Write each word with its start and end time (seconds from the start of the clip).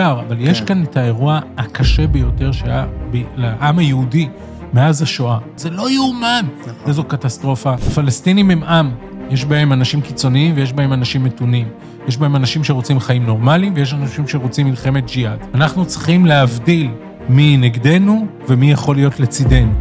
בעיקר, 0.00 0.20
אבל 0.20 0.36
יש 0.40 0.60
כן. 0.60 0.66
כאן 0.66 0.82
את 0.82 0.96
האירוע 0.96 1.40
הקשה 1.58 2.06
ביותר 2.06 2.52
שהיה 2.52 2.86
ב- 3.10 3.22
לעם 3.36 3.78
היהודי 3.78 4.28
מאז 4.72 5.02
השואה. 5.02 5.38
זה 5.56 5.70
לא 5.70 5.90
יאומן. 5.90 6.44
נכון. 6.60 6.72
איזו 6.86 7.04
קטסטרופה. 7.04 7.72
הפלסטינים 7.72 8.50
הם 8.50 8.62
עם, 8.62 8.90
יש 9.30 9.44
בהם 9.44 9.72
אנשים 9.72 10.00
קיצוניים 10.00 10.52
ויש 10.56 10.72
בהם 10.72 10.92
אנשים 10.92 11.24
מתונים. 11.24 11.68
יש 12.08 12.16
בהם 12.18 12.36
אנשים 12.36 12.64
שרוצים 12.64 13.00
חיים 13.00 13.26
נורמליים 13.26 13.72
ויש 13.76 13.94
אנשים 13.94 14.28
שרוצים 14.28 14.66
מלחמת 14.66 15.10
ג'יהאד. 15.10 15.38
אנחנו 15.54 15.86
צריכים 15.86 16.26
להבדיל 16.26 16.90
מי 17.28 17.56
נגדנו 17.56 18.26
ומי 18.48 18.72
יכול 18.72 18.96
להיות 18.96 19.20
לצידנו. 19.20 19.72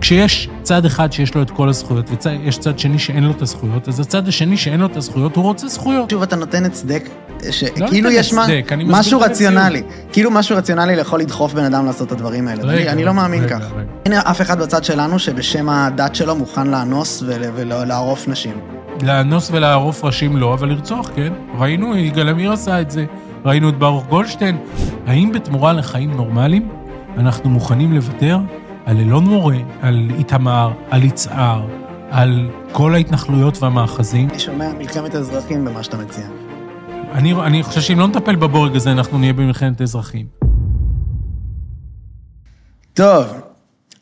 כשיש 0.00 0.48
צד 0.62 0.84
אחד 0.84 1.12
שיש 1.12 1.34
לו 1.34 1.42
את 1.42 1.50
כל 1.50 1.68
הזכויות 1.68 2.10
ויש 2.26 2.58
צד 2.58 2.78
שני 2.78 2.98
שאין 2.98 3.24
לו 3.24 3.30
את 3.30 3.42
הזכויות, 3.42 3.88
אז 3.88 4.00
הצד 4.00 4.28
השני 4.28 4.56
שאין 4.56 4.80
לו 4.80 4.86
את 4.86 4.96
הזכויות, 4.96 5.36
הוא 5.36 5.44
רוצה 5.44 5.68
זכויות. 5.68 6.10
שוב 6.10 6.22
אתה 6.22 6.36
נותן 6.36 6.64
הצדק, 6.64 7.08
לא 7.44 7.50
שכאילו 7.52 7.86
נותן 8.10 8.20
יש 8.20 8.32
מה- 8.34 8.42
הצדק, 8.44 8.72
מסביר 8.72 8.98
משהו. 8.98 9.20
רציונלי, 9.20 9.82
כאילו 10.12 10.30
משהו 10.30 10.56
רציונלי 10.56 10.92
יכול 10.92 11.20
לדחוף 11.20 11.52
בן 11.54 11.64
אדם 11.64 11.86
לעשות 11.86 12.06
את 12.06 12.12
הדברים 12.12 12.48
האלה, 12.48 12.62
אני- 12.62 12.88
אני 12.88 13.04
לא 13.04 13.14
מאמין 13.14 13.42
רגע, 13.44 13.58
כך. 13.58 13.66
רגע. 13.76 13.82
הנה 14.06 14.20
אף 14.20 14.40
אחד 14.40 14.60
בצד 14.62 14.84
שלנו 14.84 15.18
שבשם 15.18 15.68
הדת 15.68 16.14
שלו 16.14 16.36
מוכן 16.36 16.66
לאנוס 16.66 17.22
ול- 17.26 17.42
ולערוף 17.54 18.28
נשים. 18.28 18.54
לאנוס 19.02 19.50
ולערוף 19.52 20.04
ראשים 20.04 20.36
לא, 20.36 20.54
אבל 20.54 20.68
לרצוח, 20.68 21.10
כן. 21.16 21.32
ראינו, 21.58 21.96
יגאל 21.96 22.28
עמיר 22.28 22.52
עשה 22.52 22.80
את 22.80 22.90
זה, 22.90 23.04
ראינו 23.44 23.68
את 23.68 23.78
ברוך 23.78 24.06
גולדשטיין. 24.08 24.56
האם 25.06 25.32
בתמורה 25.32 25.72
לחיים 25.72 26.10
נורמליים 26.16 26.68
אנחנו 27.18 27.50
מוכנים 27.50 27.92
לוותר 27.92 28.38
על 28.86 28.96
אלון 28.96 29.24
מורה, 29.24 29.56
על 29.80 30.10
איתמר, 30.18 30.72
על 30.90 31.04
יצהר, 31.04 31.66
על 32.10 32.50
כל 32.72 32.94
ההתנחלויות 32.94 33.62
והמאחזים? 33.62 34.28
אני 34.28 34.38
שומע 34.38 34.72
מלחמת 34.78 35.14
אזרחים 35.14 35.64
במה 35.64 35.82
שאתה 35.82 35.96
מציע. 35.96 36.26
אני, 37.12 37.34
אני 37.34 37.62
חושב 37.62 37.80
שאם 37.80 37.98
לא 37.98 38.06
נטפל 38.06 38.36
בבורג 38.36 38.76
הזה, 38.76 38.92
אנחנו 38.92 39.18
נהיה 39.18 39.32
במלחמת 39.32 39.80
אזרחים. 39.82 40.26
טוב, 42.94 43.26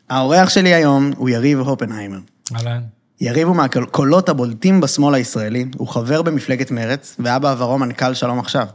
האורח 0.09 0.49
שלי 0.49 0.73
היום 0.73 1.11
הוא 1.17 1.29
יריב 1.29 1.59
הופנהיימר. 1.59 2.19
אהלן. 2.55 2.81
יריב 3.21 3.47
הוא 3.47 3.55
מהקולות 3.55 4.29
הבולטים 4.29 4.81
בשמאל 4.81 5.13
הישראלי, 5.13 5.65
הוא 5.77 5.87
חבר 5.87 6.21
במפלגת 6.21 6.71
מרצ, 6.71 7.15
והיה 7.19 7.39
בעברו 7.39 7.77
מנכ"ל 7.77 8.13
שלום 8.13 8.39
עכשיו. 8.39 8.67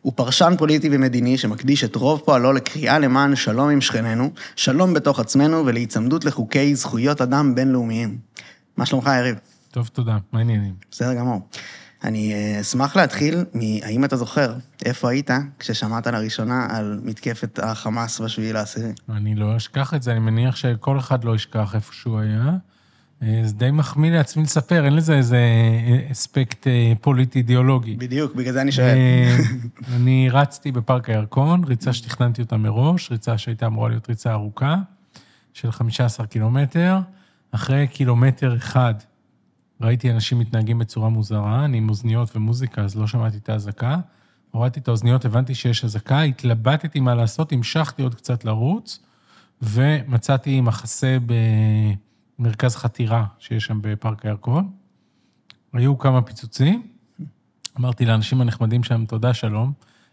הוא 0.00 0.12
פרשן 0.16 0.54
פוליטי 0.58 0.88
ומדיני 0.92 1.38
שמקדיש 1.38 1.84
את 1.84 1.96
רוב 1.96 2.22
פועלו 2.24 2.52
לקריאה 2.52 2.98
למען 2.98 3.36
שלום 3.36 3.70
עם 3.70 3.80
שכנינו, 3.80 4.30
שלום 4.56 4.94
בתוך 4.94 5.20
עצמנו 5.20 5.66
ולהיצמדות 5.66 6.24
לחוקי 6.24 6.74
זכויות 6.74 7.20
אדם 7.20 7.54
בינלאומיים. 7.54 8.18
מה 8.76 8.86
שלומך, 8.86 9.10
יריב? 9.18 9.38
טוב, 9.70 9.90
תודה. 9.92 10.18
מה 10.32 10.38
העניינים? 10.38 10.74
בסדר 10.90 11.14
גמור. 11.14 11.40
אני 12.04 12.32
אה, 12.32 12.60
אשמח 12.60 12.96
להתחיל 12.96 13.44
מ"האם 13.54 14.04
אתה 14.04 14.16
זוכר 14.16 14.54
איפה 14.84 15.10
היית 15.10 15.30
כששמעת 15.58 16.06
לראשונה 16.06 16.66
על 16.70 17.00
מתקפת 17.02 17.58
החמאס 17.62 18.20
בשביעי 18.20 18.52
לעשירי?" 18.52 18.92
אני 19.10 19.34
לא 19.34 19.56
אשכח 19.56 19.94
את 19.94 20.02
זה, 20.02 20.12
אני 20.12 20.20
מניח 20.20 20.56
שכל 20.56 20.98
אחד 20.98 21.24
לא 21.24 21.34
ישכח 21.34 21.74
איפה 21.74 21.92
שהוא 21.92 22.18
היה. 22.18 22.56
אה, 23.22 23.40
זה 23.44 23.54
די 23.54 23.70
מחמיא 23.70 24.10
לעצמי 24.10 24.42
לספר, 24.42 24.84
אין 24.84 24.96
לזה 24.96 25.16
איזה 25.16 25.36
אה, 25.36 26.12
אספקט 26.12 26.66
אה, 26.66 26.92
פוליטי-אידיאולוגי. 27.00 27.96
בדיוק, 27.96 28.34
בגלל 28.34 28.52
זה 28.52 28.62
אני 28.62 28.72
שואל. 28.72 28.96
אני 29.96 30.28
רצתי 30.32 30.72
בפארק 30.72 31.10
הירקון, 31.10 31.64
ריצה 31.64 31.92
שתכננתי 31.92 32.42
אותה 32.42 32.56
מראש, 32.56 33.10
ריצה 33.10 33.38
שהייתה 33.38 33.66
אמורה 33.66 33.88
להיות 33.88 34.08
ריצה 34.08 34.32
ארוכה, 34.32 34.76
של 35.52 35.72
15 35.72 36.26
קילומטר. 36.26 36.98
אחרי 37.50 37.86
קילומטר 37.86 38.56
אחד 38.56 38.94
ראיתי 39.80 40.10
אנשים 40.10 40.38
מתנהגים 40.38 40.78
בצורה 40.78 41.08
מוזרה, 41.08 41.64
אני 41.64 41.78
עם 41.78 41.88
אוזניות 41.88 42.36
ומוזיקה, 42.36 42.82
אז 42.82 42.96
לא 42.96 43.06
שמעתי 43.06 43.36
את 43.36 43.48
האזעקה. 43.48 43.96
הורדתי 44.50 44.80
את 44.80 44.88
האוזניות, 44.88 45.24
הבנתי 45.24 45.54
שיש 45.54 45.84
אזעקה, 45.84 46.20
התלבטתי 46.20 47.00
מה 47.00 47.14
לעשות, 47.14 47.52
המשכתי 47.52 48.02
עוד 48.02 48.14
קצת 48.14 48.44
לרוץ, 48.44 48.98
ומצאתי 49.62 50.60
מחסה 50.60 51.18
במרכז 52.38 52.76
חתירה 52.76 53.24
שיש 53.38 53.64
שם 53.64 53.78
בפארק 53.82 54.26
הירקון. 54.26 54.70
היו 55.72 55.98
כמה 55.98 56.22
פיצוצים, 56.22 56.82
אמרתי 57.78 58.04
לאנשים 58.04 58.40
הנחמדים 58.40 58.84
שם, 58.84 59.04
תודה, 59.04 59.34
שלום. 59.34 59.72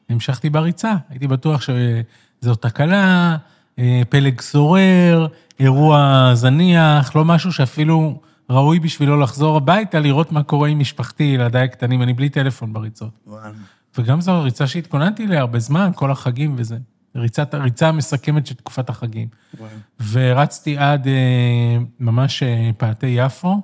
המשכתי 0.09 0.49
בריצה, 0.49 0.93
הייתי 1.09 1.27
בטוח 1.27 1.61
שזו 1.61 2.55
תקלה, 2.55 3.37
אה, 3.79 4.01
פלג 4.09 4.41
סורר, 4.41 5.27
אירוע 5.59 6.31
זניח, 6.33 7.15
לא 7.15 7.25
משהו 7.25 7.51
שאפילו 7.51 8.21
ראוי 8.49 8.79
בשבילו 8.79 9.19
לחזור 9.19 9.57
הביתה, 9.57 9.99
לראות 9.99 10.31
מה 10.31 10.43
קורה 10.43 10.69
עם 10.69 10.79
משפחתי, 10.79 11.23
ילדיי 11.23 11.63
הקטנים, 11.63 12.01
אני 12.01 12.13
בלי 12.13 12.29
טלפון 12.29 12.73
בריצות. 12.73 13.19
וואלה. 13.27 13.51
וגם 13.97 14.21
זו 14.21 14.31
הריצה 14.31 14.67
שהתכוננתי 14.67 15.25
אליה 15.25 15.39
הרבה 15.39 15.59
זמן, 15.59 15.91
כל 15.95 16.11
החגים 16.11 16.55
וזה. 16.57 16.77
ריצת, 17.15 17.53
הריצה 17.53 17.87
המסכמת 17.87 18.47
של 18.47 18.55
תקופת 18.55 18.89
החגים. 18.89 19.27
וואלה. 19.59 19.73
ורצתי 20.11 20.77
עד 20.77 21.07
אה, 21.07 21.77
ממש 21.99 22.43
אה, 22.43 22.69
פאתי 22.77 23.07
יפו, 23.07 23.61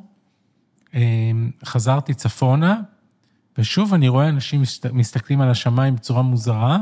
אה, 0.95 1.31
חזרתי 1.65 2.13
צפונה, 2.13 2.81
ושוב 3.57 3.93
אני 3.93 4.07
רואה 4.07 4.29
אנשים 4.29 4.61
מסת, 4.61 4.85
מסתכלים 4.91 5.41
על 5.41 5.49
השמיים 5.49 5.95
בצורה 5.95 6.21
מוזרה, 6.21 6.77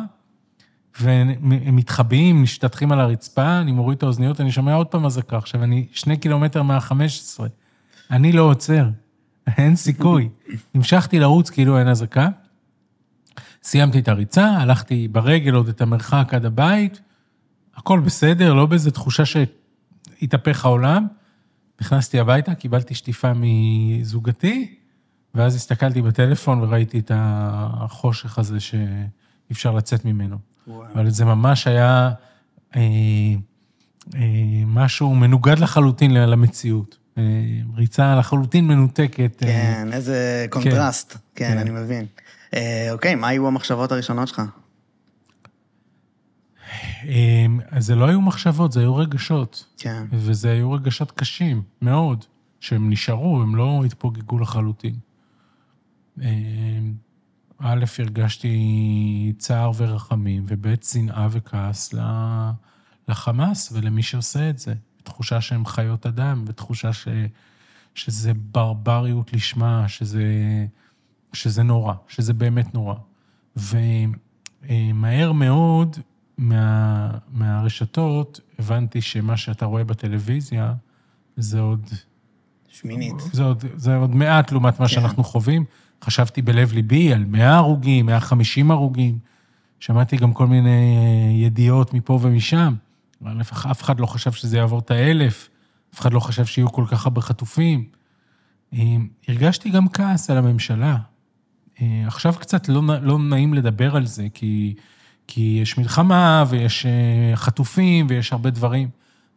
והם 1.00 1.76
מתחבאים, 1.76 2.44
משתטחים 2.44 2.92
על 2.92 3.00
הרצפה, 3.00 3.60
אני 3.60 3.72
מוריד 3.72 3.98
את 3.98 4.04
האוזניות, 4.04 4.42
אני 4.42 4.52
שומע 4.52 4.74
עוד 4.74 4.88
פעם 4.88 5.06
אזעקה. 5.06 5.38
עכשיו, 5.38 5.64
אני 5.64 5.88
שני 5.92 6.18
קילומטר 6.18 6.64
מה-15, 6.64 6.94
אני 8.12 8.32
לא 8.32 8.42
עוצר, 8.42 8.90
אין 9.58 9.76
סיכוי. 9.76 10.30
המשכתי 10.76 11.20
לרוץ 11.20 11.50
כאילו 11.50 11.80
אין 11.80 11.88
אזעקה. 11.88 12.30
סיימתי 13.70 14.00
את 14.00 14.08
הריצה, 14.08 14.46
הלכתי 14.46 15.08
ברגל 15.08 15.54
עוד 15.54 15.68
את 15.68 15.82
המרחק 15.82 16.34
עד 16.34 16.46
הבית, 16.46 17.02
הכל 17.76 18.00
בסדר, 18.00 18.54
לא 18.54 18.66
באיזה 18.66 18.92
תחושה 18.92 19.24
שהתהפך 19.26 20.66
העולם. 20.66 21.08
נכנסתי 21.82 22.20
הביתה, 22.20 22.56
קיבלתי 22.56 22.96
שטיפה 22.96 23.32
מזוגתי, 23.36 24.76
ואז 25.36 25.56
הסתכלתי 25.56 26.02
בטלפון 26.02 26.62
וראיתי 26.62 27.00
את 27.00 27.12
החושך 27.16 28.40
הזה 28.40 28.60
שאי 28.60 28.82
אפשר 29.52 29.72
לצאת 29.72 30.06
ממנו. 30.06 30.38
וואו. 30.68 30.88
אבל 30.94 31.10
זה 31.10 31.26
ממש 31.26 31.68
היה 31.68 32.12
אה, 32.76 32.82
אה, 34.16 34.22
משהו 34.66 35.16
מנוגד 35.16 35.60
לחלוטין 35.60 36.14
למציאות. 36.14 36.98
אה, 37.18 37.24
ריצה 37.76 38.16
לחלוטין 38.16 38.68
מנותקת. 38.68 39.44
אה, 39.44 39.48
כן, 39.48 39.94
איזה 39.94 40.46
קונטרסט. 40.50 41.18
כן, 41.36 41.50
כן. 41.54 41.58
אני 41.58 41.70
מבין. 41.70 42.06
אה, 42.54 42.88
אוקיי, 42.92 43.16
מה 43.16 43.28
היו 43.28 43.48
המחשבות 43.48 43.92
הראשונות 43.92 44.28
שלך? 44.28 44.42
אה, 47.06 47.46
אז 47.70 47.86
זה 47.86 47.96
לא 47.96 48.06
היו 48.06 48.22
מחשבות, 48.22 48.72
זה 48.72 48.80
היו 48.80 48.96
רגשות. 48.96 49.66
כן. 49.78 50.04
וזה 50.12 50.52
היו 50.52 50.72
רגשות 50.72 51.12
קשים 51.12 51.62
מאוד, 51.82 52.26
שהם 52.60 52.90
נשארו, 52.90 53.42
הם 53.42 53.56
לא 53.56 53.82
התפוגגו 53.86 54.40
לחלוטין. 54.40 54.96
אה, 56.22 56.28
א', 57.60 57.86
הרגשתי 58.00 59.34
צער 59.38 59.72
ורחמים, 59.78 60.46
וב', 60.48 60.84
שנאה 60.84 61.28
וכעס 61.32 61.94
לחמאס 63.08 63.72
ולמי 63.72 64.04
שעושה 64.04 64.50
את 64.50 64.60
זה. 64.60 64.74
תחושה 65.04 65.42
שהם 65.42 65.66
חיות 65.66 66.06
אדם, 66.06 66.44
ותחושה 66.48 66.94
ש, 66.94 67.08
שזה 67.96 68.32
ברבריות 68.34 69.34
לשמה, 69.34 69.88
שזה, 69.88 70.24
שזה 71.34 71.64
נורא, 71.64 71.94
שזה 72.08 72.34
באמת 72.34 72.74
נורא. 72.74 72.96
ומהר 73.56 75.32
מאוד 75.32 75.98
מה, 76.38 77.10
מהרשתות 77.32 78.40
הבנתי 78.60 79.02
שמה 79.02 79.38
שאתה 79.38 79.66
רואה 79.66 79.84
בטלוויזיה 79.84 80.74
זה 81.38 81.60
עוד 81.60 81.90
שמינית. 82.70 83.16
זה 83.34 83.44
עוד, 83.44 83.64
זה 83.76 83.96
עוד 83.96 84.16
מעט 84.16 84.52
לעומת 84.52 84.80
מה 84.80 84.88
כן. 84.88 84.94
שאנחנו 84.94 85.24
חווים. 85.24 85.66
חשבתי 86.04 86.42
בלב 86.42 86.74
ליבי 86.74 87.14
על 87.14 87.26
100 87.26 87.56
הרוגים, 87.56 88.06
150 88.06 88.72
הרוגים. 88.72 89.20
שמעתי 89.80 90.18
גם 90.18 90.34
כל 90.34 90.48
מיני 90.48 90.70
אה, 90.98 91.32
ידיעות 91.46 91.94
מפה 91.94 92.20
ומשם. 92.22 92.76
אבל 93.24 93.42
אף- 93.42 93.66
אף 93.66 93.82
אחד 93.84 94.00
לא 94.00 94.06
חשב 94.06 94.32
שזה 94.32 94.58
יעבור 94.58 94.80
את 94.80 94.92
האלף, 94.92 95.50
אף 95.94 96.00
אחד 96.00 96.14
לא 96.14 96.20
חשב 96.20 96.46
שיהיו 96.46 96.72
כל 96.72 96.86
כך 96.88 97.06
הרבה 97.06 97.22
חטופים. 97.22 97.84
אה, 98.74 98.96
הרגשתי 99.28 99.70
גם 99.70 99.90
כעס 99.90 100.30
על 100.30 100.38
הממשלה. 100.38 100.98
אה, 101.82 102.04
עכשיו 102.08 102.34
קצת 102.40 102.70
לא, 102.70 102.82
לא 103.02 103.20
נעים 103.20 103.54
לדבר 103.54 103.96
על 103.96 104.06
זה, 104.06 104.28
כי, 104.34 104.76
כי 105.28 105.60
יש 105.62 105.78
מלחמה 105.78 106.44
ויש 106.50 106.86
אה, 106.86 107.36
חטופים 107.36 108.08
ויש 108.10 108.34
הרבה 108.34 108.50
דברים. 108.50 108.90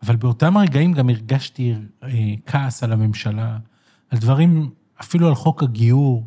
אבל 0.02 0.16
באותם 0.16 0.56
הרגעים 0.56 0.92
גם 0.92 1.08
הרגשתי 1.08 1.74
אה, 2.02 2.08
כעס 2.46 2.82
על 2.82 2.92
הממשלה, 2.92 3.56
על 4.10 4.18
דברים, 4.18 4.70
אפילו 5.00 5.28
על 5.28 5.34
חוק 5.34 5.62
הגיור, 5.62 6.26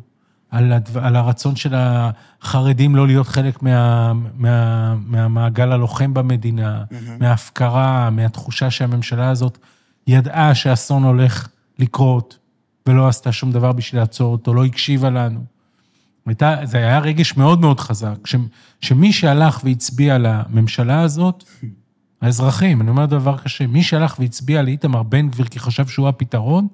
על, 0.50 0.72
הדו, 0.72 1.00
על 1.00 1.16
הרצון 1.16 1.56
של 1.56 1.74
החרדים 1.76 2.96
לא 2.96 3.06
להיות 3.06 3.26
חלק 3.26 3.62
מה, 3.62 4.12
מה, 4.34 4.94
מהמעגל 4.94 5.72
הלוחם 5.72 6.14
במדינה, 6.14 6.84
מההפקרה, 7.20 8.10
מהתחושה 8.10 8.70
שהממשלה 8.70 9.30
הזאת 9.30 9.58
ידעה 10.06 10.54
שאסון 10.54 11.02
הולך 11.02 11.48
לקרות 11.78 12.38
ולא 12.86 13.08
עשתה 13.08 13.32
שום 13.32 13.52
דבר 13.52 13.72
בשביל 13.72 14.00
לעצור 14.00 14.32
אותו, 14.32 14.54
לא 14.54 14.64
הקשיבה 14.64 15.10
לנו. 15.10 15.55
הייתה, 16.26 16.56
זה 16.64 16.76
היה 16.76 16.98
רגש 16.98 17.36
מאוד 17.36 17.60
מאוד 17.60 17.80
חזק, 17.80 18.26
ש, 18.26 18.36
שמי 18.80 19.12
שהלך 19.12 19.60
והצביע 19.64 20.18
לממשלה 20.18 21.00
הזאת, 21.00 21.44
האזרחים, 22.22 22.80
אני 22.80 22.90
אומר 22.90 23.06
דבר 23.06 23.36
קשה, 23.36 23.66
מי 23.66 23.82
שהלך 23.82 24.16
והצביע 24.18 24.62
לאיתמר 24.62 25.02
בן 25.02 25.28
גביר 25.28 25.46
כי 25.46 25.58
חשב 25.58 25.86
שהוא 25.86 26.08
הפתרון, 26.08 26.66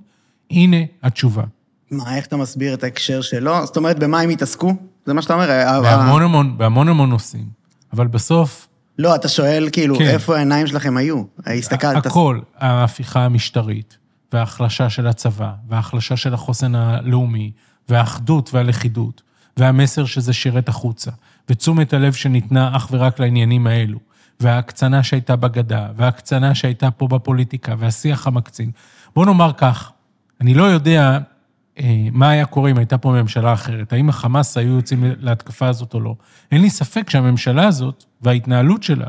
הנה 0.51 0.77
התשובה. 1.03 1.43
מה, 1.91 2.17
איך 2.17 2.27
אתה 2.27 2.37
מסביר 2.37 2.75
את 2.75 2.85
ההקשר 2.85 3.21
שלו? 3.21 3.67
זאת 3.67 3.77
אומרת, 3.77 3.99
במה 3.99 4.21
הם 4.21 4.31
התעסקו? 4.31 4.75
זה 5.07 5.13
מה 5.13 5.23
שאתה 5.23 5.35
אומר? 5.35 5.51
ה- 5.51 5.71
ה- 5.71 5.81
בהמון 5.81 6.23
המון, 6.23 6.59
בהמון 6.59 6.89
המון 6.89 7.11
נושאים. 7.11 7.47
אבל 7.93 8.07
בסוף, 8.07 8.69
לא, 8.99 9.15
אתה 9.15 9.29
שואל 9.29 9.69
כאילו, 9.73 9.99
כן. 9.99 10.05
איפה 10.05 10.37
העיניים 10.37 10.67
שלכם 10.67 10.97
היו? 10.97 11.23
הסתכלת... 11.47 12.07
הכל, 12.07 12.41
ההפיכה 12.57 13.25
המשטרית, 13.25 13.97
וההחלשה 14.33 14.91
של 14.91 15.07
הצבא, 15.07 15.53
וההחלשה 15.69 16.17
של 16.17 16.35
החוסן 16.35 16.75
הלאומי, 16.75 17.53
והאחדות 17.89 18.55
והלכידות, 18.55 19.23
והמסר 19.57 20.05
שזה 20.05 20.33
שירת 20.33 20.69
החוצה, 20.69 21.11
ותשומת 21.49 21.93
הלב 21.93 22.13
שניתנה 22.13 22.77
אך 22.77 22.89
ורק 22.91 23.21
לעניינים 23.21 23.67
האלו, 23.67 23.99
וההקצנה 24.41 25.03
שהייתה 25.03 25.37
בגדה, 25.37 25.89
וההקצנה 25.97 26.55
שהייתה 26.55 26.91
פה 26.91 27.09
בפוליטיקה, 27.09 27.75
והשיח 27.79 28.27
המקצין. 28.27 28.71
בוא 29.15 29.27
נאמר 29.27 29.53
כך, 29.57 29.93
אני 30.41 30.55
לא 30.55 30.65
יודע 30.65 31.19
אה, 31.79 32.09
מה 32.13 32.31
היה 32.31 32.47
קורה 32.47 32.71
אם 32.71 32.79
הייתה 32.79 32.99
פה 32.99 33.13
ממשלה 33.13 33.53
אחרת, 33.53 33.93
האם 33.93 34.09
החמאס 34.09 34.57
היו 34.57 34.77
יוצאים 34.77 35.05
להתקפה 35.21 35.69
הזאת 35.69 35.95
או 35.95 36.01
לא. 36.01 36.15
אין 36.53 36.61
לי 36.63 36.71
ספק 36.71 37.11
שהממשלה 37.11 37.67
הזאת 37.67 38.05
וההתנהלות 38.23 38.83
שלה 38.83 39.07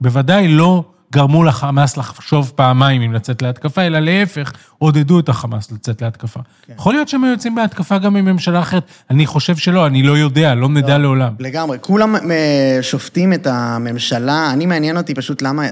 בוודאי 0.00 0.48
לא 0.48 0.84
גרמו 1.12 1.44
לחמאס 1.44 1.96
לחשוב 1.96 2.52
פעמיים 2.56 3.02
אם 3.02 3.12
לצאת 3.12 3.42
להתקפה, 3.42 3.82
אלא 3.82 3.98
להפך, 3.98 4.52
עודדו 4.78 5.20
את 5.20 5.28
החמאס 5.28 5.72
לצאת 5.72 6.02
להתקפה. 6.02 6.40
כן. 6.66 6.72
יכול 6.78 6.94
להיות 6.94 7.08
שהם 7.08 7.24
היו 7.24 7.32
יוצאים 7.32 7.54
בהתקפה 7.54 7.98
גם 7.98 8.16
עם 8.16 8.24
ממשלה 8.24 8.60
אחרת, 8.60 8.84
אני 9.10 9.26
חושב 9.26 9.56
שלא, 9.56 9.86
אני 9.86 10.02
לא 10.02 10.18
יודע, 10.18 10.54
לא 10.54 10.68
נדע 10.68 10.98
לעולם. 10.98 11.34
לגמרי. 11.38 11.78
כולם 11.80 12.16
אה, 12.16 12.78
שופטים 12.82 13.32
את 13.32 13.46
הממשלה, 13.46 14.50
אני 14.52 14.66
מעניין 14.66 14.96
אותי 14.96 15.14
פשוט 15.14 15.42
למה, 15.42 15.62
אה, 15.64 15.68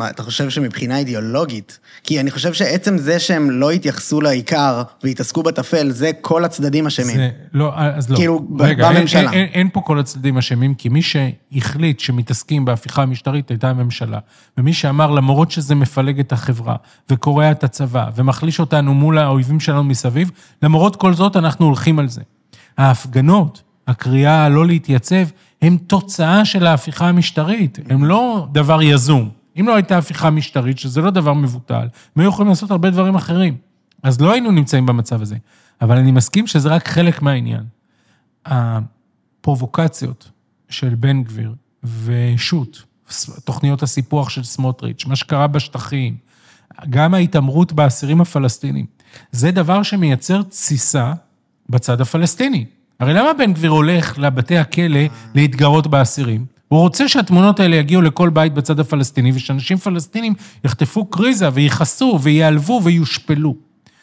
אה, 0.00 0.10
אתה 0.10 0.22
חושב 0.22 0.50
שמבחינה 0.50 0.98
אידיאולוגית, 0.98 1.78
כי 2.04 2.20
אני 2.20 2.30
חושב 2.30 2.52
שעצם 2.52 2.98
זה 2.98 3.18
שהם 3.18 3.50
לא 3.50 3.70
התייחסו 3.70 4.20
לעיקר 4.20 4.82
והתעסקו 5.04 5.42
בטפל, 5.42 5.90
זה 5.90 6.10
כל 6.20 6.44
הצדדים 6.44 6.86
אשמים. 6.86 7.16
זה, 7.16 7.28
לא, 7.52 7.72
אז 7.76 8.10
לא. 8.10 8.16
כאילו, 8.16 8.46
רגע, 8.58 8.88
אין- 8.88 8.96
בממשלה. 8.96 9.20
אין, 9.20 9.28
אין, 9.32 9.48
אין 9.52 9.68
פה 9.72 9.80
כל 9.80 9.98
הצדדים 9.98 10.38
אשמים, 10.38 10.74
כי 10.74 10.88
מי 10.88 11.00
שהחליט 11.02 12.00
שמתעסקים 12.00 12.64
בהפיכה 12.64 13.02
המשטרית 13.02 13.50
הייתה 13.50 13.70
הממשלה. 13.70 14.18
ומי 14.64 14.72
שאמר, 14.72 15.10
למרות 15.10 15.50
שזה 15.50 15.74
מפלג 15.74 16.20
את 16.20 16.32
החברה, 16.32 16.76
וקורע 17.10 17.50
את 17.50 17.64
הצבא, 17.64 18.10
ומחליש 18.16 18.60
אותנו 18.60 18.94
מול 18.94 19.18
האויבים 19.18 19.60
שלנו 19.60 19.84
מסביב, 19.84 20.30
למרות 20.62 20.96
כל 20.96 21.14
זאת 21.14 21.36
אנחנו 21.36 21.66
הולכים 21.66 21.98
על 21.98 22.08
זה. 22.08 22.22
ההפגנות, 22.78 23.62
הקריאה 23.86 24.48
לא 24.48 24.66
להתייצב, 24.66 25.24
הם 25.62 25.76
תוצאה 25.76 26.44
של 26.44 26.66
ההפיכה 26.66 27.08
המשטרית, 27.08 27.78
הם 27.90 28.04
לא 28.04 28.46
דבר 28.52 28.82
יזום. 28.82 29.28
אם 29.60 29.68
לא 29.68 29.74
הייתה 29.74 29.98
הפיכה 29.98 30.30
משטרית, 30.30 30.78
שזה 30.78 31.00
לא 31.00 31.10
דבר 31.10 31.32
מבוטל, 31.32 31.88
הם 32.16 32.22
היו 32.22 32.28
יכולים 32.28 32.48
לעשות 32.48 32.70
הרבה 32.70 32.90
דברים 32.90 33.14
אחרים. 33.14 33.56
אז 34.02 34.20
לא 34.20 34.32
היינו 34.32 34.50
נמצאים 34.50 34.86
במצב 34.86 35.22
הזה. 35.22 35.36
אבל 35.80 35.96
אני 35.96 36.12
מסכים 36.12 36.46
שזה 36.46 36.68
רק 36.68 36.88
חלק 36.88 37.22
מהעניין. 37.22 37.62
הפרובוקציות 38.46 40.30
של 40.68 40.94
בן 40.94 41.22
גביר 41.22 41.54
ושות', 42.04 42.82
תוכניות 43.44 43.82
הסיפוח 43.82 44.28
של 44.28 44.44
סמוטריץ', 44.44 45.06
מה 45.06 45.16
שקרה 45.16 45.46
בשטחים, 45.46 46.16
גם 46.90 47.14
ההתעמרות 47.14 47.72
באסירים 47.72 48.20
הפלסטינים, 48.20 48.86
זה 49.32 49.50
דבר 49.50 49.82
שמייצר 49.82 50.42
תסיסה 50.42 51.12
בצד 51.68 52.00
הפלסטיני. 52.00 52.64
הרי 53.00 53.14
למה 53.14 53.32
בן 53.32 53.52
גביר 53.52 53.70
הולך 53.70 54.18
לבתי 54.18 54.58
הכלא 54.58 55.00
להתגרות 55.34 55.86
באסירים? 55.86 56.46
הוא 56.68 56.80
רוצה 56.80 57.08
שהתמונות 57.08 57.60
האלה 57.60 57.76
יגיעו 57.76 58.02
לכל 58.02 58.30
בית 58.30 58.54
בצד 58.54 58.80
הפלסטיני, 58.80 59.32
ושאנשים 59.34 59.76
פלסטינים 59.76 60.34
יחטפו 60.64 61.04
קריזה 61.04 61.48
ויכעסו 61.52 62.18
וייעלבו 62.22 62.80
ויושפלו. 62.84 63.54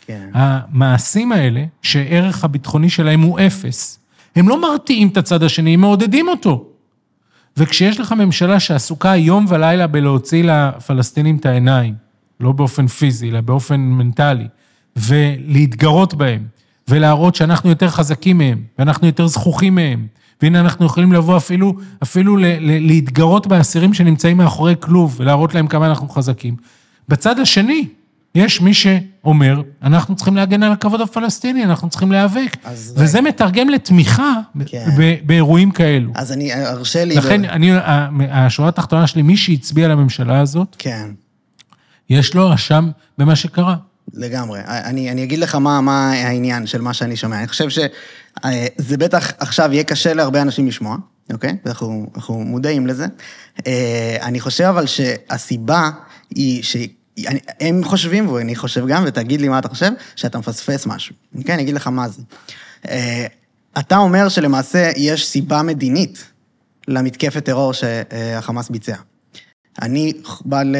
כן. 0.05 0.29
המעשים 0.33 1.31
האלה, 1.31 1.63
שערך 1.81 2.43
הביטחוני 2.43 2.89
שלהם 2.89 3.21
הוא 3.21 3.39
אפס, 3.39 3.99
הם 4.35 4.49
לא 4.49 4.61
מרתיעים 4.61 5.07
את 5.07 5.17
הצד 5.17 5.43
השני, 5.43 5.73
הם 5.73 5.81
מעודדים 5.81 6.27
אותו. 6.27 6.70
וכשיש 7.57 7.99
לך 7.99 8.11
ממשלה 8.11 8.59
שעסוקה 8.59 9.15
יום 9.15 9.45
ולילה 9.49 9.87
בלהוציא 9.87 10.43
לפלסטינים 10.43 11.37
את 11.37 11.45
העיניים, 11.45 11.93
לא 12.39 12.51
באופן 12.51 12.87
פיזי, 12.87 13.29
אלא 13.29 13.41
באופן 13.41 13.79
מנטלי, 13.79 14.47
ולהתגרות 14.95 16.13
בהם, 16.13 16.45
ולהראות 16.87 17.35
שאנחנו 17.35 17.69
יותר 17.69 17.89
חזקים 17.89 18.37
מהם, 18.37 18.63
ואנחנו 18.79 19.07
יותר 19.07 19.27
זכוכים 19.27 19.75
מהם, 19.75 20.07
והנה 20.41 20.59
אנחנו 20.59 20.85
יכולים 20.85 21.13
לבוא 21.13 21.37
אפילו, 21.37 21.73
אפילו 22.03 22.37
ל- 22.37 22.45
ל- 22.45 22.87
להתגרות 22.87 23.47
באסירים 23.47 23.93
שנמצאים 23.93 24.37
מאחורי 24.37 24.75
כלוב, 24.79 25.15
ולהראות 25.19 25.53
להם 25.55 25.67
כמה 25.67 25.87
אנחנו 25.87 26.09
חזקים. 26.09 26.55
בצד 27.09 27.39
השני, 27.39 27.87
יש 28.35 28.61
מי 28.61 28.73
שאומר, 28.73 29.61
אנחנו 29.83 30.15
צריכים 30.15 30.35
להגן 30.35 30.63
על 30.63 30.71
הכבוד 30.71 31.01
הפלסטיני, 31.01 31.63
אנחנו 31.63 31.89
צריכים 31.89 32.11
להיאבק. 32.11 32.57
וזה 32.95 33.21
מתרגם 33.21 33.69
לתמיכה 33.69 34.33
כן. 34.65 34.89
באירועים 35.25 35.71
כאלו. 35.71 36.11
אז 36.15 36.31
אני, 36.31 36.53
הרשה 36.53 37.05
לי... 37.05 37.15
לכן, 37.15 37.45
אני, 37.45 37.71
ה- 37.71 38.09
השורה 38.31 38.69
התחתונה 38.69 39.07
שלי, 39.07 39.21
מי 39.21 39.37
שהצביע 39.37 39.87
לממשלה 39.87 40.39
הזאת, 40.39 40.75
כן. 40.79 41.09
יש 42.09 42.33
לו 42.33 42.53
אשם 42.53 42.89
במה 43.17 43.35
שקרה. 43.35 43.75
לגמרי. 44.13 44.59
אני, 44.65 45.11
אני 45.11 45.23
אגיד 45.23 45.39
לך 45.39 45.55
מה, 45.55 45.81
מה 45.81 46.11
העניין 46.11 46.67
של 46.67 46.81
מה 46.81 46.93
שאני 46.93 47.15
שומע. 47.15 47.39
אני 47.39 47.47
חושב 47.47 47.69
שזה 47.69 48.97
בטח 48.97 49.31
עכשיו 49.39 49.73
יהיה 49.73 49.83
קשה 49.83 50.13
להרבה 50.13 50.41
אנשים 50.41 50.67
לשמוע, 50.67 50.97
אוקיי? 51.33 51.57
אנחנו, 51.65 52.09
אנחנו 52.15 52.39
מודעים 52.39 52.87
לזה. 52.87 53.05
אה, 53.67 54.17
אני 54.21 54.39
חושב 54.39 54.63
אבל 54.63 54.85
שהסיבה 54.85 55.89
היא 56.29 56.63
ש... 56.63 56.75
אני, 57.27 57.39
הם 57.59 57.83
חושבים, 57.83 58.29
ואני 58.29 58.55
חושב 58.55 58.87
גם, 58.87 59.03
ותגיד 59.07 59.41
לי 59.41 59.47
מה 59.49 59.59
אתה 59.59 59.69
חושב, 59.69 59.91
שאתה 60.15 60.39
מפספס 60.39 60.85
משהו. 60.85 61.15
אוקיי? 61.37 61.55
אני 61.55 61.63
אגיד 61.63 61.75
לך 61.75 61.87
מה 61.87 62.07
זה. 62.09 62.21
אה, 62.89 63.25
אתה 63.79 63.97
אומר 63.97 64.29
שלמעשה 64.29 64.91
יש 64.97 65.27
סיבה 65.27 65.61
מדינית 65.61 66.23
למתקפת 66.87 67.45
טרור 67.45 67.73
שהחמאס 67.73 68.69
ביצע. 68.69 68.95
אני 69.81 70.13
בא 70.45 70.63
ל- 70.63 70.75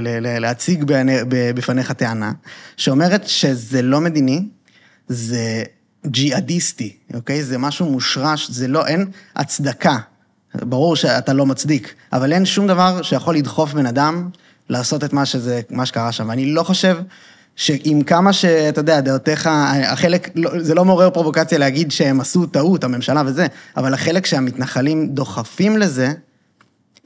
ל- 0.00 0.26
ל- 0.26 0.38
להציג 0.38 0.84
בפניך 1.28 1.92
טענה 1.92 2.32
שאומרת 2.76 3.28
שזה 3.28 3.82
לא 3.82 4.00
מדיני, 4.00 4.48
זה 5.08 5.62
ג'יהאדיסטי, 6.06 6.96
אוקיי? 7.14 7.44
זה 7.44 7.58
משהו 7.58 7.86
מושרש, 7.86 8.50
זה 8.50 8.68
לא, 8.68 8.86
אין 8.86 9.06
הצדקה. 9.36 9.98
ברור 10.54 10.96
שאתה 10.96 11.32
לא 11.32 11.46
מצדיק, 11.46 11.94
אבל 12.12 12.32
אין 12.32 12.44
שום 12.44 12.66
דבר 12.66 13.02
שיכול 13.02 13.36
לדחוף 13.36 13.72
בן 13.72 13.86
אדם 13.86 14.28
לעשות 14.70 15.04
את 15.04 15.12
מה, 15.12 15.26
שזה, 15.26 15.60
מה 15.70 15.86
שקרה 15.86 16.12
שם. 16.12 16.28
ואני 16.28 16.52
לא 16.52 16.62
חושב 16.62 16.98
שעם 17.56 18.02
כמה 18.02 18.32
שאתה 18.32 18.80
יודע, 18.80 19.00
דעותיך, 19.00 19.48
החלק, 19.86 20.30
לא- 20.34 20.62
זה 20.62 20.74
לא 20.74 20.84
מעורר 20.84 21.10
פרובוקציה 21.10 21.58
להגיד 21.58 21.90
שהם 21.90 22.20
עשו 22.20 22.46
טעות, 22.46 22.84
הממשלה 22.84 23.22
וזה, 23.26 23.46
אבל 23.76 23.94
החלק 23.94 24.26
שהמתנחלים 24.26 25.08
דוחפים 25.08 25.76
לזה, 25.76 26.12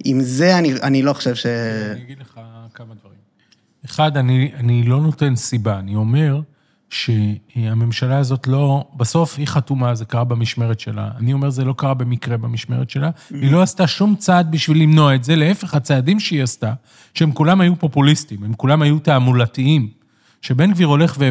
עם 0.05 0.21
זה 0.21 0.59
אני, 0.59 0.75
אני 0.83 1.03
לא 1.03 1.13
חושב 1.13 1.35
ש... 1.35 1.47
אני 1.47 2.03
אגיד 2.03 2.19
לך 2.21 2.41
כמה 2.75 2.95
דברים. 2.95 3.19
אחד, 3.85 4.17
אני, 4.17 4.53
אני 4.57 4.83
לא 4.83 5.01
נותן 5.01 5.37
סיבה, 5.37 5.79
אני 5.79 5.97
אומר 5.97 6.41
שהממשלה 6.91 8.19
הזאת 8.19 8.47
לא, 8.47 8.85
בסוף 8.97 9.39
היא 9.39 9.47
חתומה, 9.47 9.95
זה 9.95 10.05
קרה 10.05 10.25
במשמרת 10.25 10.81
שלה. 10.81 11.11
אני 11.19 11.33
אומר, 11.33 11.51
זה 11.51 11.65
לא 11.65 11.75
קרה 11.77 11.95
במקרה 11.95 12.37
במשמרת 12.37 12.91
שלה. 12.91 13.11
היא 13.31 13.53
לא 13.53 13.63
עשתה 13.63 13.87
שום 13.87 14.17
צעד 14.17 14.51
בשביל 14.51 14.83
למנוע 14.83 15.15
את 15.15 15.25
זה, 15.25 15.37
להפך, 15.37 15.75
הצעדים 15.75 16.21
שהיא 16.21 16.43
עשתה, 16.43 16.73
שהם 17.15 17.33
כולם 17.33 17.61
היו 17.61 17.77
פופוליסטיים, 17.77 18.45
הם 18.45 18.55
כולם 18.55 18.83
היו 18.83 18.99
תעמולתיים. 18.99 19.89
שבן 20.43 20.73
גביר 20.73 20.87
הולך 20.87 21.17
ו, 21.19 21.31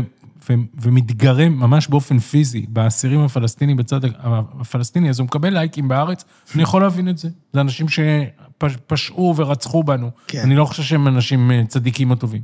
ו, 0.49 0.53
ומתגרה 0.81 1.49
ממש 1.49 1.87
באופן 1.87 2.19
פיזי 2.19 2.65
באסירים 2.69 3.19
הפלסטינים 3.19 3.77
בצד 3.77 3.99
הפלסטיני, 4.59 5.09
אז 5.09 5.19
הוא 5.19 5.25
מקבל 5.25 5.53
לייקים 5.53 5.87
בארץ, 5.87 6.23
אני 6.55 6.63
יכול 6.63 6.81
להבין 6.81 7.09
את 7.09 7.17
זה. 7.17 7.29
זה 7.53 7.61
אנשים 7.61 7.85
שפשעו 7.89 9.33
ורצחו 9.37 9.83
בנו. 9.83 10.09
כן. 10.27 10.39
אני 10.39 10.55
לא 10.55 10.65
חושב 10.65 10.83
שהם 10.83 11.07
אנשים 11.07 11.51
אה, 11.51 11.61
צדיקים 11.67 12.11
או 12.11 12.15
טובים. 12.15 12.41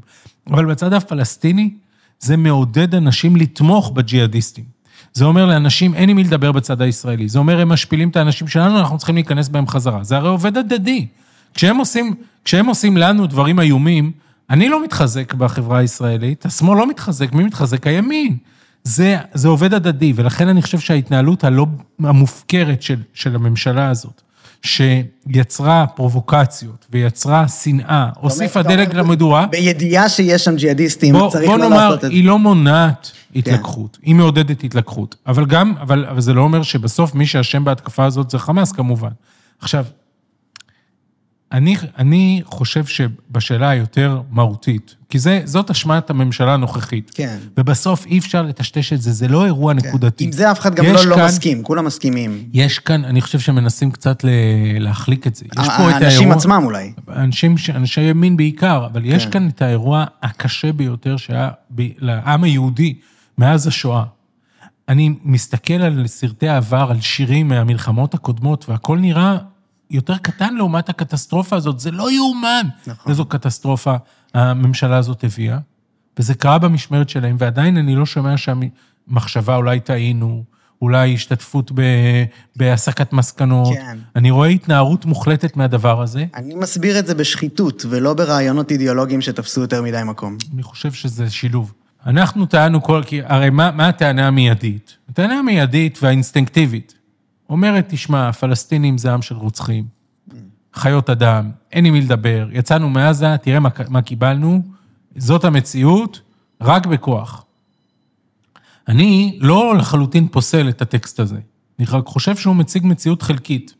אבל 0.47 0.65
בצד 0.65 0.93
הפלסטיני, 0.93 1.73
זה 2.19 2.37
מעודד 2.37 2.95
אנשים 2.95 3.35
לתמוך 3.35 3.91
בג'יהאדיסטים. 3.91 4.63
זה 5.13 5.25
אומר 5.25 5.45
לאנשים, 5.45 5.93
אין 5.93 6.09
עם 6.09 6.15
מי 6.15 6.23
לדבר 6.23 6.51
בצד 6.51 6.81
הישראלי. 6.81 7.29
זה 7.29 7.39
אומר, 7.39 7.59
הם 7.59 7.69
משפילים 7.69 8.09
את 8.09 8.15
האנשים 8.15 8.47
שלנו, 8.47 8.79
אנחנו 8.79 8.97
צריכים 8.97 9.15
להיכנס 9.15 9.49
בהם 9.49 9.67
חזרה. 9.67 10.03
זה 10.03 10.17
הרי 10.17 10.29
עובד 10.29 10.57
הדדי. 10.57 11.07
כשהם 11.53 11.77
עושים, 11.77 12.13
כשהם 12.45 12.65
עושים 12.65 12.97
לנו 12.97 13.27
דברים 13.27 13.59
איומים, 13.59 14.11
אני 14.49 14.69
לא 14.69 14.83
מתחזק 14.83 15.33
בחברה 15.33 15.77
הישראלית, 15.77 16.45
השמאל 16.45 16.77
לא 16.77 16.89
מתחזק, 16.89 17.33
מי 17.33 17.43
מתחזק? 17.43 17.87
הימין. 17.87 18.37
זה, 18.83 19.17
זה 19.33 19.47
עובד 19.47 19.73
הדדי, 19.73 20.13
ולכן 20.15 20.47
אני 20.47 20.61
חושב 20.61 20.79
שההתנהלות 20.79 21.43
הלא 21.43 21.65
המופקרת 21.99 22.81
של, 22.81 23.01
של 23.13 23.35
הממשלה 23.35 23.89
הזאת, 23.89 24.21
שיצרה 24.61 25.85
פרובוקציות 25.95 26.85
ויצרה 26.91 27.47
שנאה, 27.47 28.09
הוסיפה 28.19 28.61
דלק 28.61 28.93
למדורה, 28.93 29.45
בידיעה 29.45 30.09
שיש 30.09 30.43
שם 30.43 30.55
ג'יהאדיסטים, 30.55 31.15
בוא, 31.15 31.29
צריך 31.31 31.49
בוא 31.49 31.57
לא 31.57 31.63
נאמר, 31.69 31.77
לעשות 31.77 31.95
את 31.95 32.01
זה. 32.01 32.07
כן. 32.07 32.13
היא 32.13 32.25
לא 32.25 32.39
מונעת 32.39 33.11
התלקחות, 33.35 33.97
היא 34.01 34.15
מעודדת 34.15 34.63
התלקחות. 34.63 35.15
אבל 35.27 35.45
גם, 35.45 35.73
אבל, 35.81 36.05
אבל 36.05 36.21
זה 36.21 36.33
לא 36.33 36.41
אומר 36.41 36.63
שבסוף 36.63 37.15
מי 37.15 37.25
שאשם 37.25 37.63
בהתקפה 37.63 38.05
הזאת 38.05 38.29
זה 38.29 38.39
חמאס 38.39 38.71
כמובן. 38.71 39.11
עכשיו, 39.61 39.85
אני, 41.51 41.75
אני 41.97 42.41
חושב 42.45 42.85
שבשאלה 42.85 43.69
היותר 43.69 44.21
מהותית, 44.31 44.95
כי 45.09 45.19
זה, 45.19 45.41
זאת 45.45 45.69
אשמת 45.69 46.09
הממשלה 46.09 46.53
הנוכחית. 46.53 47.11
כן. 47.15 47.37
ובסוף 47.57 48.05
אי 48.05 48.17
אפשר 48.19 48.41
לטשטש 48.41 48.93
את 48.93 49.01
זה, 49.01 49.11
זה 49.11 49.27
לא 49.27 49.45
אירוע 49.45 49.73
כן. 49.73 49.87
נקודתי. 49.87 50.23
עם 50.25 50.31
זה 50.31 50.51
אף 50.51 50.59
אחד 50.59 50.75
גם 50.75 50.85
יש 50.85 50.91
לא 51.05 51.11
לא 51.11 51.15
כאן- 51.15 51.25
מסכים, 51.25 51.63
כולם 51.63 51.85
מסכימים. 51.85 52.43
יש 52.53 52.79
כאן, 52.79 53.05
אני 53.05 53.21
חושב 53.21 53.39
שמנסים 53.39 53.91
קצת 53.91 54.23
ל- 54.23 54.29
להחליק 54.79 55.27
את 55.27 55.35
זה. 55.35 55.45
יש 55.45 55.51
פה 55.55 55.63
את 55.63 55.69
האירוע... 55.79 55.93
האנשים 55.93 56.31
עצמם 56.31 56.61
אולי. 56.65 56.93
אנשים, 57.15 57.55
אנשי 57.75 58.01
ימין 58.01 58.37
בעיקר, 58.37 58.85
אבל 58.85 59.05
יש 59.05 59.25
כן. 59.25 59.31
כאן 59.31 59.47
את 59.49 59.61
האירוע 59.61 60.05
הקשה 60.23 60.73
ביותר 60.73 61.17
שהיה 61.17 61.49
ב- 61.75 61.89
לעם 61.99 62.43
היהודי 62.43 62.95
מאז 63.37 63.67
השואה. 63.67 64.03
אני 64.89 65.13
מסתכל 65.23 65.73
על 65.73 66.07
סרטי 66.07 66.49
העבר, 66.49 66.87
על 66.91 67.01
שירים 67.01 67.47
מהמלחמות 67.47 68.13
הקודמות, 68.13 68.69
והכל 68.69 68.97
נראה 68.97 69.37
יותר 69.91 70.17
קטן 70.17 70.55
לעומת 70.55 70.89
הקטסטרופה 70.89 71.55
הזאת. 71.55 71.79
זה 71.79 71.91
לא 71.91 72.11
יאומן 72.11 72.65
נכון. 72.87 73.11
איזו 73.11 73.25
קטסטרופה 73.25 73.95
הממשלה 74.33 74.97
הזאת 74.97 75.23
הביאה, 75.23 75.57
וזה 76.19 76.33
קרה 76.33 76.59
במשמרת 76.59 77.09
שלהם, 77.09 77.35
ועדיין 77.39 77.77
אני 77.77 77.95
לא 77.95 78.05
שומע 78.05 78.37
שם 78.37 78.59
מחשבה, 79.07 79.55
אולי 79.55 79.79
טעינו, 79.79 80.43
אולי 80.81 81.13
השתתפות 81.13 81.71
ב- 81.75 82.23
בהסקת 82.55 83.13
מסקנות. 83.13 83.73
כן. 83.73 83.97
אני 84.15 84.31
רואה 84.31 84.47
התנערות 84.47 85.05
מוחלטת 85.05 85.57
מהדבר 85.57 86.01
הזה. 86.01 86.25
אני 86.35 86.55
מסביר 86.55 86.99
את 86.99 87.07
זה 87.07 87.15
בשחיתות, 87.15 87.85
ולא 87.89 88.13
ברעיונות 88.13 88.71
אידיאולוגיים 88.71 89.21
שתפסו 89.21 89.61
יותר 89.61 89.81
מדי 89.81 90.01
מקום. 90.05 90.37
אני 90.53 90.63
חושב 90.63 90.91
שזה 90.91 91.29
שילוב. 91.29 91.73
אנחנו 92.05 92.45
טענו 92.45 92.83
כל... 92.83 93.01
כי 93.05 93.21
הרי 93.25 93.49
מה, 93.49 93.71
מה 93.71 93.87
הטענה 93.87 94.27
המיידית? 94.27 94.97
הטענה 95.09 95.39
המיידית 95.39 95.99
והאינסטינקטיבית 96.01 96.93
אומרת, 97.49 97.85
תשמע, 97.89 98.29
הפלסטינים 98.29 98.97
זה 98.97 99.13
עם 99.13 99.21
של 99.21 99.35
רוצחים, 99.35 99.85
חיות 100.73 101.09
אדם, 101.09 101.51
אין 101.71 101.85
עם 101.85 101.93
מי 101.93 102.01
לדבר, 102.01 102.47
יצאנו 102.51 102.89
מעזה, 102.89 103.37
תראה 103.37 103.59
מה, 103.59 103.69
מה 103.89 104.01
קיבלנו, 104.01 104.61
זאת 105.15 105.43
המציאות, 105.45 106.21
רק 106.61 106.85
בכוח. 106.85 107.45
אני 108.87 109.37
לא 109.41 109.75
לחלוטין 109.77 110.27
פוסל 110.27 110.69
את 110.69 110.81
הטקסט 110.81 111.19
הזה, 111.19 111.39
אני 111.79 111.87
רק 111.89 112.05
חושב 112.05 112.35
שהוא 112.35 112.55
מציג 112.55 112.85
מציאות 112.85 113.21
חלקית. 113.21 113.73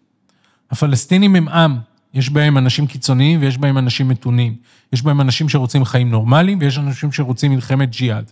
הפלסטינים 0.71 1.35
הם 1.35 1.49
עם, 1.49 1.77
יש 2.13 2.29
בהם 2.29 2.57
אנשים 2.57 2.87
קיצוניים 2.87 3.41
ויש 3.41 3.57
בהם 3.57 3.77
אנשים 3.77 4.07
מתונים. 4.07 4.55
יש 4.93 5.01
בהם 5.01 5.21
אנשים 5.21 5.49
שרוצים 5.49 5.85
חיים 5.85 6.11
נורמליים 6.11 6.57
ויש 6.61 6.77
אנשים 6.77 7.11
שרוצים 7.11 7.51
מלחמת 7.51 7.89
ג'יהאד. 7.89 8.31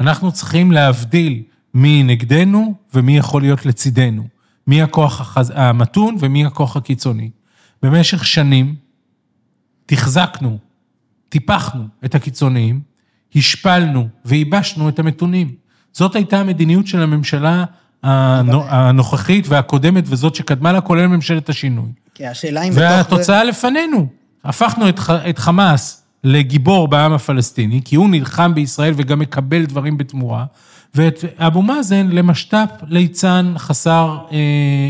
אנחנו 0.00 0.32
צריכים 0.32 0.72
להבדיל 0.72 1.42
מי 1.74 2.02
נגדנו 2.02 2.74
ומי 2.94 3.16
יכול 3.16 3.42
להיות 3.42 3.66
לצידנו. 3.66 4.33
מי 4.66 4.82
הכוח 4.82 5.20
החז... 5.20 5.52
המתון 5.56 6.16
ומי 6.20 6.46
הכוח 6.46 6.76
הקיצוני. 6.76 7.30
במשך 7.82 8.26
שנים 8.26 8.74
תחזקנו, 9.86 10.58
טיפחנו 11.28 11.84
את 12.04 12.14
הקיצוניים, 12.14 12.80
השפלנו 13.36 14.08
וייבשנו 14.24 14.88
את 14.88 14.98
המתונים. 14.98 15.54
זאת 15.92 16.14
הייתה 16.16 16.40
המדיניות 16.40 16.86
של 16.86 17.02
הממשלה 17.02 17.64
הנו- 18.02 18.64
הנוכחית 18.68 19.48
והקודמת 19.48 20.04
וזאת 20.06 20.34
שקדמה 20.34 20.72
לה, 20.72 20.80
כולל 20.80 21.06
ממשלת 21.06 21.48
השינוי. 21.48 21.88
כי 22.14 22.26
השאלה 22.26 22.62
אם 22.62 22.70
בתוך. 22.70 22.80
והתוצאה 22.82 23.44
לפנינו. 23.44 24.06
הפכנו 24.44 24.88
את, 24.88 24.98
ח- 24.98 25.10
את 25.10 25.38
חמאס 25.38 26.04
לגיבור 26.24 26.88
בעם 26.88 27.12
הפלסטיני, 27.12 27.80
כי 27.84 27.96
הוא 27.96 28.08
נלחם 28.10 28.54
בישראל 28.54 28.92
וגם 28.96 29.18
מקבל 29.18 29.64
דברים 29.64 29.98
בתמורה, 29.98 30.44
ואת 30.94 31.24
אבו 31.38 31.62
מאזן 31.62 32.06
למשת"פ 32.08 32.68
ליצן 32.86 33.54
חסר 33.58 34.18
אה, 34.32 34.36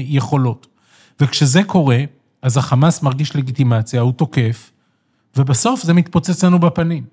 יכולות. 0.04 0.66
וכשזה 1.20 1.62
קורה, 1.62 1.98
אז 2.42 2.56
החמאס 2.56 3.02
מרגיש 3.02 3.36
לגיטימציה, 3.36 4.00
הוא 4.00 4.12
תוקף, 4.12 4.70
ובסוף 5.36 5.82
זה 5.82 5.92
מתפוצץ 5.94 6.44
לנו 6.44 6.58
בפנים. 6.58 7.04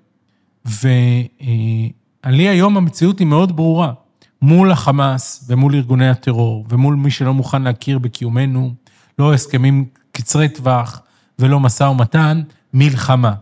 ולי 0.64 1.92
היום 2.48 2.76
המציאות 2.76 3.18
היא 3.18 3.26
מאוד 3.26 3.56
ברורה. 3.56 3.92
מול 4.42 4.72
החמאס 4.72 5.44
ומול 5.48 5.74
ארגוני 5.74 6.08
הטרור 6.08 6.66
ומול 6.68 6.94
מי 6.94 7.10
שלא 7.10 7.34
מוכן 7.34 7.62
להכיר 7.62 7.98
בקיומנו, 7.98 8.74
לא 9.18 9.34
הסכמים 9.34 9.84
קצרי 10.12 10.48
טווח 10.48 11.02
ולא 11.38 11.60
משא 11.60 11.84
ומתן, 11.84 12.42
מלחמה. 12.74 13.34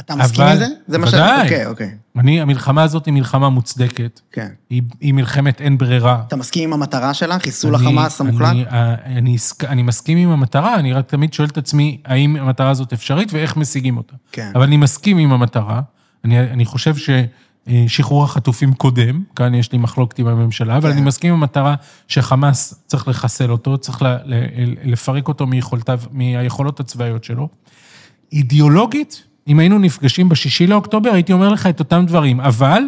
אתה 0.00 0.16
מסכים 0.16 0.44
אבל- 0.44 0.52
עם 0.52 0.58
זה? 0.58 0.66
זה 0.88 0.98
מה 0.98 1.06
ש... 1.06 1.14
ודאי. 1.14 1.42
אוקיי, 1.42 1.66
אוקיי. 1.66 1.96
אני, 2.16 2.40
המלחמה 2.40 2.82
הזאת 2.82 3.06
היא 3.06 3.14
מלחמה 3.14 3.48
מוצדקת, 3.48 4.20
כן. 4.32 4.48
היא, 4.70 4.82
היא 5.00 5.14
מלחמת 5.14 5.60
אין 5.60 5.78
ברירה. 5.78 6.22
אתה 6.28 6.36
מסכים 6.36 6.64
עם 6.64 6.72
המטרה 6.72 7.14
שלה? 7.14 7.38
חיסול 7.38 7.74
אני- 7.74 7.86
החמאס 7.86 8.20
המוחלט? 8.20 8.48
אני, 8.50 8.64
אני, 8.68 9.18
אני, 9.18 9.34
הסק- 9.34 9.64
אני 9.64 9.82
מסכים 9.82 10.18
עם 10.18 10.30
המטרה, 10.30 10.74
אני 10.76 10.92
רק 10.92 11.06
תמיד 11.08 11.32
שואל 11.32 11.48
את 11.48 11.58
עצמי, 11.58 12.00
האם 12.04 12.36
המטרה 12.36 12.70
הזאת 12.70 12.92
אפשרית 12.92 13.32
ואיך 13.32 13.56
משיגים 13.56 13.96
אותה. 13.96 14.14
כן. 14.32 14.50
אבל 14.54 14.62
אני 14.62 14.76
מסכים 14.76 15.18
עם 15.18 15.32
המטרה, 15.32 15.80
אני, 16.24 16.40
אני 16.40 16.64
חושב 16.64 16.94
ששחרור 16.96 18.24
החטופים 18.24 18.74
קודם, 18.74 19.22
כאן 19.36 19.54
יש 19.54 19.72
לי 19.72 19.78
מחלוקת 19.78 20.18
עם 20.18 20.26
הממשלה, 20.26 20.76
אבל 20.76 20.90
כן. 20.90 20.96
אני 20.96 21.06
מסכים 21.06 21.32
עם 21.34 21.40
המטרה 21.42 21.74
שחמאס 22.08 22.82
צריך 22.86 23.08
לחסל 23.08 23.50
אותו, 23.50 23.78
צריך 23.78 24.02
ל, 24.02 24.06
ל, 24.06 24.34
לפרק 24.84 25.28
אותו 25.28 25.46
מיכולתיו, 25.46 26.00
מהיכולות 26.12 26.80
הצבאיות 26.80 27.24
שלו. 27.24 27.48
אידיאולוגית, 28.32 29.22
אם 29.48 29.58
היינו 29.58 29.78
נפגשים 29.78 30.28
בשישי 30.28 30.66
לאוקטובר, 30.66 31.10
הייתי 31.12 31.32
אומר 31.32 31.48
לך 31.48 31.66
את 31.66 31.78
אותם 31.78 32.06
דברים, 32.06 32.40
אבל, 32.40 32.82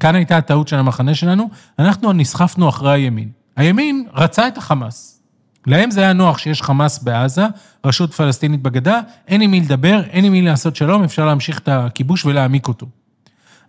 כאן 0.00 0.14
הייתה 0.14 0.36
הטעות 0.36 0.68
של 0.68 0.76
המחנה 0.76 1.14
שלנו, 1.14 1.50
אנחנו 1.78 2.12
נסחפנו 2.12 2.68
אחרי 2.68 2.92
הימין. 2.92 3.28
הימין 3.56 4.06
רצה 4.14 4.48
את 4.48 4.58
החמאס. 4.58 5.22
להם 5.66 5.90
זה 5.90 6.00
היה 6.00 6.12
נוח 6.12 6.38
שיש 6.38 6.62
חמאס 6.62 6.98
בעזה, 6.98 7.46
רשות 7.84 8.14
פלסטינית 8.14 8.62
בגדה, 8.62 9.00
אין 9.28 9.40
עם 9.40 9.50
מי 9.50 9.60
לדבר, 9.60 10.02
אין 10.10 10.24
עם 10.24 10.32
מי 10.32 10.42
לעשות 10.42 10.76
שלום, 10.76 11.04
אפשר 11.04 11.26
להמשיך 11.26 11.58
את 11.58 11.68
הכיבוש 11.68 12.24
ולהעמיק 12.24 12.68
אותו. 12.68 12.86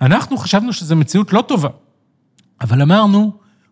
אנחנו 0.01 0.37
חשבנו 0.37 0.73
שזו 0.73 0.95
מציאות 0.95 1.33
לא 1.33 1.41
טובה, 1.41 1.69
אבל 2.61 2.81
אמרנו, 2.81 3.31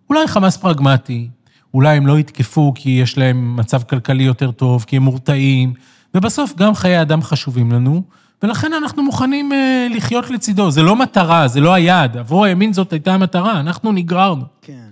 אולי 0.09 0.27
חמאס 0.27 0.57
פרגמטי, 0.57 1.29
אולי 1.73 1.97
הם 1.97 2.07
לא 2.07 2.19
יתקפו 2.19 2.73
כי 2.75 2.89
יש 2.89 3.17
להם 3.17 3.55
מצב 3.55 3.83
כלכלי 3.83 4.23
יותר 4.23 4.51
טוב, 4.51 4.85
כי 4.87 4.97
הם 4.97 5.03
מורתעים, 5.03 5.73
ובסוף 6.15 6.55
גם 6.55 6.75
חיי 6.75 7.01
אדם 7.01 7.21
חשובים 7.21 7.71
לנו, 7.71 8.03
ולכן 8.43 8.71
אנחנו 8.73 9.03
מוכנים 9.03 9.53
אה, 9.53 9.87
לחיות 9.95 10.29
לצידו. 10.29 10.71
זה 10.71 10.81
לא 10.81 10.95
מטרה, 10.95 11.47
זה 11.47 11.59
לא 11.61 11.73
היעד. 11.73 12.17
עבור 12.17 12.45
הימין 12.45 12.73
זאת 12.73 12.93
הייתה 12.93 13.13
המטרה, 13.13 13.59
אנחנו 13.59 13.91
נגררנו. 13.91 14.45
כן. 14.61 14.87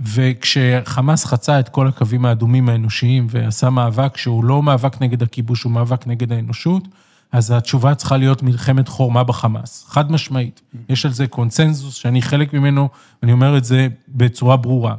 וכשחמאס 0.00 1.24
חצה 1.24 1.60
את 1.60 1.68
כל 1.68 1.88
הקווים 1.88 2.24
האדומים 2.24 2.68
האנושיים 2.68 3.26
ועשה 3.30 3.70
מאבק 3.70 4.16
שהוא 4.16 4.44
לא 4.44 4.62
מאבק 4.62 5.02
נגד 5.02 5.22
הכיבוש, 5.22 5.62
הוא 5.62 5.72
מאבק 5.72 6.06
נגד 6.06 6.32
האנושות, 6.32 6.88
אז 7.32 7.50
התשובה 7.50 7.94
צריכה 7.94 8.16
להיות 8.16 8.42
מלחמת 8.42 8.88
חורמה 8.88 9.24
בחמאס, 9.24 9.84
חד 9.88 10.12
משמעית. 10.12 10.60
יש 10.88 11.06
על 11.06 11.12
זה 11.12 11.26
קונצנזוס 11.26 11.94
שאני 11.94 12.22
חלק 12.22 12.52
ממנו, 12.54 12.88
ואני 13.22 13.32
אומר 13.32 13.56
את 13.58 13.64
זה 13.64 13.86
בצורה 14.08 14.56
ברורה. 14.56 14.94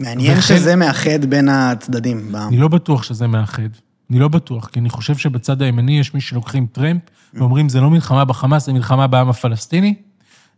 מעניין 0.00 0.32
וכן- 0.38 0.40
שזה 0.56 0.76
מאחד 0.76 1.24
בין 1.28 1.48
הצדדים. 1.48 2.36
אני 2.48 2.56
לא 2.56 2.68
בטוח 2.68 3.02
שזה 3.02 3.26
מאחד. 3.26 3.62
אני 4.10 4.18
לא 4.18 4.28
בטוח, 4.28 4.66
כי 4.68 4.80
אני 4.80 4.90
חושב 4.90 5.16
שבצד 5.16 5.62
הימני 5.62 5.98
יש 5.98 6.14
מי 6.14 6.20
שלוקחים 6.20 6.66
טרמפ 6.72 7.00
ואומרים, 7.34 7.68
זה 7.68 7.80
לא 7.80 7.90
מלחמה 7.90 8.24
בחמאס, 8.24 8.66
זה 8.66 8.72
מלחמה 8.72 9.06
בעם 9.06 9.28
הפלסטיני, 9.28 9.94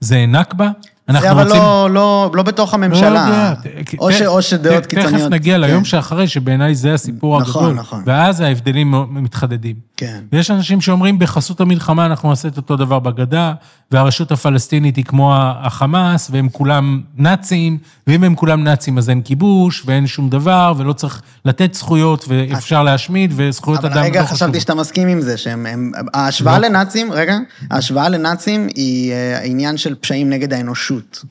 זה 0.00 0.24
נכבה, 0.26 0.70
אנחנו 1.08 1.22
זה 1.28 1.32
אבל 1.32 1.42
רוצים... 1.42 1.58
לא, 1.62 1.88
לא, 1.90 2.30
לא 2.34 2.42
בתוך 2.42 2.74
הממשלה. 2.74 3.10
לא 3.10 3.18
יודע. 3.18 3.54
או, 3.98 4.10
ת- 4.10 4.12
ש, 4.12 4.22
או 4.22 4.42
שדעות 4.42 4.86
קיצוניות. 4.86 5.12
תכף 5.20 5.30
נגיע 5.30 5.58
ליום 5.58 5.78
כן, 5.78 5.84
שאחרי, 5.84 6.28
שבעיניי 6.28 6.74
זה 6.74 6.94
הסיפור 6.94 7.40
נכון, 7.40 7.62
הגדול. 7.64 7.80
נכון. 7.80 8.02
ואז 8.06 8.40
ההבדלים 8.40 8.94
מתחדדים. 9.10 9.76
כן. 10.02 10.24
ויש 10.32 10.50
אנשים 10.50 10.80
שאומרים, 10.80 11.18
בחסות 11.18 11.60
המלחמה 11.60 12.06
אנחנו 12.06 12.28
נעשה 12.28 12.48
את 12.48 12.56
אותו 12.56 12.76
דבר 12.76 12.98
בגדה, 12.98 13.52
והרשות 13.90 14.32
הפלסטינית 14.32 14.96
היא 14.96 15.04
כמו 15.04 15.34
החמאס, 15.36 16.28
והם 16.32 16.48
כולם 16.48 17.00
נאצים, 17.16 17.78
ואם 18.06 18.24
הם 18.24 18.34
כולם 18.34 18.64
נאצים 18.64 18.98
אז 18.98 19.10
אין 19.10 19.22
כיבוש, 19.22 19.82
ואין 19.86 20.06
שום 20.06 20.28
דבר, 20.28 20.74
ולא 20.76 20.92
צריך 20.92 21.22
לתת 21.44 21.74
זכויות, 21.74 22.24
ואפשר 22.28 22.82
להשמיד, 22.82 23.32
וזכויות 23.36 23.84
אבל 23.84 23.88
אדם 23.92 24.02
לא 24.02 24.06
רגע 24.06 24.20
חשובות. 24.20 24.36
חשבתי 24.36 24.60
שאתה 24.60 24.74
מסכים 24.74 25.08
עם 25.08 25.20
זה, 25.20 25.36
שהם... 25.36 25.66
הם, 25.66 25.92
ההשוואה 26.14 26.58
לא. 26.58 26.68
לנאצים, 26.68 27.12
רגע, 27.12 27.38
ההשוואה 27.70 28.08
לנאצים 28.08 28.68
היא 28.74 29.12
אה, 29.12 29.42
עניין 29.42 29.76
של 29.76 29.94
פשעים 29.94 30.30
נגד 30.30 30.52
האנושות. 30.52 31.24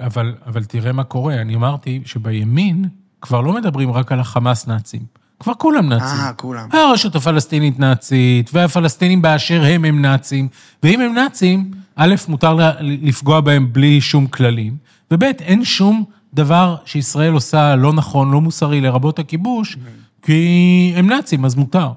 אבל, 0.00 0.34
אבל 0.46 0.64
תראה 0.64 0.92
מה 0.92 1.04
קורה, 1.04 1.34
אני 1.34 1.54
אמרתי 1.54 2.02
שבימין 2.04 2.84
כבר 3.20 3.40
לא 3.40 3.52
מדברים 3.52 3.92
רק 3.92 4.12
על 4.12 4.20
החמאס 4.20 4.66
נאצים, 4.66 5.17
כבר 5.40 5.54
כולם 5.54 5.88
נאצים. 5.88 6.18
אה, 6.20 6.32
כולם. 6.32 6.68
הרשות 6.72 7.16
הפלסטינית 7.16 7.78
נאצית, 7.78 8.50
והפלסטינים 8.52 9.22
באשר 9.22 9.62
הם 9.64 9.84
הם 9.84 10.02
נאצים, 10.02 10.48
ואם 10.82 11.00
הם 11.00 11.14
נאצים, 11.14 11.70
א', 11.96 12.14
מותר 12.28 12.56
לפגוע 12.80 13.40
בהם 13.40 13.72
בלי 13.72 14.00
שום 14.00 14.26
כללים, 14.26 14.76
וב', 15.10 15.22
אין 15.22 15.64
שום 15.64 16.04
דבר 16.34 16.76
שישראל 16.84 17.32
עושה 17.32 17.76
לא 17.76 17.92
נכון, 17.92 18.30
לא 18.30 18.40
מוסרי, 18.40 18.80
לרבות 18.80 19.18
הכיבוש, 19.18 19.76
כי 20.22 20.92
הם 20.96 21.06
נאצים, 21.06 21.44
אז 21.44 21.54
מותר. 21.54 21.92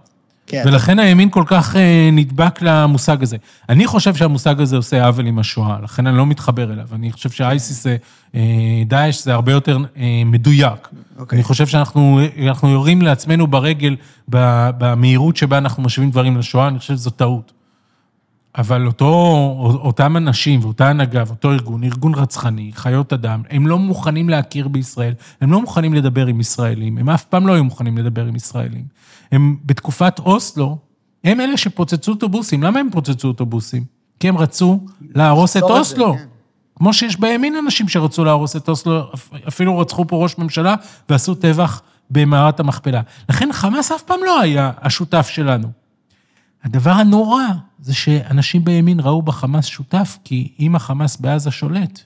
כן. 0.52 0.64
ולכן 0.66 1.00
הימין 1.00 1.30
כל 1.30 1.44
כך 1.46 1.76
אה, 1.76 2.10
נדבק 2.12 2.62
למושג 2.62 3.24
הזה. 3.24 3.38
אני 3.70 3.88
חושב 3.88 4.16
שהמושג 4.16 4.62
הזה 4.62 4.76
עושה 4.76 5.06
עוול 5.06 5.28
עם 5.28 5.40
השואה, 5.40 5.78
לכן 5.84 6.08
אני 6.08 6.18
לא 6.18 6.26
מתחבר 6.26 6.74
אליו. 6.74 6.88
אני 6.96 7.12
חושב 7.12 7.30
שהאייסיס, 7.30 7.88
אה, 8.36 8.42
דאעש, 8.86 9.24
זה 9.24 9.34
הרבה 9.34 9.52
יותר 9.52 9.78
אה, 9.98 10.22
מדויק. 10.26 10.90
אוקיי. 11.20 11.36
אני 11.38 11.44
חושב 11.44 11.68
שאנחנו 11.68 12.20
אנחנו 12.48 12.70
יורים 12.70 13.02
לעצמנו 13.02 13.48
ברגל 13.48 13.96
במהירות 14.28 15.38
שבה 15.38 15.58
אנחנו 15.58 15.84
משווים 15.84 16.12
דברים 16.12 16.38
לשואה, 16.38 16.68
אני 16.68 16.80
חושב 16.80 16.94
שזו 16.94 17.10
טעות. 17.10 17.61
אבל 18.58 18.88
אותו, 18.88 19.06
אותם 19.84 20.18
אנשים 20.18 20.60
ואותה 20.64 20.90
הנהגה 20.90 21.24
ואותו 21.28 21.52
ארגון, 21.52 21.84
ארגון 21.84 22.16
רצחני, 22.16 22.72
חיות 22.74 23.14
אדם, 23.14 23.42
הם 23.50 23.68
לא 23.68 23.80
מוכנים 23.80 24.30
להכיר 24.30 24.68
בישראל, 24.68 25.14
הם 25.42 25.52
לא 25.52 25.62
מוכנים 25.62 25.94
לדבר 25.94 26.28
עם 26.28 26.40
ישראלים, 26.40 26.98
הם 26.98 27.10
אף 27.10 27.24
פעם 27.24 27.48
לא 27.48 27.54
היו 27.54 27.64
מוכנים 27.64 27.98
לדבר 27.98 28.26
עם 28.26 28.36
ישראלים. 28.36 28.86
הם 29.32 29.58
בתקופת 29.66 30.20
אוסלו, 30.20 30.78
הם 31.24 31.42
אלה 31.42 31.58
שפוצצו 31.58 32.12
אוטובוסים. 32.12 32.64
למה 32.64 32.80
הם 32.80 32.88
פוצצו 32.92 33.28
אוטובוסים? 33.28 33.84
כי 34.20 34.30
הם 34.30 34.38
רצו 34.38 34.80
להרוס 35.16 35.58
את 35.58 35.62
אוסלו. 35.64 36.14
כן. 36.18 36.24
כמו 36.76 36.94
שיש 36.94 37.20
בימין 37.20 37.56
אנשים 37.56 37.88
שרצו 37.88 38.26
להרוס 38.26 38.56
את 38.56 38.70
אוסלו, 38.70 39.14
אפ- 39.14 39.30
אפילו 39.48 39.80
רצחו 39.80 40.08
פה 40.08 40.24
ראש 40.24 40.38
ממשלה 40.38 40.76
ועשו 41.10 41.36
טבח 41.36 41.82
במערת 42.10 42.60
המכפלה. 42.60 43.02
לכן 43.30 43.50
חמאס 43.52 43.92
אף 43.92 44.02
פעם 44.02 44.20
לא 44.26 44.40
היה 44.42 44.72
השותף 44.82 45.28
שלנו. 45.28 45.81
הדבר 46.64 46.92
הנורא 46.92 47.44
זה 47.80 47.94
שאנשים 47.94 48.66
בימין 48.66 49.00
ראו 49.00 49.22
בחמאס 49.22 49.66
שותף, 49.66 50.18
כי 50.24 50.54
אם 50.60 50.76
החמאס 50.76 51.18
בעזה 51.18 51.52
שולט, 51.52 52.04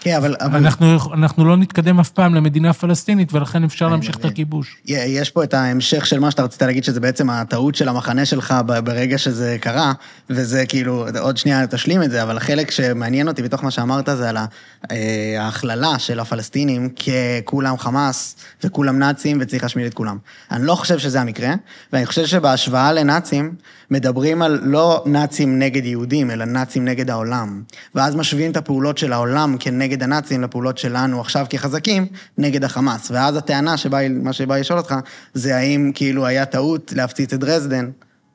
כן, 0.00 0.16
אבל... 0.16 0.36
אבל... 0.40 0.58
אנחנו, 0.58 1.14
אנחנו 1.14 1.44
לא 1.44 1.56
נתקדם 1.56 2.00
אף 2.00 2.10
פעם 2.10 2.34
למדינה 2.34 2.72
פלסטינית, 2.72 3.34
ולכן 3.34 3.64
אפשר 3.64 3.88
להמשיך 3.88 4.16
את. 4.16 4.24
הכיבוש. 4.24 4.76
יש 4.86 5.30
פה 5.30 5.44
את 5.44 5.54
ההמשך 5.54 6.06
של 6.06 6.18
מה 6.18 6.30
שאתה 6.30 6.42
רצית 6.42 6.62
להגיד, 6.62 6.84
שזה 6.84 7.00
בעצם 7.00 7.30
הטעות 7.30 7.74
של 7.74 7.88
המחנה 7.88 8.24
שלך 8.24 8.54
ברגע 8.84 9.18
שזה 9.18 9.56
קרה, 9.60 9.92
וזה 10.30 10.66
כאילו, 10.66 11.06
עוד 11.20 11.36
שנייה 11.36 11.66
תשלים 11.66 12.02
את 12.02 12.10
זה, 12.10 12.22
אבל 12.22 12.36
החלק 12.36 12.70
שמעניין 12.70 13.28
אותי 13.28 13.42
בתוך 13.42 13.64
מה 13.64 13.70
שאמרת 13.70 14.08
זה 14.16 14.28
על 14.28 14.36
אה, 14.36 15.36
ההכללה 15.38 15.98
של 15.98 16.20
הפלסטינים 16.20 16.88
ככולם 16.88 17.78
חמאס 17.78 18.36
וכולם 18.64 18.98
נאצים 18.98 19.38
וצריך 19.40 19.62
להשמיד 19.62 19.86
את 19.86 19.94
כולם. 19.94 20.18
אני 20.50 20.66
לא 20.66 20.74
חושב 20.74 20.98
שזה 20.98 21.20
המקרה, 21.20 21.54
ואני 21.92 22.06
חושב 22.06 22.26
שבהשוואה 22.26 22.92
לנאצים, 22.92 23.54
מדברים 23.90 24.42
על 24.42 24.60
לא 24.62 25.02
נאצים 25.06 25.58
נגד 25.58 25.84
יהודים, 25.84 26.30
אלא 26.30 26.44
נאצים 26.44 26.84
נגד 26.84 27.10
העולם. 27.10 27.62
ואז 27.94 28.16
משווים 28.16 28.50
את 28.50 28.56
הפעולות 28.56 28.98
של 28.98 29.12
העולם 29.12 29.56
כנגד 29.60 29.87
הנאצים 30.02 30.42
לפעולות 30.42 30.78
שלנו 30.78 31.20
עכשיו 31.20 31.46
כחזקים 31.50 32.06
נגד 32.38 32.64
החמאס. 32.64 33.10
ואז 33.10 33.36
הטענה 33.36 33.76
שבאה, 33.76 34.08
מה 34.08 34.32
שבא 34.32 34.56
לשאול 34.56 34.78
אותך, 34.78 34.94
זה 35.34 35.56
האם 35.56 35.90
כאילו 35.94 36.26
היה 36.26 36.44
טעות 36.44 36.92
להפציץ 36.96 37.32
את 37.32 37.40
דרזדן 37.40 37.90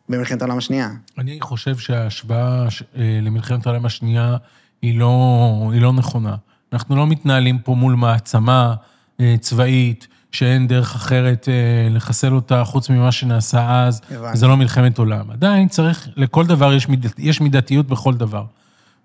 במלחמת 0.10 0.42
העולם 0.42 0.58
השנייה. 0.58 0.90
אני 1.18 1.38
חושב 1.42 1.78
שההשוואה 1.78 2.68
אה, 2.98 3.20
למלחמת 3.22 3.66
העולם 3.66 3.86
השנייה 3.86 4.38
היא 4.82 5.00
לא, 5.00 5.70
היא 5.74 5.82
לא 5.82 5.94
נכונה. 5.94 6.36
אנחנו 6.74 6.96
לא 6.96 7.08
מתנהלים 7.08 7.60
פה 7.60 7.76
מול 7.76 7.96
מעצמה 7.96 8.76
אה, 9.20 9.36
צבאית, 9.40 10.08
שאין 10.32 10.68
דרך 10.68 10.96
אחרת 10.96 11.50
אה, 11.50 11.90
לחסל 11.90 12.34
אותה 12.34 12.64
חוץ 12.64 12.90
ממה 12.90 13.12
שנעשה 13.12 13.86
אז, 13.86 14.02
הבנתי. 14.12 14.38
זה 14.38 14.48
לא 14.48 14.58
מלחמת 14.58 14.98
עולם. 14.98 15.32
עדיין 15.32 15.68
צריך, 15.68 16.08
לכל 16.16 16.46
דבר 16.46 16.74
יש, 16.74 16.90
מיד, 16.90 17.06
יש 17.18 17.42
מידתיות 17.42 17.88
בכל 17.88 18.14
דבר. 18.14 18.44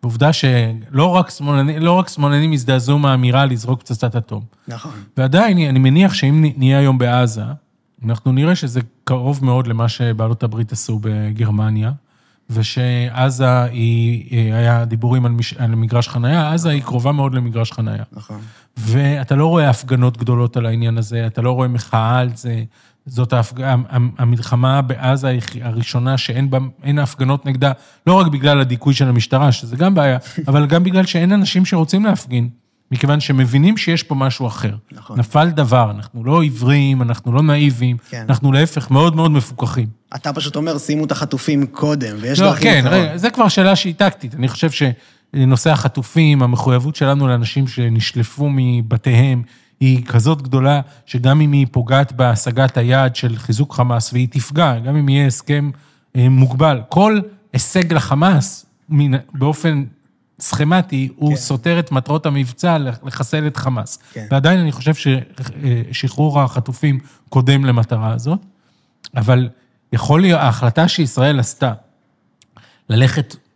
ועובדה 0.02 0.32
שלא 0.32 1.06
רק 1.06 1.30
שמאלנים, 1.30 1.78
לא 1.78 1.92
רק 1.92 2.08
שמאלנים 2.08 2.52
הזדעזעו 2.52 2.98
מהאמירה 2.98 3.46
לזרוק 3.46 3.80
פצצת 3.80 4.16
אטום. 4.16 4.42
נכון. 4.68 4.92
ועדיין, 5.16 5.58
אני 5.58 5.78
מניח 5.78 6.14
שאם 6.14 6.44
נהיה 6.56 6.78
היום 6.78 6.98
בעזה, 6.98 7.42
אנחנו 8.04 8.32
נראה 8.32 8.54
שזה 8.54 8.80
קרוב 9.04 9.44
מאוד 9.44 9.66
למה 9.66 9.88
שבעלות 9.88 10.42
הברית 10.42 10.72
עשו 10.72 10.98
בגרמניה, 11.02 11.92
ושעזה 12.50 13.62
היא, 13.62 14.24
אה, 14.32 14.58
היה 14.58 14.84
דיבורים 14.84 15.26
על, 15.26 15.32
מש, 15.32 15.54
על 15.54 15.74
מגרש 15.74 16.08
חנייה, 16.08 16.52
עזה 16.52 16.70
היא 16.70 16.82
קרובה 16.82 17.12
מאוד 17.12 17.34
למגרש 17.34 17.72
חנייה. 17.72 18.04
נכון. 18.12 18.40
ואתה 18.78 19.34
לא 19.34 19.46
רואה 19.46 19.70
הפגנות 19.70 20.16
גדולות 20.16 20.56
על 20.56 20.66
העניין 20.66 20.98
הזה, 20.98 21.26
אתה 21.26 21.42
לא 21.42 21.50
רואה 21.52 21.68
מחאה 21.68 22.18
על 22.18 22.30
זה. 22.34 22.62
זאת 23.06 23.32
ההפג... 23.32 23.60
המ- 23.62 24.10
המלחמה 24.18 24.82
בעזה 24.82 25.38
הראשונה 25.62 26.18
שאין 26.18 26.50
בה, 26.50 26.58
אין 26.82 26.98
הפגנות 26.98 27.46
נגדה, 27.46 27.72
לא 28.06 28.14
רק 28.14 28.26
בגלל 28.26 28.60
הדיכוי 28.60 28.94
של 28.94 29.08
המשטרה, 29.08 29.52
שזה 29.52 29.76
גם 29.76 29.94
בעיה, 29.94 30.18
אבל 30.48 30.66
גם 30.66 30.84
בגלל 30.84 31.06
שאין 31.06 31.32
אנשים 31.32 31.64
שרוצים 31.64 32.04
להפגין, 32.04 32.48
מכיוון 32.92 33.20
שמבינים 33.20 33.76
שיש 33.76 34.02
פה 34.02 34.14
משהו 34.14 34.46
אחר. 34.46 34.74
נכון. 34.92 35.18
נפל 35.18 35.50
דבר, 35.50 35.90
אנחנו 35.90 36.24
לא 36.24 36.42
עיוורים, 36.42 37.02
אנחנו 37.02 37.32
לא 37.32 37.42
נאיבים, 37.42 37.96
כן. 38.10 38.24
אנחנו 38.28 38.52
להפך 38.52 38.90
מאוד 38.90 39.16
מאוד 39.16 39.30
מפוקחים. 39.30 39.86
אתה 40.14 40.32
פשוט 40.32 40.56
אומר, 40.56 40.78
שימו 40.78 41.04
את 41.04 41.12
החטופים 41.12 41.66
קודם, 41.66 42.16
ויש 42.20 42.40
לא, 42.40 42.46
דרכים 42.48 42.62
כן, 42.72 42.86
אחרות. 42.86 43.02
רגע, 43.02 43.16
זה 43.16 43.30
כבר 43.30 43.48
שאלה 43.48 43.76
שהיא 43.76 43.94
טקטית. 43.96 44.34
אני 44.34 44.48
חושב 44.48 44.70
שנושא 45.36 45.70
החטופים, 45.70 46.42
המחויבות 46.42 46.96
שלנו 46.96 47.28
לאנשים 47.28 47.68
שנשלפו 47.68 48.48
מבתיהם, 48.52 49.42
היא 49.80 50.04
כזאת 50.04 50.42
גדולה, 50.42 50.80
שגם 51.06 51.40
אם 51.40 51.52
היא 51.52 51.66
פוגעת 51.70 52.12
בהשגת 52.12 52.76
היעד 52.76 53.16
של 53.16 53.36
חיזוק 53.36 53.74
חמאס, 53.74 54.12
והיא 54.12 54.28
תפגע, 54.30 54.78
גם 54.78 54.96
אם 54.96 55.08
יהיה 55.08 55.26
הסכם 55.26 55.70
אה, 56.16 56.28
מוגבל, 56.28 56.80
כל 56.88 57.20
הישג 57.52 57.92
לחמאס, 57.92 58.66
באופן 59.34 59.84
סכמטי, 60.40 61.08
הוא 61.16 61.30
כן. 61.30 61.36
סותר 61.36 61.78
את 61.78 61.92
מטרות 61.92 62.26
המבצע 62.26 62.78
לחסל 63.02 63.46
את 63.46 63.56
חמאס. 63.56 63.98
כן. 64.12 64.26
ועדיין 64.30 64.60
אני 64.60 64.72
חושב 64.72 64.92
ששחרור 65.92 66.40
החטופים 66.40 66.98
קודם 67.28 67.64
למטרה 67.64 68.12
הזאת, 68.12 68.38
אבל 69.16 69.48
יכול 69.92 70.20
להיות, 70.20 70.40
ההחלטה 70.40 70.88
שישראל 70.88 71.40
עשתה, 71.40 71.72
ללכת 72.88 73.34
אה, 73.34 73.38
אה, 73.40 73.47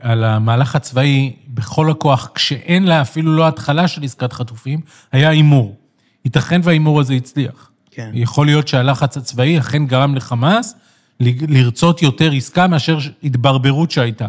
על 0.00 0.24
המהלך 0.24 0.76
הצבאי 0.76 1.32
בכל 1.48 1.90
הכוח, 1.90 2.30
כשאין 2.34 2.84
לה 2.84 3.00
אפילו 3.00 3.36
לא 3.36 3.48
התחלה 3.48 3.88
של 3.88 4.04
עסקת 4.04 4.32
חטופים, 4.32 4.80
היה 5.12 5.28
הימור. 5.28 5.76
ייתכן 6.24 6.60
וההימור 6.64 7.00
הזה 7.00 7.14
הצליח. 7.14 7.70
כן. 7.90 8.10
יכול 8.14 8.46
להיות 8.46 8.68
שהלחץ 8.68 9.16
הצבאי 9.16 9.58
אכן 9.58 9.86
גרם 9.86 10.14
לחמאס 10.14 10.74
לרצות 11.20 12.02
יותר 12.02 12.32
עסקה 12.32 12.66
מאשר 12.66 12.98
התברברות 13.24 13.90
שהייתה. 13.90 14.26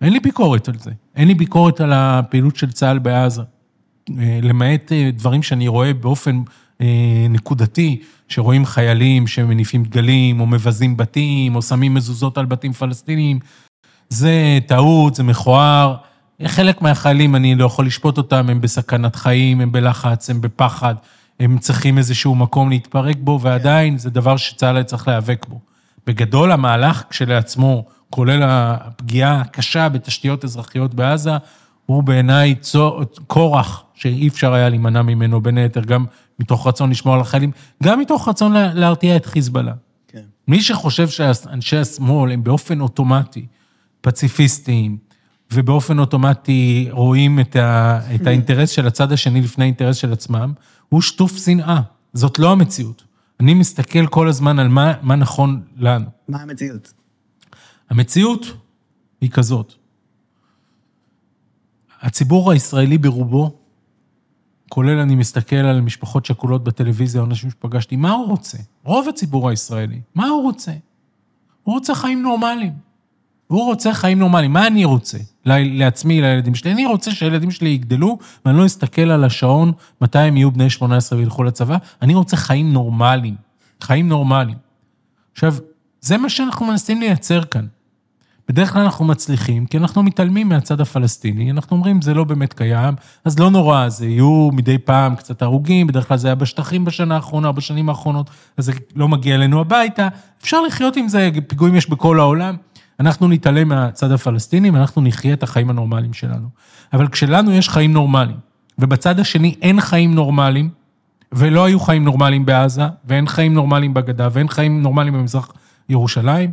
אין 0.00 0.12
לי 0.12 0.20
ביקורת 0.20 0.68
על 0.68 0.78
זה. 0.78 0.90
אין 1.16 1.28
לי 1.28 1.34
ביקורת 1.34 1.80
על 1.80 1.92
הפעילות 1.92 2.56
של 2.56 2.72
צה"ל 2.72 2.98
בעזה. 2.98 3.42
אה, 4.18 4.38
למעט 4.42 4.92
אה, 4.92 5.10
דברים 5.14 5.42
שאני 5.42 5.68
רואה 5.68 5.94
באופן 5.94 6.42
אה, 6.80 7.26
נקודתי, 7.30 8.00
שרואים 8.28 8.66
חיילים 8.66 9.26
שמניפים 9.26 9.84
דגלים, 9.84 10.40
או 10.40 10.46
מבזים 10.46 10.96
בתים, 10.96 11.56
או 11.56 11.62
שמים 11.62 11.94
מזוזות 11.94 12.38
על 12.38 12.46
בתים 12.46 12.72
פלסטינים. 12.72 13.38
זה 14.08 14.58
טעות, 14.66 15.14
זה 15.14 15.22
מכוער. 15.22 15.94
חלק 16.46 16.82
מהחיילים, 16.82 17.36
אני 17.36 17.54
לא 17.54 17.64
יכול 17.64 17.86
לשפוט 17.86 18.18
אותם, 18.18 18.50
הם 18.50 18.60
בסכנת 18.60 19.16
חיים, 19.16 19.60
הם 19.60 19.72
בלחץ, 19.72 20.30
הם 20.30 20.40
בפחד, 20.40 20.94
הם 21.40 21.58
צריכים 21.58 21.98
איזשהו 21.98 22.34
מקום 22.34 22.70
להתפרק 22.70 23.16
בו, 23.20 23.38
ועדיין 23.42 23.98
זה 23.98 24.10
דבר 24.10 24.36
שצה"ל 24.36 24.82
צריך 24.82 25.08
להיאבק 25.08 25.46
בו. 25.48 25.60
בגדול, 26.06 26.52
המהלך 26.52 27.02
כשלעצמו, 27.10 27.84
כולל 28.10 28.42
הפגיעה 28.46 29.40
הקשה 29.40 29.88
בתשתיות 29.88 30.44
אזרחיות 30.44 30.94
בעזה, 30.94 31.30
הוא 31.86 32.02
בעיניי 32.02 32.54
כורח 33.26 33.82
שאי 33.94 34.28
אפשר 34.28 34.52
היה 34.52 34.68
להימנע 34.68 35.02
ממנו, 35.02 35.40
בין 35.40 35.58
היתר 35.58 35.80
גם 35.80 36.04
מתוך 36.38 36.66
רצון 36.66 36.90
לשמור 36.90 37.14
על 37.14 37.20
החיילים, 37.20 37.50
גם 37.82 38.00
מתוך 38.00 38.28
רצון 38.28 38.52
לה- 38.52 38.74
להרתיע 38.74 39.16
את 39.16 39.26
חיזבאללה. 39.26 39.72
כן. 40.08 40.20
מי 40.48 40.62
שחושב 40.62 41.08
שאנשי 41.08 41.76
השמאל 41.76 42.32
הם 42.32 42.44
באופן 42.44 42.80
אוטומטי 42.80 43.46
פציפיסטים, 44.04 44.96
ובאופן 45.52 45.98
אוטומטי 45.98 46.88
רואים 46.90 47.40
את, 47.40 47.56
ה, 47.56 48.00
את 48.14 48.26
האינטרס 48.26 48.70
של 48.70 48.86
הצד 48.86 49.12
השני 49.12 49.40
לפני 49.40 49.64
האינטרס 49.64 49.96
של 49.96 50.12
עצמם, 50.12 50.52
הוא 50.88 51.00
שטוף 51.00 51.36
שנאה. 51.36 51.80
זאת 52.12 52.38
לא 52.38 52.52
המציאות. 52.52 53.04
אני 53.40 53.54
מסתכל 53.54 54.06
כל 54.06 54.28
הזמן 54.28 54.58
על 54.58 54.68
מה, 54.68 54.92
מה 55.02 55.16
נכון 55.16 55.62
לנו. 55.76 56.06
מה 56.28 56.42
המציאות? 56.42 56.92
המציאות 57.90 58.46
היא 59.20 59.30
כזאת. 59.30 59.74
הציבור 62.00 62.52
הישראלי 62.52 62.98
ברובו, 62.98 63.56
כולל 64.68 64.98
אני 64.98 65.14
מסתכל 65.14 65.56
על 65.56 65.80
משפחות 65.80 66.26
שכולות 66.26 66.64
בטלוויזיה, 66.64 67.22
אנשים 67.22 67.50
שפגשתי, 67.50 67.96
מה 67.96 68.12
הוא 68.12 68.26
רוצה? 68.26 68.58
רוב 68.84 69.08
הציבור 69.08 69.50
הישראלי, 69.50 70.00
מה 70.14 70.26
הוא 70.26 70.42
רוצה? 70.42 70.72
הוא 71.62 71.74
רוצה 71.74 71.94
חיים 71.94 72.22
נורמליים. 72.22 72.93
הוא 73.46 73.64
רוצה 73.64 73.94
חיים 73.94 74.18
נורמליים. 74.18 74.52
מה 74.52 74.66
אני 74.66 74.84
רוצה? 74.84 75.18
לעצמי, 75.46 76.20
לילדים 76.20 76.54
שלי. 76.54 76.72
אני 76.72 76.86
רוצה 76.86 77.10
שהילדים 77.10 77.50
שלי 77.50 77.68
יגדלו, 77.68 78.18
ואני 78.44 78.58
לא 78.58 78.66
אסתכל 78.66 79.10
על 79.10 79.24
השעון 79.24 79.72
מתי 80.00 80.18
הם 80.18 80.36
יהיו 80.36 80.50
בני 80.50 80.70
18 80.70 81.18
וילכו 81.18 81.44
לצבא. 81.44 81.76
אני 82.02 82.14
רוצה 82.14 82.36
חיים 82.36 82.72
נורמליים. 82.72 83.34
חיים 83.80 84.08
נורמליים. 84.08 84.58
עכשיו, 85.32 85.54
זה 86.00 86.16
מה 86.16 86.28
שאנחנו 86.28 86.66
מנסים 86.66 87.00
לייצר 87.00 87.44
כאן. 87.44 87.66
בדרך 88.48 88.72
כלל 88.72 88.82
אנחנו 88.82 89.04
מצליחים, 89.04 89.66
כי 89.66 89.78
אנחנו 89.78 90.02
מתעלמים 90.02 90.48
מהצד 90.48 90.80
הפלסטיני, 90.80 91.50
אנחנו 91.50 91.76
אומרים, 91.76 92.02
זה 92.02 92.14
לא 92.14 92.24
באמת 92.24 92.52
קיים, 92.52 92.94
אז 93.24 93.38
לא 93.38 93.50
נורא, 93.50 93.88
זה 93.88 94.06
יהיו 94.06 94.50
מדי 94.52 94.78
פעם 94.78 95.16
קצת 95.16 95.42
הרוגים, 95.42 95.86
בדרך 95.86 96.08
כלל 96.08 96.16
זה 96.16 96.28
היה 96.28 96.34
בשטחים 96.34 96.84
בשנה 96.84 97.14
האחרונה, 97.14 97.52
בשנים 97.52 97.88
האחרונות, 97.88 98.30
אז 98.56 98.64
זה 98.64 98.72
לא 98.96 99.08
מגיע 99.08 99.34
אלינו 99.34 99.60
הביתה, 99.60 100.08
אפשר 100.42 100.60
לחיות 100.60 100.96
עם 100.96 101.08
זה, 101.08 101.30
פיגועים 101.46 101.76
יש 101.76 101.90
בכל 101.90 102.20
העולם. 102.20 102.56
אנחנו 103.00 103.28
נתעלם 103.28 103.68
מהצד 103.68 104.12
הפלסטיני, 104.12 104.70
ואנחנו 104.70 105.02
נחיה 105.02 105.34
את 105.34 105.42
החיים 105.42 105.70
הנורמליים 105.70 106.12
שלנו. 106.12 106.48
אבל 106.92 107.08
כשלנו 107.08 107.52
יש 107.52 107.68
חיים 107.68 107.92
נורמליים, 107.92 108.36
ובצד 108.78 109.20
השני 109.20 109.54
אין 109.62 109.80
חיים 109.80 110.14
נורמליים, 110.14 110.70
ולא 111.32 111.64
היו 111.64 111.80
חיים 111.80 112.04
נורמליים 112.04 112.46
בעזה, 112.46 112.82
ואין 113.04 113.28
חיים 113.28 113.54
נורמליים 113.54 113.94
בגדה, 113.94 114.28
ואין 114.32 114.48
חיים 114.48 114.82
נורמליים 114.82 115.14
במזרח 115.14 115.52
ירושלים, 115.88 116.52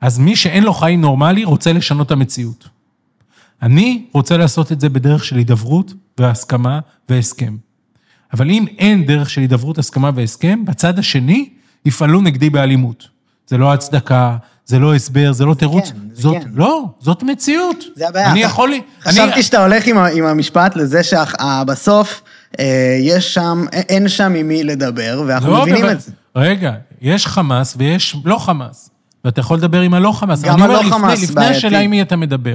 אז 0.00 0.18
מי 0.18 0.36
שאין 0.36 0.64
לו 0.64 0.74
חיים 0.74 1.00
נורמלי 1.00 1.44
רוצה 1.44 1.72
לשנות 1.72 2.06
את 2.06 2.12
המציאות. 2.12 2.68
אני 3.62 4.04
רוצה 4.12 4.36
לעשות 4.36 4.72
את 4.72 4.80
זה 4.80 4.88
בדרך 4.88 5.24
של 5.24 5.36
הידברות 5.36 5.92
והסכמה 6.18 6.80
והסכם. 7.08 7.56
אבל 8.32 8.50
אם 8.50 8.64
אין 8.78 9.04
דרך 9.04 9.30
של 9.30 9.40
הידברות, 9.40 9.78
הסכמה 9.78 10.10
והסכם, 10.14 10.64
בצד 10.64 10.98
השני 10.98 11.50
יפעלו 11.84 12.20
נגדי 12.20 12.50
באלימות. 12.50 13.08
זה 13.46 13.58
לא 13.58 13.72
הצדקה, 13.72 14.36
זה 14.66 14.78
לא 14.78 14.94
הסבר, 14.94 15.32
זה 15.32 15.44
לא 15.44 15.54
תירוץ. 15.54 15.88
כן, 15.90 15.96
זה 16.12 16.22
זאת, 16.22 16.36
כן. 16.42 16.48
לא, 16.54 16.84
זאת 17.00 17.22
מציאות. 17.22 17.84
זה 17.96 18.08
הבעיה. 18.08 18.30
אני 18.30 18.42
יכול... 18.42 18.72
חשבתי 19.02 19.32
אני- 19.34 19.42
שאתה 19.42 19.62
הולך 19.64 19.86
עם, 19.86 19.98
עם 19.98 20.24
המשפט 20.26 20.76
לזה 20.76 21.00
שבסוף 21.02 22.22
יש 23.00 23.34
שם, 23.34 23.64
אין 23.72 24.08
שם 24.08 24.34
עם 24.34 24.48
מי 24.48 24.64
לדבר, 24.64 25.22
ואנחנו 25.26 25.50
לא, 25.50 25.62
מבינים 25.62 25.84
אבל- 25.84 25.92
את 25.92 26.00
זה. 26.00 26.10
רגע, 26.36 26.72
יש 27.02 27.26
חמאס 27.26 27.74
ויש 27.78 28.16
לא 28.24 28.38
חמאס. 28.38 28.90
ואתה 29.24 29.40
יכול 29.40 29.56
לדבר 29.58 29.80
עם 29.80 29.94
הלא 29.94 30.12
חמאס. 30.12 30.42
גם 30.42 30.62
הלא 30.62 30.78
לפני- 30.78 30.90
חמאס 30.90 31.22
לפני 31.22 31.34
בעייתי. 31.34 31.56
השאלה 31.56 31.78
עם 31.78 31.90
מי 31.90 32.02
אתה 32.02 32.16
מדבר. 32.16 32.54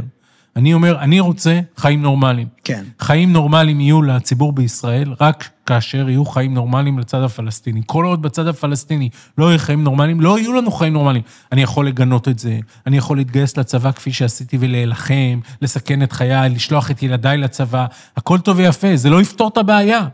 אני 0.56 0.74
אומר, 0.74 1.00
אני 1.00 1.20
רוצה 1.20 1.60
חיים 1.78 2.02
נורמליים. 2.02 2.48
כן. 2.64 2.84
חיים 3.00 3.34
נורמליים 3.34 3.82
יהיו 3.82 4.02
לציבור 4.02 4.52
בישראל 4.52 5.16
רק 5.22 5.50
כאשר 5.66 6.10
יהיו 6.10 6.26
חיים 6.26 6.54
נורמליים 6.54 7.00
לצד 7.00 7.22
הפלסטיני. 7.22 7.82
כל 7.86 8.06
עוד 8.06 8.22
בצד 8.22 8.48
הפלסטיני 8.48 9.10
לא 9.38 9.50
יהיו 9.50 9.60
חיים 9.60 9.84
נורמליים, 9.84 10.22
לא 10.22 10.40
יהיו 10.40 10.54
לנו 10.54 10.72
חיים 10.72 10.94
נורמליים. 10.94 11.24
אני 11.52 11.62
יכול 11.62 11.88
לגנות 11.88 12.28
את 12.28 12.40
זה, 12.40 12.60
אני 12.88 12.98
יכול 12.98 13.18
להתגייס 13.18 13.58
לצבא 13.58 13.92
כפי 13.92 14.12
שעשיתי 14.12 14.58
ולהילחם, 14.60 15.40
לסכן 15.62 16.04
את 16.04 16.12
חיי, 16.12 16.50
לשלוח 16.50 16.92
את 16.92 17.04
ילדיי 17.04 17.38
לצבא, 17.38 17.86
הכל 18.18 18.40
טוב 18.40 18.58
ויפה, 18.58 18.96
זה 18.96 19.10
לא 19.10 19.22
יפתור 19.22 19.48
את 19.48 19.58
הבעיה. 19.58 20.08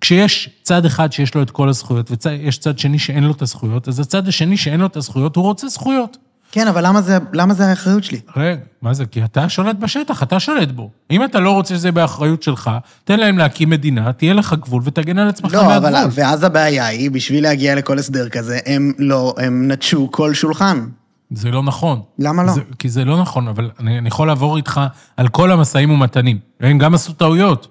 כשיש 0.00 0.50
צד 0.62 0.86
אחד 0.86 1.12
שיש 1.12 1.34
לו 1.34 1.42
את 1.42 1.50
כל 1.50 1.68
הזכויות, 1.68 2.26
ויש 2.26 2.58
צד 2.58 2.78
שני 2.78 2.98
שאין 2.98 3.24
לו 3.24 3.32
את 3.32 3.42
הזכויות, 3.42 3.88
אז 3.88 4.00
הצד 4.00 4.28
השני 4.28 4.56
שאין 4.56 4.80
לו 4.80 4.86
את 4.86 4.96
הזכויות, 4.96 5.36
הוא 5.36 5.44
רוצה 5.44 5.68
זכויות. 5.68 6.16
כן, 6.54 6.68
אבל 6.68 6.86
למה 6.86 7.02
זה, 7.02 7.18
למה 7.32 7.54
זה 7.54 7.66
האחריות 7.66 8.04
שלי? 8.04 8.20
רגע, 8.36 8.60
מה 8.82 8.94
זה? 8.94 9.06
כי 9.06 9.24
אתה 9.24 9.48
שולט 9.48 9.76
בשטח, 9.76 10.22
אתה 10.22 10.40
שולט 10.40 10.68
בו. 10.68 10.90
אם 11.10 11.24
אתה 11.24 11.40
לא 11.40 11.50
רוצה 11.50 11.74
שזה 11.74 11.92
באחריות 11.92 12.42
שלך, 12.42 12.70
תן 13.04 13.20
להם 13.20 13.38
להקים 13.38 13.70
מדינה, 13.70 14.12
תהיה 14.12 14.34
לך 14.34 14.54
גבול 14.60 14.82
ותגן 14.84 15.18
על 15.18 15.28
עצמך 15.28 15.54
לא, 15.54 15.66
מהגבול. 15.66 15.96
אבל, 15.96 16.08
ואז 16.12 16.42
הבעיה 16.44 16.86
היא, 16.86 17.10
בשביל 17.10 17.42
להגיע 17.42 17.74
לכל 17.74 17.98
הסדר 17.98 18.28
כזה, 18.28 18.58
הם 18.66 18.92
לא, 18.98 19.34
הם 19.38 19.72
נטשו 19.72 20.08
כל 20.10 20.34
שולחן. 20.34 20.86
זה 21.30 21.50
לא 21.50 21.62
נכון. 21.62 22.00
למה 22.18 22.42
לא? 22.44 22.52
זה, 22.52 22.60
כי 22.78 22.88
זה 22.88 23.04
לא 23.04 23.20
נכון, 23.20 23.48
אבל 23.48 23.70
אני, 23.80 23.98
אני 23.98 24.08
יכול 24.08 24.26
לעבור 24.26 24.56
איתך 24.56 24.80
על 25.16 25.28
כל 25.28 25.50
המשאים 25.50 25.90
ומתנים. 25.90 26.38
הם 26.60 26.78
גם 26.78 26.94
עשו 26.94 27.12
טעויות, 27.12 27.68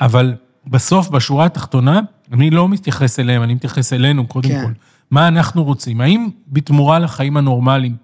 אבל 0.00 0.34
בסוף, 0.66 1.08
בשורה 1.08 1.46
התחתונה, 1.46 2.00
אני 2.32 2.50
לא 2.50 2.68
מתייחס 2.68 3.20
אליהם, 3.20 3.42
אני 3.42 3.54
מתייחס 3.54 3.92
אלינו 3.92 4.26
קודם 4.26 4.48
כן. 4.48 4.64
כל. 4.64 4.72
מה 5.10 5.28
אנחנו 5.28 5.64
רוצים? 5.64 6.00
האם 6.00 6.28
בתמורה 6.48 6.98
לחיים 6.98 7.36
הנורמליים, 7.36 7.96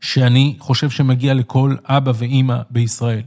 שאני 0.00 0.56
חושב 0.58 0.90
שמגיע 0.90 1.34
לכל 1.34 1.76
אבא 1.84 2.12
ואימא 2.14 2.56
בישראל, 2.70 3.22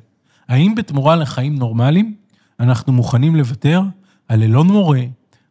האם 0.49 0.75
בתמורה 0.75 1.15
לחיים 1.15 1.55
נורמליים 1.55 2.15
אנחנו 2.59 2.93
מוכנים 2.93 3.35
לוותר 3.35 3.81
על 4.27 4.43
אלון 4.43 4.67
מורה, 4.67 5.01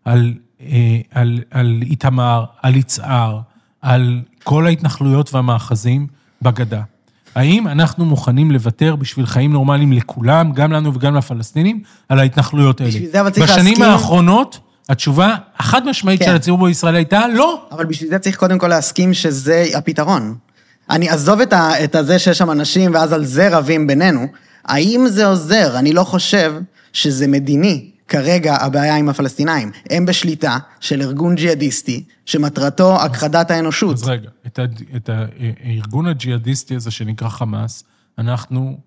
על, 0.05 0.35
אה, 0.61 1.01
על, 1.11 1.41
על 1.51 1.81
איתמר, 1.83 2.45
על 2.63 2.77
יצהר, 2.77 3.41
על 3.83 4.21
כל 4.45 4.67
ההתנחלויות 4.67 5.35
והמאחזים 5.35 6.07
בגדה? 6.43 6.83
האם 7.35 7.69
אנחנו 7.69 8.05
מוכנים 8.05 8.51
לוותר 8.51 8.97
בשביל 8.97 9.27
חיים 9.27 9.53
נורמליים 9.53 9.93
לכולם, 9.93 10.53
גם 10.53 10.73
לנו 10.73 10.95
וגם 10.95 11.15
לפלסטינים, 11.15 11.83
על 12.09 12.19
ההתנחלויות 12.19 12.81
האלה? 12.81 12.91
בשביל 12.93 13.11
זה 13.11 13.21
אבל 13.21 13.31
צריך 13.31 13.51
בשנים 13.51 13.67
להסכים- 13.67 13.83
האחרונות, 13.83 14.61
התשובה 14.93 15.37
החד 15.57 15.87
משמעית 15.87 16.21
כן. 16.21 16.27
של 16.27 16.35
הציבור 16.35 16.67
בישראל 16.67 16.95
הייתה 16.95 17.29
לא. 17.29 17.67
אבל 17.71 17.85
בשביל 17.85 18.11
זה 18.11 18.19
צריך 18.19 18.37
קודם 18.37 18.59
כל 18.59 18.69
להסכים 18.69 19.15
שזה 19.15 19.67
הפתרון. 19.75 20.37
אני 20.91 21.09
עזוב 21.09 21.41
את, 21.41 21.53
ה, 21.53 21.85
את 21.85 21.95
הזה 21.95 22.19
שיש 22.19 22.39
שם 22.39 22.51
אנשים 22.51 22.95
ואז 22.95 23.13
על 23.13 23.25
זה 23.25 23.57
רבים 23.57 23.87
בינינו. 23.87 24.27
האם 24.65 25.05
זה 25.09 25.27
עוזר? 25.27 25.79
אני 25.79 25.93
לא 25.93 26.05
חושב 26.05 26.55
שזה 26.93 27.29
מדיני. 27.29 27.89
כרגע 28.09 28.57
הבעיה 28.61 28.97
עם 28.97 29.09
הפלסטינאים. 29.09 29.71
הם 29.91 30.07
בשליטה 30.07 30.59
של 30.81 31.03
ארגון 31.03 31.35
ג'יהאדיסטי, 31.35 32.05
שמטרתו 32.27 33.03
הכחדת 33.03 33.51
האנושות. 33.51 33.97
אז 33.97 34.09
רגע, 34.09 34.29
את, 34.47 34.59
ה, 34.59 34.65
את 34.97 35.09
ה, 35.09 35.25
הארגון 35.65 36.07
הג'יהאדיסטי 36.07 36.77
הזה 36.77 36.91
שנקרא 36.91 37.29
חמאס, 37.29 37.85
אנחנו 38.19 38.79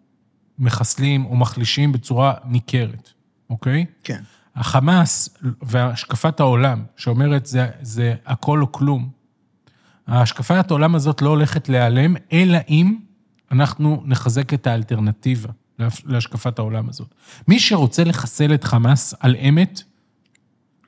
מחסלים 0.60 1.26
או 1.26 1.36
מחלישים 1.36 1.92
בצורה 1.92 2.34
ניכרת, 2.46 3.10
אוקיי? 3.50 3.86
כן. 4.04 4.22
החמאס 4.56 5.38
והשקפת 5.62 6.40
העולם, 6.40 6.84
שאומרת 6.98 7.46
זה, 7.46 7.68
זה 7.82 8.16
הכל 8.26 8.62
או 8.62 8.72
כלום, 8.72 9.10
השקפת 10.08 10.72
העולם 10.72 10.96
הזאת 10.96 11.22
לא 11.22 11.30
הולכת 11.30 11.70
להיעלם, 11.70 12.16
אלא 12.34 12.58
אם 12.70 12.98
אנחנו 13.52 14.04
נחזק 14.06 14.54
את 14.54 14.68
האלטרנטיבה 14.68 15.50
להשקפת 16.06 16.60
העולם 16.60 16.90
הזאת. 16.90 17.16
מי 17.48 17.60
שרוצה 17.60 18.04
לחסל 18.04 18.54
את 18.54 18.64
חמאס 18.64 19.14
על 19.20 19.36
אמת, 19.36 19.82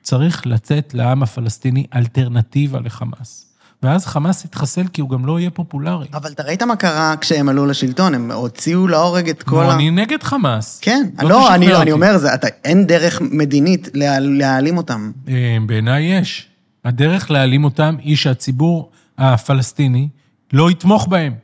צריך 0.02 0.46
לתת 0.46 0.94
לעם 0.94 1.22
הפלסטיני 1.22 1.86
אלטרנטיבה 1.94 2.80
לחמאס. 2.80 3.47
ואז 3.82 4.06
חמאס 4.06 4.44
יתחסל 4.44 4.88
כי 4.92 5.00
הוא 5.00 5.10
גם 5.10 5.26
לא 5.26 5.40
יהיה 5.40 5.50
פופולרי. 5.50 6.06
אבל 6.14 6.32
אתה 6.32 6.42
ראית 6.42 6.62
מה 6.62 6.76
קרה 6.76 7.14
כשהם 7.20 7.48
עלו 7.48 7.66
לשלטון? 7.66 8.14
הם 8.14 8.30
הוציאו 8.30 8.88
להורג 8.88 9.28
את 9.28 9.42
כל 9.42 9.56
לא, 9.56 9.70
ה... 9.70 9.74
אני 9.74 9.90
נגד 9.90 10.22
חמאס. 10.22 10.78
כן, 10.82 11.08
לא 11.22 11.28
לא, 11.28 11.38
תשכנע 11.40 11.54
אני, 11.54 11.72
אותי. 11.72 11.82
אני 11.82 11.92
אומר, 11.92 12.18
זה, 12.18 12.34
אתה, 12.34 12.46
אין 12.64 12.86
דרך 12.86 13.20
מדינית 13.20 13.88
לה, 13.94 14.18
להעלים 14.18 14.76
אותם. 14.76 15.12
אה, 15.28 15.56
בעיניי 15.66 16.02
יש. 16.02 16.48
הדרך 16.84 17.30
להעלים 17.30 17.64
אותם 17.64 17.96
היא 18.00 18.16
שהציבור 18.16 18.90
הפלסטיני 19.18 20.08
לא 20.52 20.70
יתמוך 20.70 21.08
בהם. 21.08 21.34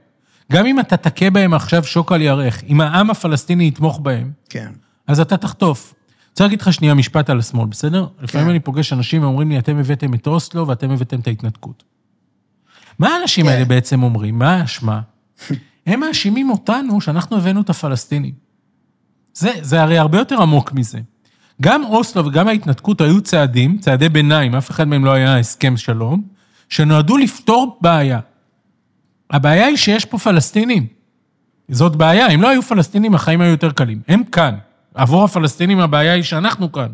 גם 0.52 0.66
אם 0.66 0.80
אתה 0.80 0.96
תכה 0.96 1.30
בהם 1.30 1.54
עכשיו 1.54 1.84
שוק 1.84 2.12
על 2.12 2.22
ירך, 2.22 2.62
אם 2.68 2.80
העם 2.80 3.10
הפלסטיני 3.10 3.68
יתמוך 3.68 4.00
בהם, 4.02 4.30
כן. 4.48 4.68
אז 5.06 5.20
אתה 5.20 5.36
תחטוף. 5.36 5.94
רוצה 6.30 6.44
להגיד 6.44 6.60
לך 6.60 6.72
שנייה 6.72 6.94
משפט 6.94 7.30
על 7.30 7.38
השמאל, 7.38 7.66
בסדר? 7.66 8.06
לפעמים 8.20 8.50
אני 8.50 8.60
פוגש 8.60 8.92
אנשים 8.92 9.22
ואומרים 9.22 9.50
לי, 9.50 9.58
אתם 9.58 9.78
הבאתם 9.78 10.14
את 10.14 10.26
אוסלו 10.26 10.68
ואתם 10.68 10.90
הבאתם 10.90 11.20
את 11.20 11.26
ההתנתקות. 11.26 11.93
מה 12.98 13.08
האנשים 13.08 13.46
כן. 13.46 13.52
האלה 13.52 13.64
בעצם 13.64 14.02
אומרים? 14.02 14.38
מה 14.38 14.54
האשמה? 14.54 15.00
הם 15.86 16.00
מאשימים 16.00 16.50
אותנו 16.50 17.00
שאנחנו 17.00 17.36
הבאנו 17.36 17.60
את 17.60 17.70
הפלסטינים. 17.70 18.32
זה, 19.34 19.50
זה 19.60 19.82
הרי 19.82 19.98
הרבה 19.98 20.18
יותר 20.18 20.42
עמוק 20.42 20.72
מזה. 20.72 20.98
גם 21.62 21.84
אוסלו 21.84 22.26
וגם 22.26 22.48
ההתנתקות 22.48 23.00
היו 23.00 23.20
צעדים, 23.20 23.78
צעדי 23.78 24.08
ביניים, 24.08 24.54
אף 24.54 24.70
אחד 24.70 24.88
מהם 24.88 25.04
לא 25.04 25.12
היה 25.12 25.38
הסכם 25.38 25.76
שלום, 25.76 26.22
שנועדו 26.68 27.16
לפתור 27.16 27.78
בעיה. 27.80 28.20
הבעיה 29.30 29.66
היא 29.66 29.76
שיש 29.76 30.04
פה 30.04 30.18
פלסטינים. 30.18 30.86
זאת 31.68 31.96
בעיה, 31.96 32.28
אם 32.28 32.42
לא 32.42 32.48
היו 32.48 32.62
פלסטינים, 32.62 33.14
החיים 33.14 33.40
היו 33.40 33.50
יותר 33.50 33.70
קלים. 33.70 34.00
הם 34.08 34.24
כאן. 34.24 34.54
עבור 34.94 35.24
הפלסטינים 35.24 35.80
הבעיה 35.80 36.12
היא 36.12 36.22
שאנחנו 36.22 36.72
כאן. 36.72 36.88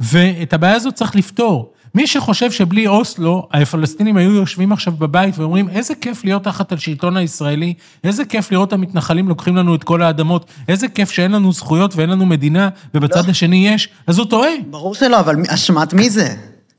ואת 0.00 0.52
הבעיה 0.52 0.74
הזאת 0.74 0.94
צריך 0.94 1.16
לפתור. 1.16 1.72
מי 1.96 2.06
שחושב 2.06 2.50
שבלי 2.50 2.86
אוסלו, 2.86 3.48
הפלסטינים 3.52 4.16
היו 4.16 4.30
יושבים 4.30 4.72
עכשיו 4.72 4.92
בבית 4.92 5.38
ואומרים, 5.38 5.68
איזה 5.68 5.94
כיף 5.94 6.24
להיות 6.24 6.44
תחת 6.44 6.72
השלטון 6.72 7.16
הישראלי, 7.16 7.74
איזה 8.04 8.24
כיף 8.24 8.52
לראות 8.52 8.72
המתנחלים 8.72 9.28
לוקחים 9.28 9.56
לנו 9.56 9.74
את 9.74 9.84
כל 9.84 10.02
האדמות, 10.02 10.44
איזה 10.68 10.88
כיף 10.88 11.10
שאין 11.10 11.32
לנו 11.32 11.52
זכויות 11.52 11.96
ואין 11.96 12.10
לנו 12.10 12.26
מדינה, 12.26 12.68
ובצד 12.94 13.24
לא. 13.24 13.30
השני 13.30 13.68
יש, 13.68 13.88
אז 14.06 14.18
הוא 14.18 14.26
טועה. 14.26 14.50
ברור 14.70 14.94
שלא, 14.94 15.20
אבל 15.20 15.36
אשמת 15.48 15.94
מי 15.94 16.10
זה? 16.10 16.34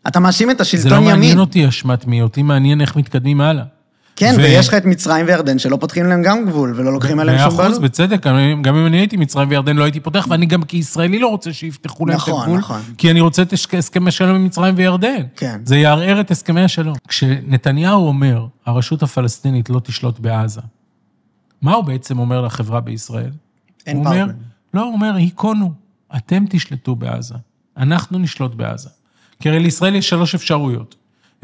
אתה 0.07 0.19
מאשים 0.19 0.51
את 0.51 0.57
זה 0.57 0.61
השלטון 0.61 0.91
לא 0.91 0.95
ימין. 0.97 1.09
מעניין 1.09 1.39
אותי 1.39 1.67
אשמת 1.67 2.07
מי, 2.07 2.21
אותי 2.21 2.43
מעניין 2.43 2.81
איך 2.81 2.95
מתקדמים 2.95 3.41
הלאה. 3.41 3.63
כן, 4.19 4.33
ו- 4.37 4.41
ויש 4.41 4.67
לך 4.67 4.73
את 4.73 4.85
מצרים 4.85 5.25
וירדן 5.25 5.59
שלא 5.59 5.77
פותחים 5.79 6.05
להם 6.05 6.21
גם 6.23 6.45
גבול 6.45 6.73
ולא 6.75 6.93
לוקחים 6.93 7.19
עליהם 7.19 7.37
מאה 7.37 7.45
שום 7.45 7.53
אחוז, 7.53 7.65
בעלות. 7.65 7.81
בצדק, 7.81 8.27
אני- 8.27 8.55
גם 8.61 8.75
אם 8.75 8.85
אני 8.85 8.97
הייתי 8.97 9.17
מצרים 9.17 9.49
וירדן 9.49 9.75
לא 9.77 9.83
הייתי 9.83 9.99
פותח, 9.99 10.27
ואני 10.29 10.45
גם 10.45 10.63
כישראלי 10.63 11.19
לא 11.19 11.27
רוצה 11.27 11.53
שיפתחו 11.53 12.05
להם 12.05 12.15
את 12.17 12.21
נכון, 12.21 12.41
הגבול, 12.41 12.57
נכון. 12.59 12.81
כי 12.97 13.11
אני 13.11 13.21
רוצה 13.21 13.41
את 13.41 13.53
הסכ- 13.53 13.77
הסכמי 13.77 14.11
שלום 14.11 14.35
עם 14.35 14.43
מצרים 14.45 14.73
וירדן. 14.77 15.21
כן. 15.35 15.61
זה 15.65 15.77
יערער 15.77 16.21
את 16.21 16.31
הסכמי 16.31 16.61
השלום. 16.61 16.95
כשנתניהו 17.07 18.07
אומר, 18.07 18.45
הרשות 18.65 19.03
הפלסטינית 19.03 19.69
לא 19.69 19.79
תשלוט 19.79 20.19
בעזה, 20.19 20.61
מה 21.61 21.73
הוא 21.73 21.83
בעצם 21.83 22.19
אומר 22.19 22.41
לחברה 22.41 22.79
בישראל? 22.81 23.31
אין 23.87 24.03
פרטנר. 24.03 24.27
לא, 24.73 24.81
הוא 24.83 24.93
אומר, 24.93 25.15
היכונו, 25.15 25.71
אתם 26.17 26.43
תשלטו 26.49 26.95
בעזה, 26.95 27.35
אנחנו 27.77 28.19
נשלוט 28.19 28.55
בעזה. 28.55 28.89
כי 29.39 29.49
הרי 29.49 29.59
לישראל 29.59 29.95
יש 29.95 30.09
שלוש 30.09 30.35
אפשרויות. 30.35 30.95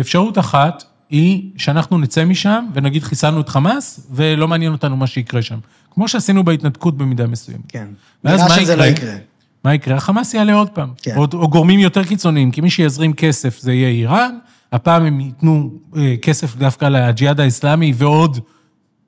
אפשרות 0.02 0.38
אחת 0.38 0.84
היא 1.14 1.50
שאנחנו 1.58 1.98
נצא 1.98 2.26
משם 2.26 2.66
ונגיד 2.74 3.04
חיסלנו 3.04 3.42
את 3.42 3.50
חמאס, 3.50 4.08
ולא 4.12 4.48
מעניין 4.48 4.72
אותנו 4.72 4.98
מה 4.98 5.08
שיקרה 5.08 5.42
שם. 5.42 5.60
כמו 5.92 6.08
שעשינו 6.08 6.44
בהתנתקות 6.44 6.98
במידה 6.98 7.28
מסוימת. 7.28 7.62
כן. 7.68 7.88
ואז 8.24 8.40
מה 8.40 8.48
לא 8.48 8.62
יקרה? 8.62 8.88
יקרה. 8.88 9.16
מה 9.64 9.74
יקרה? 9.74 9.98
החמאס 9.98 10.34
יעלה 10.34 10.54
עוד 10.54 10.70
פעם. 10.70 10.90
כן. 11.02 11.16
או, 11.16 11.28
או 11.34 11.50
גורמים 11.50 11.80
יותר 11.80 12.04
קיצוניים, 12.04 12.52
כי 12.52 12.62
מי 12.62 12.70
שיזרים 12.70 13.14
כסף 13.14 13.60
זה 13.60 13.74
יהיה 13.74 13.90
איראן, 13.90 14.38
הפעם 14.72 15.06
הם 15.06 15.20
ייתנו 15.20 15.72
אה, 15.98 16.16
כסף 16.22 16.56
דווקא 16.56 16.86
לג'יהאד 16.86 17.40
האסלאמי 17.40 17.94
ועוד 17.96 18.40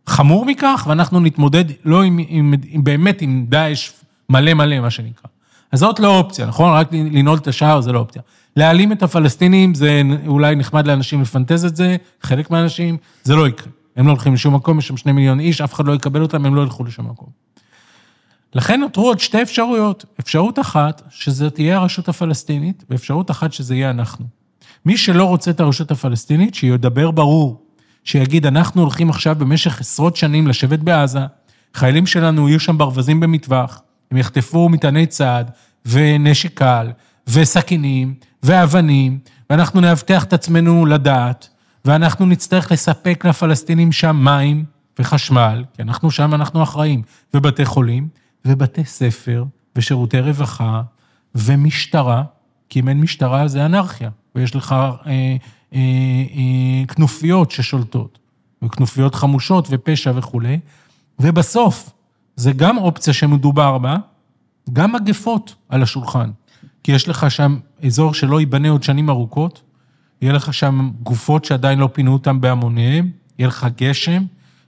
חמור 0.07 0.45
מכך, 0.45 0.85
ואנחנו 0.89 1.19
נתמודד 1.19 1.65
לא 1.85 2.03
עם, 2.03 2.19
עם, 2.27 2.53
עם 2.67 2.83
באמת 2.83 3.21
עם 3.21 3.45
דאעש 3.49 3.91
מלא 4.29 4.53
מלא, 4.53 4.79
מה 4.79 4.89
שנקרא. 4.89 5.29
אז 5.71 5.79
זאת 5.79 5.99
לא 5.99 6.17
אופציה, 6.17 6.45
נכון? 6.45 6.73
רק 6.73 6.93
לנעול 6.93 7.37
את 7.37 7.47
השער 7.47 7.81
זה 7.81 7.91
לא 7.91 7.99
אופציה. 7.99 8.21
להעלים 8.55 8.91
את 8.91 9.03
הפלסטינים 9.03 9.73
זה 9.73 10.01
אולי 10.27 10.55
נחמד 10.55 10.87
לאנשים 10.87 11.21
לפנטז 11.21 11.65
את 11.65 11.75
זה, 11.75 11.95
חלק 12.21 12.51
מהאנשים, 12.51 12.97
זה 13.23 13.35
לא 13.35 13.47
יקרה. 13.47 13.71
הם 13.95 14.07
לא 14.07 14.11
הולכים 14.11 14.33
לשום 14.33 14.55
מקום, 14.55 14.79
יש 14.79 14.87
שם 14.87 14.97
שני 14.97 15.11
מיליון 15.11 15.39
איש, 15.39 15.61
אף 15.61 15.73
אחד 15.73 15.87
לא 15.87 15.93
יקבל 15.93 16.21
אותם, 16.21 16.45
הם 16.45 16.55
לא 16.55 16.61
ילכו 16.61 16.83
לשום 16.83 17.09
מקום. 17.09 17.29
לכן 18.55 18.79
נותרו 18.79 19.07
עוד 19.07 19.19
שתי 19.19 19.41
אפשרויות. 19.41 20.05
אפשרות 20.19 20.59
אחת, 20.59 21.01
שזה 21.09 21.49
תהיה 21.49 21.77
הרשות 21.77 22.09
הפלסטינית, 22.09 22.83
ואפשרות 22.89 23.31
אחת 23.31 23.53
שזה 23.53 23.75
יהיה 23.75 23.89
אנחנו. 23.89 24.25
מי 24.85 24.97
שלא 24.97 25.25
רוצה 25.25 25.51
את 25.51 25.59
הרשות 25.59 25.91
הפלסטינית, 25.91 26.55
שידבר 26.55 27.11
ברור, 27.11 27.65
שיגיד, 28.03 28.45
אנחנו 28.45 28.81
הולכים 28.81 29.09
עכשיו 29.09 29.35
במשך 29.39 29.79
עשרות 29.79 30.15
שנים 30.15 30.47
לשבת 30.47 30.79
בעזה, 30.79 31.19
חיילים 31.73 32.05
שלנו 32.05 32.49
יהיו 32.49 32.59
שם 32.59 32.77
ברווזים 32.77 33.19
במטווח, 33.19 33.81
הם 34.11 34.17
יחטפו 34.17 34.69
מטעני 34.69 35.05
צעד, 35.05 35.51
ונשק 35.85 36.53
קל, 36.53 36.91
וסכינים, 37.27 38.13
ואבנים, 38.45 39.19
ואנחנו 39.49 39.81
נאבטח 39.81 40.23
את 40.23 40.33
עצמנו 40.33 40.85
לדעת, 40.85 41.49
ואנחנו 41.85 42.25
נצטרך 42.25 42.71
לספק 42.71 43.25
לפלסטינים 43.25 43.91
שם 43.91 44.15
מים 44.23 44.65
וחשמל, 44.99 45.63
כי 45.73 45.81
אנחנו 45.81 46.11
שם, 46.11 46.33
אנחנו 46.33 46.63
אחראים, 46.63 47.01
ובתי 47.33 47.65
חולים, 47.65 48.07
ובתי 48.45 48.85
ספר, 48.85 49.43
ושירותי 49.75 50.19
רווחה, 50.19 50.81
ומשטרה, 51.35 52.23
כי 52.69 52.79
אם 52.79 52.89
אין 52.89 53.01
משטרה 53.01 53.47
זה 53.47 53.65
אנרכיה, 53.65 54.09
ויש 54.35 54.55
לך 54.55 54.71
אה, 54.71 54.95
אה, 55.07 55.35
אה, 55.73 56.85
כנופיות 56.87 57.51
ששולטות, 57.51 58.19
וכנופיות 58.61 59.15
חמושות 59.15 59.67
ופשע 59.71 60.11
וכולי, 60.15 60.59
ובסוף, 61.19 61.89
זה 62.35 62.51
גם 62.51 62.77
אופציה 62.77 63.13
שמדובר 63.13 63.77
בה, 63.77 63.97
גם 64.73 64.93
מגפות 64.95 65.55
על 65.69 65.83
השולחן. 65.83 66.31
כי 66.83 66.91
יש 66.91 67.09
לך 67.09 67.31
שם 67.31 67.57
אזור 67.85 68.13
שלא 68.13 68.39
ייבנה 68.39 68.69
עוד 68.69 68.83
שנים 68.83 69.09
ארוכות, 69.09 69.61
יהיה 70.21 70.33
לך 70.33 70.53
שם 70.53 70.91
גופות 71.03 71.45
שעדיין 71.45 71.79
לא 71.79 71.89
פינו 71.93 72.13
אותן 72.13 72.41
בהמוניהם, 72.41 73.09
יהיה 73.39 73.47
לך 73.47 73.67
גשם, 73.77 74.23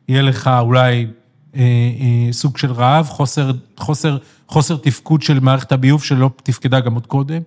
יהיה 0.08 0.22
לך 0.22 0.50
אולי 0.60 1.08
אה, 1.56 1.62
אה, 1.62 2.34
סוג 2.34 2.58
של 2.58 2.72
רעב, 2.72 3.08
חוסר, 3.08 3.52
חוסר, 3.78 4.18
חוסר 4.48 4.78
תפקוד 4.78 5.22
של 5.22 5.40
מערכת 5.40 5.72
הביוב 5.72 6.04
שלא 6.04 6.30
תפקדה 6.44 6.80
גם 6.80 6.94
עוד 6.94 7.08
קודם. 7.08 7.42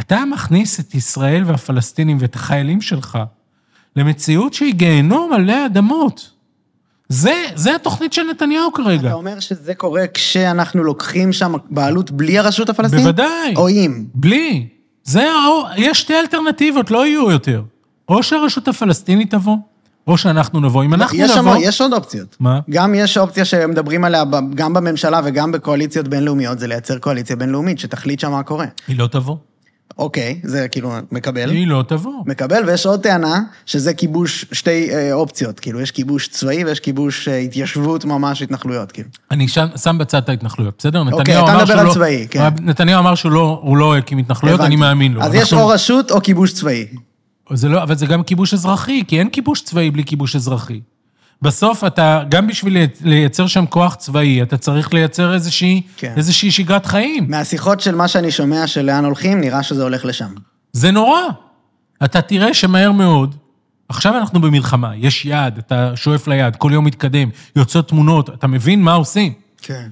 אתה 0.00 0.24
מכניס 0.32 0.80
את 0.80 0.94
ישראל 0.94 1.42
והפלסטינים 1.46 2.16
ואת 2.20 2.34
החיילים 2.34 2.80
שלך 2.80 3.18
למציאות 3.96 4.54
שהיא 4.54 4.74
גיהנום 4.74 5.32
עלי 5.32 5.66
אדמות. 5.66 6.30
זה, 7.08 7.44
זה 7.54 7.74
התוכנית 7.74 8.12
של 8.12 8.22
נתניהו 8.30 8.72
כרגע. 8.72 9.08
אתה 9.08 9.12
אומר 9.12 9.40
שזה 9.40 9.74
קורה 9.74 10.06
כשאנחנו 10.14 10.84
לוקחים 10.84 11.32
שם 11.32 11.54
בעלות 11.70 12.10
בלי 12.10 12.38
הרשות 12.38 12.68
הפלסטינית? 12.68 13.04
בוודאי. 13.04 13.54
או 13.56 13.68
עם? 13.68 14.06
בלי. 14.14 14.68
זה, 15.04 15.28
או, 15.34 15.64
יש 15.76 16.00
שתי 16.00 16.14
אלטרנטיבות, 16.20 16.90
לא 16.90 17.06
יהיו 17.06 17.30
יותר. 17.30 17.62
או 18.08 18.22
שהרשות 18.22 18.68
הפלסטינית 18.68 19.30
תבוא, 19.30 19.56
או 20.06 20.18
שאנחנו 20.18 20.60
נבוא. 20.60 20.84
אם 20.84 20.94
אנחנו 20.94 21.18
יש 21.18 21.30
שם, 21.30 21.38
נבוא... 21.40 21.56
יש 21.60 21.80
עוד 21.80 21.92
אופציות. 21.92 22.36
מה? 22.40 22.60
גם 22.70 22.94
יש 22.94 23.18
אופציה 23.18 23.44
שמדברים 23.44 24.04
עליה 24.04 24.24
גם 24.54 24.74
בממשלה 24.74 25.20
וגם 25.24 25.52
בקואליציות 25.52 26.08
בינלאומיות, 26.08 26.58
זה 26.58 26.66
לייצר 26.66 26.98
קואליציה 26.98 27.36
בינלאומית 27.36 27.78
שתחליט 27.78 28.20
שם 28.20 28.30
מה 28.30 28.42
קורה. 28.42 28.66
היא 28.88 28.98
לא 28.98 29.06
תבוא. 29.06 29.36
אוקיי, 29.98 30.40
זה 30.44 30.68
כאילו 30.68 30.90
מקבל. 31.12 31.50
היא 31.50 31.66
לא 31.66 31.84
תבוא. 31.88 32.12
מקבל, 32.26 32.62
ויש 32.66 32.86
עוד 32.86 33.00
טענה, 33.02 33.40
שזה 33.66 33.94
כיבוש, 33.94 34.44
שתי 34.52 34.90
אה, 34.94 35.12
אופציות, 35.12 35.60
כאילו, 35.60 35.80
יש 35.80 35.90
כיבוש 35.90 36.28
צבאי 36.28 36.64
ויש 36.64 36.80
כיבוש 36.80 37.28
אה, 37.28 37.36
התיישבות 37.38 38.04
ממש, 38.04 38.42
התנחלויות, 38.42 38.92
כאילו. 38.92 39.08
אני 39.30 39.48
שם, 39.48 39.66
שם 39.76 39.98
בצד 39.98 40.18
את 40.22 40.28
ההתנחלויות, 40.28 40.74
בסדר? 40.78 41.00
אוקיי, 41.00 41.18
נתניהו 41.20 41.44
אתה 41.44 41.52
אמר 41.54 41.62
מדבר 41.64 41.78
על 41.78 41.86
לא- 41.86 41.94
צבאי, 41.94 42.26
כן. 42.30 42.48
נתניהו 42.62 42.98
אמר 43.00 43.14
שהוא 43.14 43.32
לא, 43.32 43.60
הוא 43.62 43.76
לא 43.76 43.96
הקים 43.96 44.18
התנחלויות, 44.18 44.60
אני 44.60 44.66
הבנתי. 44.66 44.80
מאמין 44.80 45.12
לו. 45.12 45.22
אז 45.22 45.34
יש 45.34 45.52
אנחנו- 45.52 45.64
או 45.64 45.70
רשות 45.70 46.10
או 46.10 46.20
כיבוש 46.22 46.52
צבאי. 46.52 46.86
זה 47.52 47.68
לא, 47.68 47.82
אבל 47.82 47.96
זה 47.96 48.06
גם 48.06 48.22
כיבוש 48.22 48.54
אזרחי, 48.54 49.02
כי 49.08 49.18
אין 49.18 49.30
כיבוש 49.30 49.62
צבאי 49.62 49.90
בלי 49.90 50.04
כיבוש 50.04 50.36
אזרחי. 50.36 50.80
בסוף 51.42 51.84
אתה, 51.84 52.22
גם 52.28 52.46
בשביל 52.46 52.76
לייצר 53.04 53.46
שם 53.46 53.66
כוח 53.66 53.94
צבאי, 53.94 54.42
אתה 54.42 54.56
צריך 54.56 54.94
לייצר 54.94 55.34
איזושהי, 55.34 55.82
כן. 55.96 56.12
איזושהי 56.16 56.50
שגרת 56.50 56.86
חיים. 56.86 57.30
מהשיחות 57.30 57.80
של 57.80 57.94
מה 57.94 58.08
שאני 58.08 58.30
שומע 58.30 58.66
של 58.66 58.82
לאן 58.82 59.04
הולכים, 59.04 59.40
נראה 59.40 59.62
שזה 59.62 59.82
הולך 59.82 60.04
לשם. 60.04 60.34
זה 60.72 60.90
נורא. 60.90 61.20
אתה 62.04 62.20
תראה 62.20 62.54
שמהר 62.54 62.92
מאוד, 62.92 63.34
עכשיו 63.88 64.18
אנחנו 64.18 64.40
במלחמה, 64.40 64.96
יש 64.96 65.24
יעד, 65.24 65.58
אתה 65.58 65.92
שואף 65.96 66.28
ליעד, 66.28 66.56
כל 66.56 66.70
יום 66.72 66.84
מתקדם, 66.84 67.28
יוצאות 67.56 67.88
תמונות, 67.88 68.30
אתה 68.30 68.46
מבין 68.46 68.82
מה 68.82 68.92
עושים. 68.92 69.32
כן. 69.62 69.88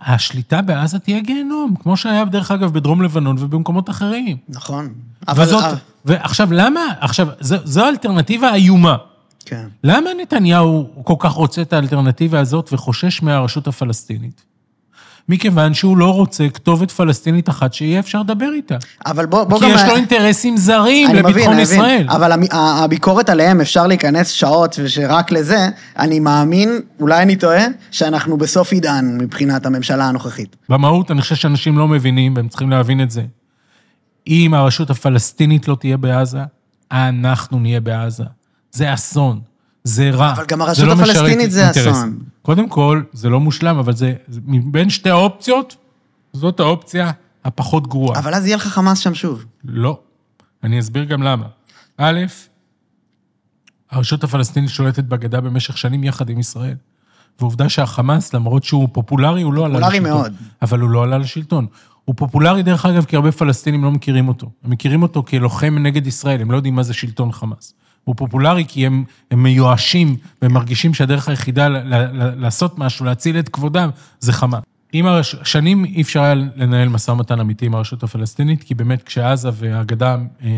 השליטה 0.00 0.62
בעזה 0.62 0.98
תהיה 0.98 1.20
גיהנום, 1.20 1.74
כמו 1.82 1.96
שהיה, 1.96 2.24
דרך 2.24 2.50
אגב, 2.50 2.72
בדרום 2.72 3.02
לבנון 3.02 3.36
ובמקומות 3.38 3.90
אחרים. 3.90 4.36
נכון. 4.48 4.92
אבל... 5.28 5.42
וזאת, 5.42 5.64
אה, 5.64 5.74
ועכשיו, 6.04 6.52
למה, 6.52 6.80
עכשיו, 7.00 7.28
זו, 7.40 7.56
זו 7.64 7.84
האלטרנטיבה 7.84 8.48
האיומה. 8.48 8.96
כן. 9.44 9.66
למה 9.84 10.10
נתניהו 10.22 10.90
כל 11.04 11.14
כך 11.18 11.32
רוצה 11.32 11.62
את 11.62 11.72
האלטרנטיבה 11.72 12.40
הזאת 12.40 12.68
וחושש 12.72 13.22
מהרשות 13.22 13.66
הפלסטינית? 13.66 14.50
מכיוון 15.28 15.74
שהוא 15.74 15.96
לא 15.96 16.12
רוצה 16.14 16.48
כתובת 16.48 16.90
פלסטינית 16.90 17.48
אחת 17.48 17.74
שיהיה 17.74 18.00
אפשר 18.00 18.20
לדבר 18.20 18.50
איתה. 18.54 18.76
אבל 19.06 19.26
בוא, 19.26 19.44
בוא 19.44 19.58
כי 19.58 19.64
גם... 19.64 19.70
יש 19.74 19.82
לו 19.88 19.96
אינטרסים 19.96 20.56
זרים 20.56 21.10
אני 21.10 21.20
מבין, 21.20 21.32
לביטחון 21.32 21.52
אני 21.52 21.62
ישראל. 21.62 21.94
מבין, 21.94 22.10
אבל 22.10 22.32
הביקורת 22.52 23.28
עליהם, 23.28 23.60
אפשר 23.60 23.86
להיכנס 23.86 24.28
שעות 24.28 24.76
ושרק 24.82 25.32
לזה, 25.32 25.68
אני 25.98 26.20
מאמין, 26.20 26.80
אולי 27.00 27.22
אני 27.22 27.36
טועה, 27.36 27.64
שאנחנו 27.90 28.36
בסוף 28.36 28.72
עידן 28.72 29.18
מבחינת 29.20 29.66
הממשלה 29.66 30.04
הנוכחית. 30.04 30.56
במהות, 30.68 31.10
אני 31.10 31.20
חושב 31.20 31.34
שאנשים 31.34 31.78
לא 31.78 31.88
מבינים, 31.88 32.36
והם 32.36 32.48
צריכים 32.48 32.70
להבין 32.70 33.02
את 33.02 33.10
זה. 33.10 33.22
אם 34.26 34.54
הרשות 34.54 34.90
הפלסטינית 34.90 35.68
לא 35.68 35.76
תהיה 35.80 35.96
בעזה, 35.96 36.40
אנחנו 36.92 37.58
נהיה 37.58 37.80
בעזה. 37.80 38.24
זה 38.72 38.94
אסון, 38.94 39.40
זה 39.84 40.10
רע. 40.10 40.32
אבל 40.32 40.44
גם 40.46 40.62
הרשות 40.62 40.86
לא 40.86 40.92
הפלסטינית 40.92 41.50
זה 41.50 41.64
אינטרסים. 41.64 41.92
אסון. 41.92 42.18
קודם 42.42 42.68
כל, 42.68 43.02
זה 43.12 43.28
לא 43.28 43.40
מושלם, 43.40 43.78
אבל 43.78 43.96
זה, 43.96 44.12
זה 44.28 44.40
מבין 44.46 44.90
שתי 44.90 45.10
האופציות, 45.10 45.76
זאת 46.32 46.60
האופציה 46.60 47.10
הפחות 47.44 47.86
גרועה. 47.86 48.18
אבל 48.18 48.34
אז 48.34 48.46
יהיה 48.46 48.56
לך 48.56 48.66
חמאס 48.66 48.98
שם 48.98 49.14
שוב. 49.14 49.44
לא. 49.64 49.98
אני 50.64 50.80
אסביר 50.80 51.04
גם 51.04 51.22
למה. 51.22 51.46
א', 51.96 52.20
הרשות 53.90 54.24
הפלסטינית 54.24 54.70
שולטת 54.70 55.04
בגדה 55.04 55.40
במשך 55.40 55.78
שנים 55.78 56.04
יחד 56.04 56.30
עם 56.30 56.38
ישראל. 56.38 56.74
ועובדה 57.40 57.68
שהחמאס, 57.68 58.34
למרות 58.34 58.64
שהוא 58.64 58.88
פופולרי, 58.92 59.42
הוא 59.42 59.52
לא 59.52 59.64
עלה 59.64 59.74
פופולרי 59.74 59.98
לשלטון. 60.00 60.18
מאוד. 60.18 60.32
אבל 60.62 60.80
הוא 60.80 60.90
לא 60.90 61.02
עלה 61.02 61.18
לשלטון. 61.18 61.66
הוא 62.04 62.14
פופולרי, 62.18 62.62
דרך 62.62 62.86
אגב, 62.86 63.04
כי 63.04 63.16
הרבה 63.16 63.32
פלסטינים 63.32 63.84
לא 63.84 63.90
מכירים 63.90 64.28
אותו. 64.28 64.50
הם 64.64 64.70
מכירים 64.70 65.02
אותו 65.02 65.22
כלוחם 65.22 65.78
נגד 65.78 66.06
ישראל, 66.06 66.40
הם 66.40 66.50
לא 66.50 66.56
יודעים 66.56 66.74
מה 66.74 66.82
זה 66.82 66.94
שלטון 66.94 67.32
חמאס. 67.32 67.74
הוא 68.04 68.14
פופולרי 68.18 68.64
כי 68.68 68.86
הם, 68.86 69.04
הם 69.30 69.42
מיואשים, 69.42 70.16
והם 70.42 70.52
מרגישים 70.52 70.94
שהדרך 70.94 71.28
היחידה 71.28 71.68
ל- 71.68 71.94
ל- 71.94 72.22
ל- 72.22 72.40
לעשות 72.40 72.78
משהו, 72.78 73.04
להציל 73.04 73.38
את 73.38 73.48
כבודם, 73.48 73.90
זה 74.20 74.32
חמאס. 74.32 74.62
עם 74.92 75.06
הרש... 75.06 75.36
שנים 75.44 75.84
אי 75.84 76.02
אפשר 76.02 76.22
היה 76.22 76.34
לנהל 76.34 76.88
משא 76.88 77.10
ומתן 77.10 77.40
אמיתי 77.40 77.66
עם 77.66 77.74
הרשות 77.74 78.02
הפלסטינית, 78.02 78.62
כי 78.62 78.74
באמת 78.74 79.02
כשעזה 79.02 79.50
והגדה 79.54 80.16
אה, 80.42 80.48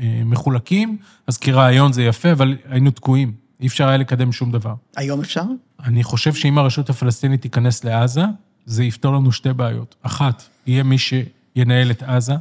אה, 0.00 0.22
מחולקים, 0.24 0.96
אז 1.26 1.38
כרעיון 1.38 1.92
זה 1.92 2.02
יפה, 2.02 2.32
אבל 2.32 2.56
היינו 2.68 2.90
תקועים. 2.90 3.32
אי 3.60 3.66
אפשר 3.66 3.88
היה 3.88 3.96
לקדם 3.96 4.32
שום 4.32 4.52
דבר. 4.52 4.74
היום 4.96 5.20
אפשר? 5.20 5.42
אני 5.84 6.04
חושב 6.04 6.34
שאם 6.34 6.58
הרשות 6.58 6.90
הפלסטינית 6.90 7.42
תיכנס 7.42 7.84
לעזה, 7.84 8.22
זה 8.66 8.84
יפתור 8.84 9.14
לנו 9.14 9.32
שתי 9.32 9.52
בעיות. 9.52 9.94
אחת, 10.02 10.42
יהיה 10.66 10.82
מי 10.82 10.96
שינהל 10.98 11.90
את 11.90 12.02
עזה, 12.02 12.34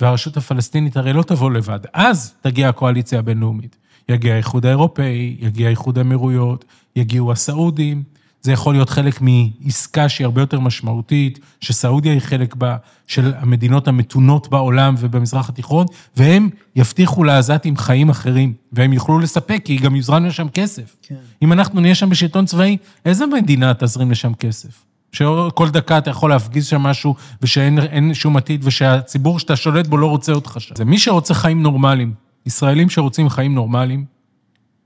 והרשות 0.00 0.36
הפלסטינית 0.36 0.96
הרי 0.96 1.12
לא 1.12 1.22
תבוא 1.22 1.50
לבד. 1.50 1.80
אז 1.92 2.34
תגיע 2.40 2.68
הקואליציה 2.68 3.18
הבינלאומית. 3.18 3.76
יגיע 4.08 4.34
האיחוד 4.34 4.66
האירופאי, 4.66 5.36
יגיע 5.40 5.68
איחוד 5.68 5.98
האמירויות, 5.98 6.64
יגיעו 6.96 7.32
הסעודים. 7.32 8.02
זה 8.42 8.52
יכול 8.52 8.74
להיות 8.74 8.90
חלק 8.90 9.20
מעסקה 9.20 10.08
שהיא 10.08 10.24
הרבה 10.24 10.40
יותר 10.40 10.60
משמעותית, 10.60 11.38
שסעודיה 11.60 12.12
היא 12.12 12.20
חלק 12.20 12.54
בה, 12.54 12.76
של 13.06 13.32
המדינות 13.36 13.88
המתונות 13.88 14.48
בעולם 14.48 14.94
ובמזרח 14.98 15.48
התיכון, 15.48 15.86
והם 16.16 16.48
יבטיחו 16.76 17.24
לעזתים 17.24 17.76
חיים 17.76 18.10
אחרים, 18.10 18.54
והם 18.72 18.92
יוכלו 18.92 19.18
לספק, 19.18 19.62
כי 19.64 19.76
גם 19.76 19.96
יוזרם 19.96 20.26
לשם 20.26 20.48
כסף. 20.48 20.96
כן. 21.02 21.14
אם 21.42 21.52
אנחנו 21.52 21.80
נהיה 21.80 21.94
שם 21.94 22.10
בשלטון 22.10 22.46
צבאי, 22.46 22.76
איזה 23.04 23.26
מדינה 23.26 23.74
תזרים 23.74 24.10
לשם 24.10 24.34
כסף? 24.34 24.89
שכל 25.12 25.70
דקה 25.70 25.98
אתה 25.98 26.10
יכול 26.10 26.30
להפגיז 26.30 26.66
שם 26.66 26.80
משהו, 26.80 27.14
ושאין 27.42 27.78
אין 27.78 28.14
שום 28.14 28.36
עתיד, 28.36 28.60
ושהציבור 28.64 29.38
שאתה 29.38 29.56
שולט 29.56 29.86
בו 29.86 29.96
לא 29.96 30.06
רוצה 30.06 30.32
אותך 30.32 30.56
שם. 30.58 30.74
זה 30.76 30.84
מי 30.84 30.98
שרוצה 30.98 31.34
חיים 31.34 31.62
נורמליים, 31.62 32.14
ישראלים 32.46 32.90
שרוצים 32.90 33.28
חיים 33.28 33.54
נורמליים, 33.54 34.04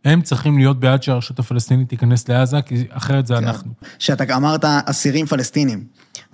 הם 0.05 0.23
צריכים 0.23 0.59
להיות 0.59 0.81
בעד 0.81 1.03
שהרשות 1.03 1.39
הפלסטינית 1.39 1.89
תיכנס 1.89 2.29
לעזה, 2.29 2.63
כי 2.63 2.85
אחרת 2.91 3.27
זה 3.27 3.35
כן. 3.35 3.45
אנחנו. 3.45 3.73
שאתה 3.99 4.37
אמרת 4.37 4.65
אסירים 4.65 5.27
פלסטינים, 5.27 5.85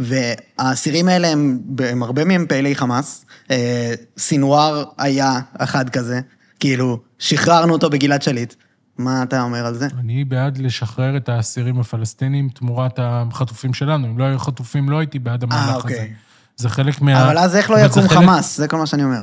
והאסירים 0.01 1.09
האלה 1.09 1.29
הם, 1.29 1.61
הם 1.89 2.03
הרבה 2.03 2.25
מהם 2.25 2.47
פעילי 2.49 2.75
חמאס. 2.75 3.25
אה, 3.51 3.95
סינואר 4.19 4.85
היה 4.99 5.41
אחד 5.59 5.91
כזה, 5.91 6.21
כאילו, 6.61 7.01
שחררנו 7.19 7.73
אותו 7.73 7.91
בגלעד 7.91 8.23
שליט. 8.23 8.55
מה 9.05 9.23
אתה 9.23 9.43
אומר 9.43 9.67
על 9.67 9.75
זה? 9.75 9.89
אני 9.99 10.25
בעד 10.25 10.59
לשחרר 10.59 11.17
את 11.17 11.29
האסירים 11.29 11.81
הפלסטינים 11.81 12.49
תמורת 12.49 12.99
החטופים 13.03 13.75
שלנו. 13.75 14.07
אם 14.07 14.19
לא 14.19 14.25
היו 14.25 14.39
חטופים, 14.39 14.89
לא 14.89 14.99
הייתי 14.99 15.19
בעד 15.19 15.43
המהלך 15.43 15.69
הזה. 15.69 15.77
אוקיי. 15.77 16.13
זה 16.57 16.69
חלק 16.69 17.01
מה... 17.03 17.25
אבל 17.27 17.39
אז 17.39 17.57
איך 17.57 17.71
לא 17.71 17.77
יקום 17.79 18.03
חלק- 18.03 18.19
חמאס? 18.19 18.57
זה 18.57 18.69
כל 18.69 18.77
מה 18.77 18.87
שאני 18.87 19.05
אומר. 19.05 19.23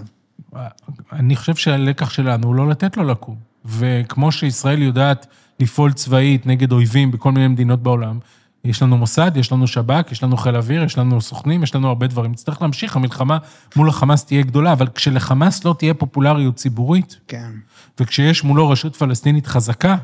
אני 1.14 1.36
חושב 1.36 1.56
שהלקח 1.56 2.10
שלנו 2.10 2.48
הוא 2.48 2.56
לא 2.56 2.70
לתת 2.70 2.98
לו 2.98 3.04
לקום. 3.04 3.36
וכמו 3.66 4.32
שישראל 4.32 4.82
יודעת 4.82 5.28
לפעול 5.60 5.94
צבאית 5.94 6.46
נגד 6.46 6.72
אויבים 6.72 7.12
בכל 7.12 7.32
מיני 7.32 7.48
מדינות 7.48 7.84
בעולם, 7.84 8.20
יש 8.64 8.82
לנו 8.82 8.98
מוסד, 8.98 9.32
יש 9.36 9.52
לנו 9.52 9.68
שב"כ, 9.68 10.12
יש 10.12 10.24
לנו 10.24 10.38
חיל 10.38 10.56
אוויר, 10.56 10.84
יש 10.84 10.98
לנו 10.98 11.22
סוכנים, 11.22 11.64
יש 11.64 11.76
לנו 11.76 11.88
הרבה 11.88 12.08
דברים. 12.08 12.32
נצטרך 12.32 12.62
להמשיך, 12.62 12.96
המלחמה 12.96 13.38
מול 13.76 13.90
החמאס 13.90 14.26
תהיה 14.26 14.42
גדולה, 14.42 14.74
אבל 14.74 14.88
כשלחמאס 14.88 15.66
לא 15.66 15.76
תהיה 15.80 15.94
פופולריות 15.94 16.56
ציבורית, 16.56 17.20
כן. 17.28 17.52
וכשיש 18.00 18.44
מולו 18.44 18.70
רשות 18.70 18.96
פלסטינית 18.96 19.48
חזקה, 19.48 19.98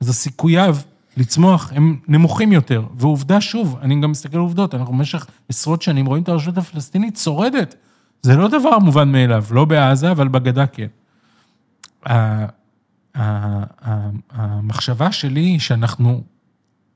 אז 0.00 0.08
הסיכוייו 0.08 0.76
לצמוח 1.16 1.72
הם 1.74 1.96
נמוכים 2.08 2.52
יותר. 2.52 2.82
ועובדה, 2.94 3.40
שוב, 3.40 3.78
אני 3.82 4.00
גם 4.00 4.10
מסתכל 4.10 4.36
על 4.36 4.40
עובדות, 4.40 4.74
אנחנו 4.74 4.94
במשך 4.94 5.26
עשרות 5.48 5.82
שנים 5.82 6.06
רואים 6.06 6.22
את 6.22 6.28
הרשות 6.28 6.58
הפלסטינית 6.58 7.16
שורדת. 7.16 7.74
זה 8.22 8.36
לא 8.36 8.48
דבר 8.48 8.78
מובן 8.78 9.12
מאליו, 9.12 9.44
לא 9.50 9.64
בעזה, 9.64 10.10
אבל 10.10 10.28
בגדה 10.28 10.64
כן. 10.66 10.86
המחשבה 14.30 15.12
שלי 15.12 15.40
היא 15.40 15.60
שאנחנו, 15.60 16.22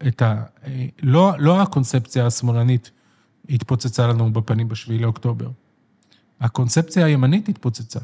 את 0.07 0.23
ה... 0.23 0.43
לא, 1.03 1.33
לא 1.39 1.63
הקונספציה 1.63 2.27
השמאלנית 2.27 2.91
התפוצצה 3.51 4.07
לנו 4.07 4.33
בפנים 4.33 4.69
בשביעי 4.69 4.99
לאוקטובר. 4.99 5.49
הקונספציה 6.41 7.07
הימנית 7.07 7.49
התפוצצה. 7.49 8.01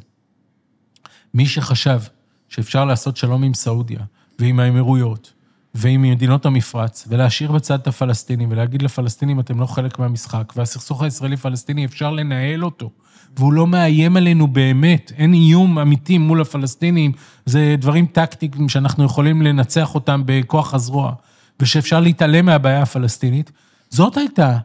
מי 1.34 1.46
שחשב 1.46 2.00
שאפשר 2.48 2.84
לעשות 2.84 3.16
שלום 3.16 3.42
עם 3.42 3.54
סעודיה 3.54 4.00
ועם 4.38 4.60
האמירויות 4.60 5.32
ועם 5.74 6.02
מדינות 6.02 6.46
המפרץ, 6.46 7.04
ולהשאיר 7.08 7.52
בצד 7.52 7.80
את 7.80 7.86
הפלסטינים 7.86 8.50
ולהגיד 8.50 8.82
לפלסטינים, 8.82 9.40
אתם 9.40 9.60
לא 9.60 9.66
חלק 9.66 9.98
מהמשחק, 9.98 10.52
והסכסוך 10.56 11.02
הישראלי-פלסטיני, 11.02 11.84
אפשר 11.84 12.10
לנהל 12.10 12.64
אותו, 12.64 12.90
והוא 13.36 13.52
לא 13.52 13.66
מאיים 13.66 14.16
עלינו 14.16 14.46
באמת, 14.46 15.12
אין 15.16 15.34
איום 15.34 15.78
אמיתי 15.78 16.18
מול 16.18 16.40
הפלסטינים, 16.40 17.12
זה 17.46 17.76
דברים 17.78 18.06
טקטיים 18.06 18.68
שאנחנו 18.68 19.04
יכולים 19.04 19.42
לנצח 19.42 19.94
אותם 19.94 20.22
בכוח 20.26 20.74
הזרוע, 20.74 21.12
ושאפשר 21.60 22.00
להתעלם 22.00 22.46
מהבעיה 22.46 22.82
הפלסטינית. 22.82 23.52
זאת 23.90 24.16
הייתה 24.16 24.58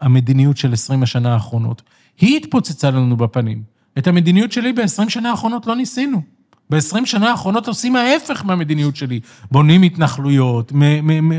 המדיניות 0.00 0.56
של 0.56 0.72
20 0.72 1.02
השנה 1.02 1.34
האחרונות. 1.34 1.82
היא 2.20 2.36
התפוצצה 2.36 2.90
לנו 2.90 3.16
בפנים. 3.16 3.62
את 3.98 4.06
המדיניות 4.06 4.52
שלי 4.52 4.72
ב-20 4.72 5.08
שנה 5.08 5.30
האחרונות 5.30 5.66
לא 5.66 5.76
ניסינו. 5.76 6.22
ב-20 6.70 7.06
שנה 7.06 7.30
האחרונות 7.30 7.68
עושים 7.68 7.96
ההפך 7.96 8.44
מהמדיניות 8.44 8.96
שלי. 8.96 9.20
בונים 9.50 9.82
התנחלויות, 9.82 10.72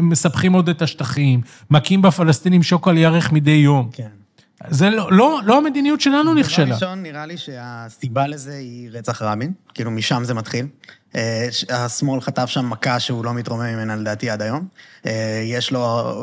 מספחים 0.01 0.53
עוד 0.53 0.69
את 0.69 0.81
השטחים, 0.81 1.41
מכים 1.71 2.01
בפלסטינים 2.01 2.63
שוק 2.63 2.87
על 2.87 2.97
ירך 2.97 3.31
מדי 3.31 3.51
יום. 3.51 3.89
כן. 3.91 4.07
זה 4.69 4.89
לא, 4.89 5.11
לא, 5.11 5.39
לא 5.45 5.57
המדיניות 5.57 6.01
שלנו 6.01 6.23
דבר 6.23 6.33
נכשלה. 6.33 6.75
ראשון, 6.75 7.03
נראה 7.03 7.25
לי 7.25 7.37
שהסיבה 7.37 8.27
לזה 8.27 8.53
היא 8.53 8.89
רצח 8.91 9.21
רבין, 9.21 9.53
כאילו 9.73 9.91
משם 9.91 10.23
זה 10.23 10.33
מתחיל. 10.33 10.65
אה, 11.15 11.47
השמאל 11.69 12.21
חטף 12.21 12.45
שם 12.45 12.69
מכה 12.69 12.99
שהוא 12.99 13.25
לא 13.25 13.33
מתרומם 13.33 13.63
ממנה 13.63 13.95
לדעתי 13.95 14.29
עד 14.29 14.41
היום. 14.41 14.67
אה, 15.05 15.41
יש 15.45 15.71
לו 15.71 16.13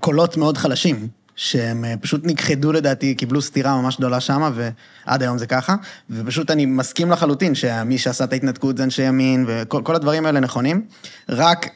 קולות 0.00 0.36
מאוד 0.36 0.58
חלשים, 0.58 1.08
שהם 1.36 1.84
אה, 1.84 1.94
פשוט 2.00 2.20
נכחדו 2.24 2.72
לדעתי, 2.72 3.14
קיבלו 3.14 3.42
סטירה 3.42 3.80
ממש 3.80 3.96
גדולה 3.96 4.20
שמה, 4.20 4.50
ועד 4.54 5.22
היום 5.22 5.38
זה 5.38 5.46
ככה. 5.46 5.74
ופשוט 6.10 6.50
אני 6.50 6.66
מסכים 6.66 7.10
לחלוטין 7.10 7.54
שמי 7.54 7.98
שעשה 7.98 8.24
את 8.24 8.32
ההתנתקות 8.32 8.76
זה 8.76 8.84
אנשי 8.84 9.02
ימין, 9.02 9.44
וכל 9.48 9.82
כל 9.84 9.94
הדברים 9.94 10.26
האלה 10.26 10.40
נכונים. 10.40 10.86
רק 11.28 11.68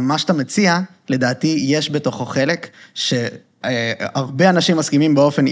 מה 0.00 0.18
שאתה 0.18 0.32
מציע, 0.32 0.80
לדעתי, 1.08 1.56
יש 1.68 1.90
בתוכו 1.90 2.24
חלק 2.26 2.68
ש... 2.94 3.14
הרבה 4.14 4.50
אנשים 4.50 4.76
מסכימים 4.76 5.14
באופן, 5.14 5.44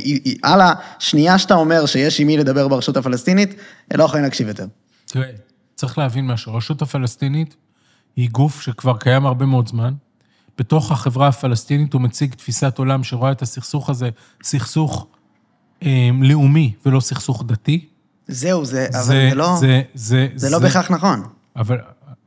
על 0.42 0.60
השנייה 0.62 1.38
שאתה 1.38 1.54
אומר 1.54 1.86
שיש 1.86 2.20
עם 2.20 2.26
מי 2.26 2.36
לדבר 2.36 2.68
ברשות 2.68 2.96
הפלסטינית, 2.96 3.54
לא 3.94 4.04
יכולים 4.04 4.24
להקשיב 4.24 4.48
יותר. 4.48 4.66
תראה, 5.06 5.28
צריך 5.82 5.98
להבין 5.98 6.26
משהו, 6.26 6.52
הרשות 6.52 6.82
הפלסטינית 6.82 7.56
היא 8.16 8.30
גוף 8.30 8.60
שכבר 8.62 8.96
קיים 8.98 9.26
הרבה 9.26 9.46
מאוד 9.46 9.68
זמן. 9.68 9.94
בתוך 10.58 10.92
החברה 10.92 11.28
הפלסטינית 11.28 11.92
הוא 11.92 12.02
מציג 12.02 12.34
תפיסת 12.34 12.78
עולם 12.78 13.04
שרואה 13.04 13.32
את 13.32 13.42
הסכסוך 13.42 13.90
הזה 13.90 14.10
סכסוך 14.42 15.06
אה, 15.82 16.08
לאומי 16.22 16.72
ולא 16.86 17.00
סכסוך 17.00 17.44
דתי. 17.46 17.88
זהו, 18.28 18.64
זה, 18.64 18.86
אבל 18.94 19.02
זה, 19.02 19.30
לא, 19.34 19.56
זה, 19.60 19.82
זה, 19.94 20.28
זה 20.34 20.50
לא 20.50 20.58
בהכרח 20.58 20.90
נכון. 20.90 21.22
אבל 21.56 21.78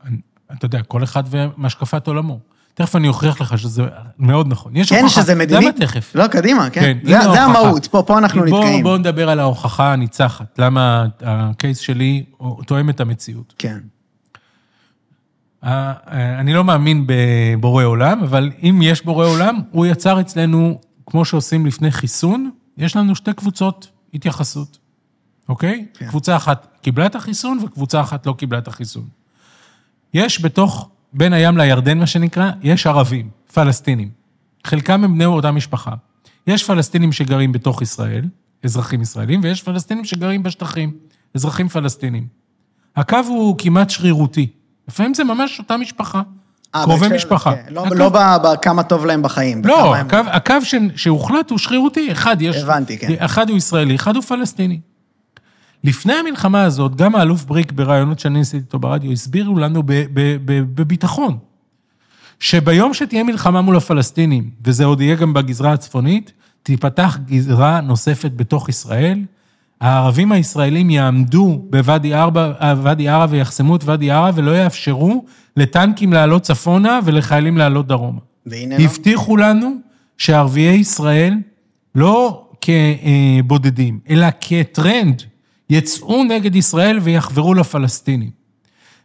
אני- 0.04 0.20
אתה 0.52 0.66
יודע, 0.66 0.82
כל 0.82 1.04
אחד 1.04 1.22
והשקפת 1.30 2.06
עולמו. 2.06 2.38
תכף 2.76 2.96
אני 2.96 3.08
אוכיח 3.08 3.40
לך 3.40 3.58
שזה 3.58 3.82
מאוד 4.18 4.48
נכון. 4.48 4.76
יש 4.76 4.88
כן, 4.88 5.02
הוכחה. 5.02 5.20
שזה 5.22 5.34
מדינית. 5.34 5.64
למה 5.78 5.86
תכף? 5.86 6.12
לא, 6.14 6.26
קדימה, 6.26 6.70
כן. 6.70 6.80
כן, 6.80 6.98
זה, 7.02 7.20
זה. 7.32 7.42
המהות, 7.42 7.86
פה, 7.86 8.02
פה 8.06 8.18
אנחנו 8.18 8.40
בוא, 8.46 8.60
נתקעים. 8.60 8.82
בואו 8.82 8.96
נדבר 8.96 9.30
על 9.30 9.40
ההוכחה 9.40 9.92
הניצחת, 9.92 10.58
למה 10.58 11.06
הקייס 11.20 11.78
שלי 11.78 12.24
תואם 12.66 12.90
את 12.90 13.00
המציאות. 13.00 13.54
כן. 13.58 13.78
אה, 15.64 15.92
אני 16.38 16.54
לא 16.54 16.64
מאמין 16.64 17.06
בבורא 17.06 17.84
עולם, 17.84 18.22
אבל 18.22 18.50
אם 18.62 18.80
יש 18.82 19.04
בורא 19.04 19.26
עולם, 19.26 19.60
הוא 19.70 19.86
יצר 19.86 20.20
אצלנו, 20.20 20.80
כמו 21.06 21.24
שעושים 21.24 21.66
לפני 21.66 21.90
חיסון, 21.90 22.50
יש 22.78 22.96
לנו 22.96 23.14
שתי 23.16 23.32
קבוצות 23.32 23.90
התייחסות, 24.14 24.78
אוקיי? 25.48 25.86
כן. 25.98 26.08
קבוצה 26.08 26.36
אחת 26.36 26.66
קיבלה 26.82 27.06
את 27.06 27.14
החיסון 27.14 27.58
וקבוצה 27.64 28.00
אחת 28.00 28.26
לא 28.26 28.32
קיבלה 28.32 28.58
את 28.58 28.68
החיסון. 28.68 29.04
יש 30.14 30.44
בתוך, 30.44 30.88
בין 31.16 31.32
הים 31.32 31.58
לירדן, 31.58 31.98
מה 31.98 32.06
שנקרא, 32.06 32.50
יש 32.62 32.86
ערבים, 32.86 33.28
פלסטינים. 33.54 34.08
חלקם 34.64 35.04
הם 35.04 35.14
בני 35.14 35.24
אותה 35.24 35.50
משפחה. 35.52 35.90
יש 36.46 36.64
פלסטינים 36.64 37.12
שגרים 37.12 37.52
בתוך 37.52 37.82
ישראל, 37.82 38.24
אזרחים 38.64 39.02
ישראלים, 39.02 39.40
ויש 39.42 39.62
פלסטינים 39.62 40.04
שגרים 40.04 40.42
בשטחים, 40.42 40.92
אזרחים 41.34 41.68
פלסטינים. 41.68 42.26
הקו 42.96 43.16
הוא 43.28 43.54
כמעט 43.58 43.90
שרירותי. 43.90 44.46
לפעמים 44.88 45.14
זה 45.14 45.24
ממש 45.24 45.58
אותה 45.58 45.76
משפחה. 45.76 46.22
אה, 46.74 46.82
קרובי 46.84 47.08
משפחה. 47.14 47.54
כן, 47.54 47.62
לא, 47.74 47.86
הקו- 47.86 47.94
לא 47.94 48.10
בכמה 48.44 48.82
טוב 48.82 49.06
להם 49.06 49.22
בחיים. 49.22 49.62
לא, 49.64 49.76
בכמה 49.76 49.96
הם- 49.98 50.06
הקו, 50.06 50.30
הקו 50.30 50.64
ש, 50.64 50.74
שהוחלט 50.96 51.50
הוא 51.50 51.58
שרירותי, 51.58 52.12
אחד 52.12 52.36
יש... 52.42 52.56
הבנתי, 52.56 52.98
כן. 52.98 53.12
אחד 53.18 53.48
הוא 53.50 53.56
ישראלי, 53.58 53.94
אחד 53.96 54.16
הוא 54.16 54.22
פלסטיני. 54.22 54.80
לפני 55.86 56.12
המלחמה 56.12 56.62
הזאת, 56.62 56.96
גם 56.96 57.14
האלוף 57.14 57.44
בריק 57.44 57.72
בראיונות 57.72 58.18
שאני 58.18 58.40
עשיתי 58.40 58.56
איתו 58.56 58.78
ברדיו, 58.78 59.12
הסבירו 59.12 59.58
לנו 59.58 59.82
בביטחון, 60.74 61.38
שביום 62.40 62.94
שתהיה 62.94 63.22
מלחמה 63.22 63.60
מול 63.60 63.76
הפלסטינים, 63.76 64.50
וזה 64.64 64.84
עוד 64.84 65.00
יהיה 65.00 65.14
גם 65.14 65.34
בגזרה 65.34 65.72
הצפונית, 65.72 66.32
תיפתח 66.62 67.18
גזרה 67.26 67.80
נוספת 67.80 68.30
בתוך 68.36 68.68
ישראל, 68.68 69.18
הערבים 69.80 70.32
הישראלים 70.32 70.90
יעמדו 70.90 71.62
בוואדי 71.70 72.14
ערה, 73.08 73.26
ויחסמו 73.30 73.76
את 73.76 73.84
ואדי 73.84 74.10
ערה 74.10 74.30
ולא 74.34 74.50
יאפשרו 74.50 75.24
לטנקים 75.56 76.12
לעלות 76.12 76.42
צפונה 76.42 77.00
ולחיילים 77.04 77.58
לעלות 77.58 77.86
דרומה. 77.86 78.20
והנה 78.46 78.78
לא. 78.78 78.84
הבטיחו 78.84 79.36
לנו 79.36 79.74
שערביי 80.18 80.76
ישראל, 80.76 81.34
לא 81.94 82.48
כבודדים, 82.60 83.98
אלא 84.10 84.26
כטרנד, 84.40 85.22
יצאו 85.70 86.24
נגד 86.24 86.56
ישראל 86.56 86.98
ויחברו 87.02 87.54
לפלסטינים. 87.54 88.30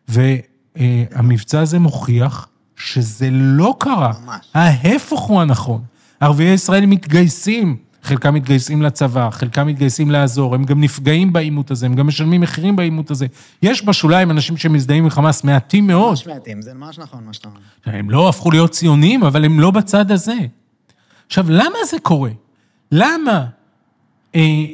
והמבצע 0.08 1.60
הזה 1.60 1.80
מוכיח 1.80 2.48
שזה 2.76 3.30
לא 3.32 3.76
קרה. 3.80 4.14
ממש. 4.26 4.46
ההפך 4.54 5.18
הוא 5.18 5.42
הנכון. 5.42 5.82
ערביי 6.20 6.54
ישראל 6.54 6.86
מתגייסים, 6.86 7.78
חלקם 8.04 8.34
מתגייסים 8.34 8.82
לצבא, 8.82 9.30
חלקם 9.30 9.68
מתגייסים 9.68 10.12
לעזור, 10.12 10.56
הם 10.56 10.64
גם 10.64 10.82
נפגעים 10.82 11.34
בעימות 11.34 11.72
הזה, 11.72 11.86
הם 11.86 11.94
גם 11.94 12.08
משלמים 12.08 12.42
מחירים 12.42 12.76
בעימות 12.76 13.12
הזה. 13.12 13.26
יש 13.62 13.86
בשוליים 13.86 14.32
אנשים 14.32 14.58
שמזדהים 14.58 15.04
עם 15.04 15.10
חמאס, 15.10 15.44
מעטים 15.44 15.88
מאוד. 15.88 16.10
ממש 16.10 16.28
מעטים, 16.28 16.62
זה 16.62 16.74
ממש 16.74 17.00
נכון 17.00 17.24
מה 17.26 17.34
שאתה 17.34 17.48
אומר. 17.48 17.60
הם 17.86 18.10
לא 18.10 18.30
הפכו 18.30 18.52
להיות 18.52 18.72
ציונים, 18.72 19.24
אבל 19.24 19.46
הם 19.46 19.60
לא 19.60 19.72
בצד 19.72 20.12
הזה. 20.12 20.38
עכשיו, 21.28 21.46
למה 21.50 21.78
זה 21.90 21.98
קורה? 22.04 22.32
למה 22.92 23.46
אה, 24.36 24.66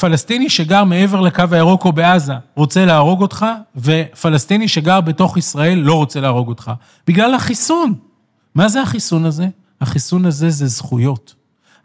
פלסטיני 0.00 0.50
שגר 0.50 0.84
מעבר 0.84 1.20
לקו 1.20 1.44
הירוק 1.50 1.84
או 1.84 1.92
בעזה 1.92 2.34
רוצה 2.54 2.84
להרוג 2.84 3.22
אותך, 3.22 3.46
ופלסטיני 3.76 4.68
שגר 4.68 5.00
בתוך 5.00 5.36
ישראל 5.36 5.78
לא 5.78 5.94
רוצה 5.94 6.20
להרוג 6.20 6.48
אותך? 6.48 6.72
בגלל 7.06 7.34
החיסון. 7.34 7.94
מה 8.54 8.68
זה 8.68 8.82
החיסון 8.82 9.24
הזה? 9.24 9.48
החיסון 9.80 10.26
הזה 10.26 10.50
זה 10.50 10.66
זכויות. 10.66 11.34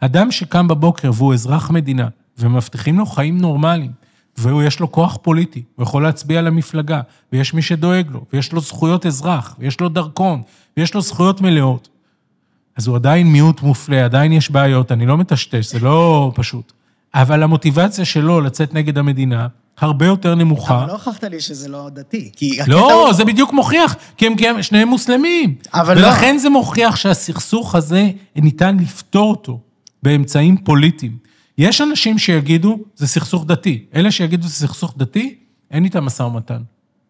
אדם 0.00 0.30
שקם 0.30 0.68
בבוקר 0.68 1.10
והוא 1.14 1.34
אזרח 1.34 1.70
מדינה, 1.70 2.08
ומבטיחים 2.38 2.98
לו 2.98 3.06
חיים 3.06 3.38
נורמליים, 3.38 3.90
ויש 4.38 4.80
לו 4.80 4.92
כוח 4.92 5.18
פוליטי, 5.22 5.62
הוא 5.76 5.82
יכול 5.82 6.02
להצביע 6.02 6.42
למפלגה, 6.42 7.00
ויש 7.32 7.54
מי 7.54 7.62
שדואג 7.62 8.10
לו, 8.10 8.24
ויש 8.32 8.52
לו 8.52 8.60
זכויות 8.60 9.06
אזרח, 9.06 9.56
ויש 9.58 9.80
לו 9.80 9.88
דרכון, 9.88 10.42
ויש 10.76 10.94
לו 10.94 11.00
זכויות 11.00 11.40
מלאות, 11.40 11.88
אז 12.76 12.86
הוא 12.86 12.96
עדיין 12.96 13.26
מיעוט 13.26 13.62
מופלה, 13.62 14.04
עדיין 14.04 14.32
יש 14.32 14.50
בעיות, 14.50 14.92
אני 14.92 15.06
לא 15.06 15.16
מטשטש, 15.16 15.72
זה 15.72 15.78
לא 15.80 16.32
פשוט. 16.34 16.72
אבל 17.14 17.42
המוטיבציה 17.42 18.04
שלו 18.04 18.40
לצאת 18.40 18.74
נגד 18.74 18.98
המדינה 18.98 19.46
הרבה 19.78 20.06
יותר 20.06 20.34
נמוכה. 20.34 20.78
אבל 20.78 20.86
לא 20.86 20.92
הוכחת 20.92 21.24
לי 21.24 21.40
שזה 21.40 21.68
לא 21.68 21.88
דתי. 21.94 22.30
כי 22.36 22.58
לא, 22.66 23.04
הוא- 23.04 23.12
זה 23.12 23.24
בדיוק 23.24 23.52
מוכיח, 23.52 23.96
כי 24.16 24.26
הם, 24.26 24.36
כי 24.36 24.48
הם 24.48 24.62
שניהם 24.62 24.88
מוסלמים. 24.88 25.54
אבל 25.74 26.00
לא. 26.00 26.06
ולכן 26.06 26.38
זה 26.38 26.50
מוכיח 26.50 26.96
שהסכסוך 26.96 27.74
הזה, 27.74 28.10
ניתן 28.36 28.76
לפתור 28.76 29.30
אותו 29.30 29.60
באמצעים 30.02 30.56
פוליטיים. 30.56 31.16
יש 31.58 31.80
אנשים 31.80 32.18
שיגידו, 32.18 32.78
זה 32.96 33.06
סכסוך 33.06 33.44
דתי. 33.46 33.84
אלה 33.94 34.10
שיגידו, 34.10 34.48
זה 34.48 34.54
סכסוך 34.66 34.94
דתי, 34.96 35.34
אין 35.70 35.84
איתם 35.84 36.04
משא 36.04 36.22
ומתן. 36.22 36.62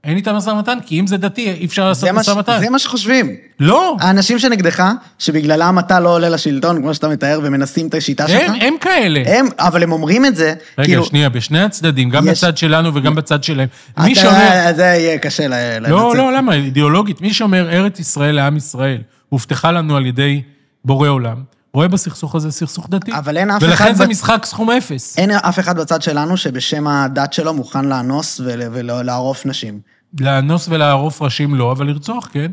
אין 0.05 0.17
איתם 0.17 0.35
משא 0.35 0.51
ומתן, 0.51 0.79
כי 0.87 1.01
אם 1.01 1.07
זה 1.07 1.17
דתי, 1.17 1.51
אי 1.51 1.65
אפשר 1.67 1.89
לעשות 1.89 2.09
משא 2.11 2.31
ומתן. 2.31 2.61
זה 2.61 2.71
מה 2.71 2.79
שחושבים. 2.79 3.31
לא, 3.61 3.97
האנשים 4.01 4.39
שנגדך, 4.39 4.85
שבגללם 5.19 5.79
אתה 5.79 6.01
לא 6.01 6.15
עולה 6.15 6.29
לשלטון, 6.29 6.83
כמו 6.83 6.95
שאתה 6.95 7.09
מתאר, 7.09 7.41
ומנסים 7.43 7.87
את 7.87 7.95
השיטה 7.95 8.29
שלך, 8.29 8.43
הם, 8.51 8.55
הם 8.61 8.75
כאלה. 8.81 9.23
הם, 9.27 9.47
אבל 9.59 9.83
הם 9.83 9.93
אומרים 9.93 10.27
את 10.27 10.37
זה, 10.37 10.55
רגע, 10.79 10.87
כאילו... 10.89 11.05
שנייה, 11.05 11.29
בשני 11.29 11.61
הצדדים, 11.63 12.11
גם 12.11 12.29
יש- 12.29 12.39
בצד 12.39 12.57
שלנו 12.57 12.95
וגם 12.95 13.15
בצד 13.15 13.45
שלהם. 13.45 13.69
מי 13.99 14.13
אתה- 14.13 14.21
שאומר... 14.21 14.73
זה 14.77 14.83
יהיה 14.83 15.19
קשה 15.19 15.49
ל-. 15.49 15.79
לא, 15.89 16.17
לא, 16.17 16.33
למה? 16.33 16.55
אידיאולוגית. 16.55 17.21
מי 17.21 17.33
שאומר 17.35 17.69
ארץ 17.71 18.01
ישראל 18.01 18.35
לעם 18.35 18.57
ישראל, 18.57 18.99
הובטחה 19.29 19.73
לנו 19.73 19.97
על 19.97 20.07
ידי 20.07 20.43
בורא 20.85 21.09
עולם, 21.09 21.37
רואה 21.75 21.89
בסכסוך 21.89 22.35
הזה 22.35 22.51
סכסוך 22.51 22.87
דתי. 22.91 23.13
אבל 23.15 23.37
אין 23.37 23.51
אף 23.51 23.63
ולכן 23.63 23.85
אחד 23.85 23.93
זה 23.95 24.07
ב- 24.07 24.09
משחק 24.11 24.45
סכום 24.45 24.71
אפס. 24.71 25.19
אין 25.19 25.31
אף 25.31 25.59
אחד 25.59 25.79
בצד 25.81 26.03
שלנו 26.03 26.37
שבשם 26.37 26.87
הדת 26.87 27.33
שלו 27.33 27.55
מוכן 27.55 27.85
לאנוס 27.85 28.41
ול- 28.45 28.61
ולערוף 28.73 29.47
נשים. 29.47 29.81
לאנוס 30.21 30.69
ולערוף 30.71 31.23
ראשים 31.23 31.55
לא, 31.55 31.73
אבל 31.73 31.87
לרצוח, 31.87 32.29
כן. 32.33 32.53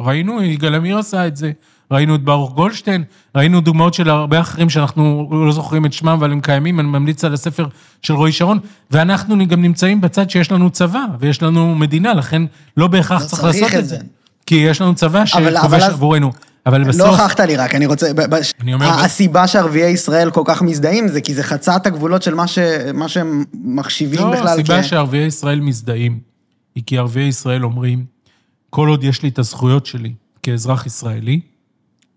ראינו, 0.00 0.42
יגאל 0.42 0.74
עמיר 0.74 0.98
עשה 0.98 1.26
את 1.26 1.36
זה. 1.36 1.50
ראינו 1.90 2.14
את 2.14 2.24
ברוך 2.24 2.52
גולדשטיין, 2.54 3.04
ראינו 3.36 3.60
דוגמאות 3.60 3.94
של 3.94 4.10
הרבה 4.10 4.40
אחרים 4.40 4.70
שאנחנו 4.70 5.28
לא 5.46 5.52
זוכרים 5.52 5.86
את 5.86 5.92
שמם, 5.92 6.08
אבל 6.08 6.32
הם 6.32 6.40
קיימים, 6.40 6.80
אני 6.80 6.88
ממליץ 6.88 7.24
על 7.24 7.34
הספר 7.34 7.66
של 8.02 8.14
רועי 8.14 8.32
שרון, 8.32 8.58
ואנחנו 8.90 9.46
גם 9.48 9.62
נמצאים 9.62 10.00
בצד 10.00 10.30
שיש 10.30 10.52
לנו 10.52 10.70
צבא, 10.70 11.04
ויש 11.20 11.42
לנו 11.42 11.74
מדינה, 11.74 12.14
לכן 12.14 12.42
לא 12.76 12.86
בהכרח 12.86 13.22
לא 13.22 13.26
צריך 13.26 13.44
לעשות 13.44 13.62
את 13.74 13.88
זה. 13.88 13.96
זה. 13.96 13.98
כי 14.46 14.54
יש 14.54 14.80
לנו 14.80 14.94
צבא 14.94 15.24
שכובש 15.26 15.46
אבל 15.64 15.82
אז- 15.82 15.92
אבל 16.66 16.80
לא 16.80 16.88
בסוף... 16.88 17.06
הוכחת 17.08 17.40
לי 17.40 17.56
רק, 17.56 17.74
אני 17.74 17.86
רוצה... 17.86 18.06
אני 18.60 18.74
אומר- 18.74 18.86
הסיבה 19.04 19.46
שערביי 19.46 19.90
ישראל 19.90 20.30
כל 20.30 20.42
כך 20.44 20.62
מזדהים 20.62 21.08
זה 21.08 21.20
כי 21.20 21.34
זה 21.34 21.42
חצה 21.42 21.76
את 21.76 21.86
הגבולות 21.86 22.22
של 22.22 22.34
מה 22.34 22.46
ש- 22.46 22.58
מה 22.94 23.08
שהם 23.08 23.44
מחשיבים 23.64 24.20
לא, 24.20 24.32
בכלל 24.32 24.48
הסיבה 24.48 24.82
כ... 24.82 24.86
שערביי 24.86 25.26
ישראל 25.26 25.60
מזדהים, 25.60 26.20
היא 26.74 26.82
כי 26.86 26.98
ערביי 26.98 27.24
ישראל 27.28 27.64
אומרים, 27.64 28.04
כל 28.70 28.88
עוד 28.88 29.04
יש 29.04 29.22
לי 29.22 29.28
את 29.28 29.38
הזכויות 29.38 29.86
שלי 29.86 30.12
כאזרח 30.42 30.86
ישראלי, 30.86 31.40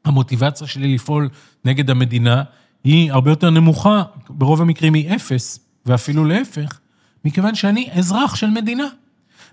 המוטיבציה 0.05 0.67
שלי 0.67 0.93
לפעול 0.93 1.29
נגד 1.65 1.89
המדינה 1.89 2.43
היא 2.83 3.11
הרבה 3.11 3.31
יותר 3.31 3.49
נמוכה, 3.49 4.03
ברוב 4.29 4.61
המקרים 4.61 4.93
היא 4.93 5.15
אפס, 5.15 5.59
ואפילו 5.85 6.25
להפך, 6.25 6.79
מכיוון 7.25 7.55
שאני 7.55 7.89
אזרח 7.93 8.35
של 8.35 8.47
מדינה. 8.47 8.87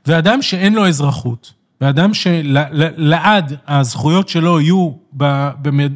ואדם 0.07 0.43
שאין 0.43 0.75
לו 0.75 0.89
אזרחות, 0.89 1.53
ואדם 1.83 2.15
שלעד 2.15 3.53
הזכויות 3.69 4.29
שלו 4.29 4.61
יהיו 4.61 4.91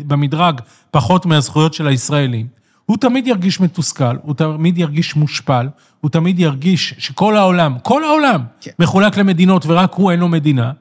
במדרג 0.06 0.60
פחות 0.90 1.26
מהזכויות 1.26 1.74
של 1.74 1.86
הישראלים, 1.86 2.46
הוא 2.86 2.96
תמיד 2.96 3.26
ירגיש 3.26 3.60
מתוסכל, 3.60 4.16
הוא 4.22 4.34
תמיד 4.34 4.78
ירגיש 4.78 5.16
מושפל, 5.16 5.68
הוא 6.00 6.10
תמיד 6.10 6.38
ירגיש 6.40 6.94
שכל 6.98 7.36
העולם, 7.36 7.76
כל 7.82 8.04
העולם, 8.04 8.40
כן. 8.60 8.70
מחולק 8.78 9.16
למדינות 9.16 9.66
ורק 9.66 9.94
הוא 9.94 10.10
אין 10.10 10.20
לו 10.20 10.28
מדינה, 10.28 10.72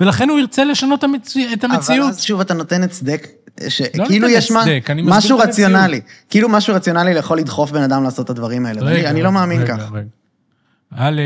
ולכן 0.00 0.28
הוא 0.30 0.38
ירצה 0.38 0.64
לשנות 0.64 1.04
המציא- 1.04 1.52
את 1.54 1.64
אבל 1.64 1.74
המציאות. 1.74 2.08
אז 2.10 2.22
שוב 2.22 2.40
אתה 2.40 2.54
נותן 2.54 2.82
הצדק, 2.82 3.26
שכאילו 3.68 4.04
נותן 4.28 4.38
יש 4.38 4.50
מה- 4.50 4.60
הצדק, 4.60 4.90
מסביר 4.90 5.04
משהו 5.16 5.38
את 5.38 5.44
המציאות. 5.44 5.70
רציונלי. 5.70 6.00
כאילו 6.30 6.48
משהו 6.48 6.74
רציונלי 6.74 7.10
יכול 7.10 7.38
לדחוף 7.38 7.70
בן 7.70 7.82
אדם 7.82 8.02
לעשות 8.02 8.24
את 8.24 8.30
הדברים 8.30 8.66
האלה. 8.66 8.82
ואני- 8.84 9.06
אני 9.06 9.22
לא 9.22 9.32
מאמין 9.32 9.60
רגע, 9.62 9.76
כך. 9.76 9.92
רגע. 9.92 10.06
א', 10.96 11.20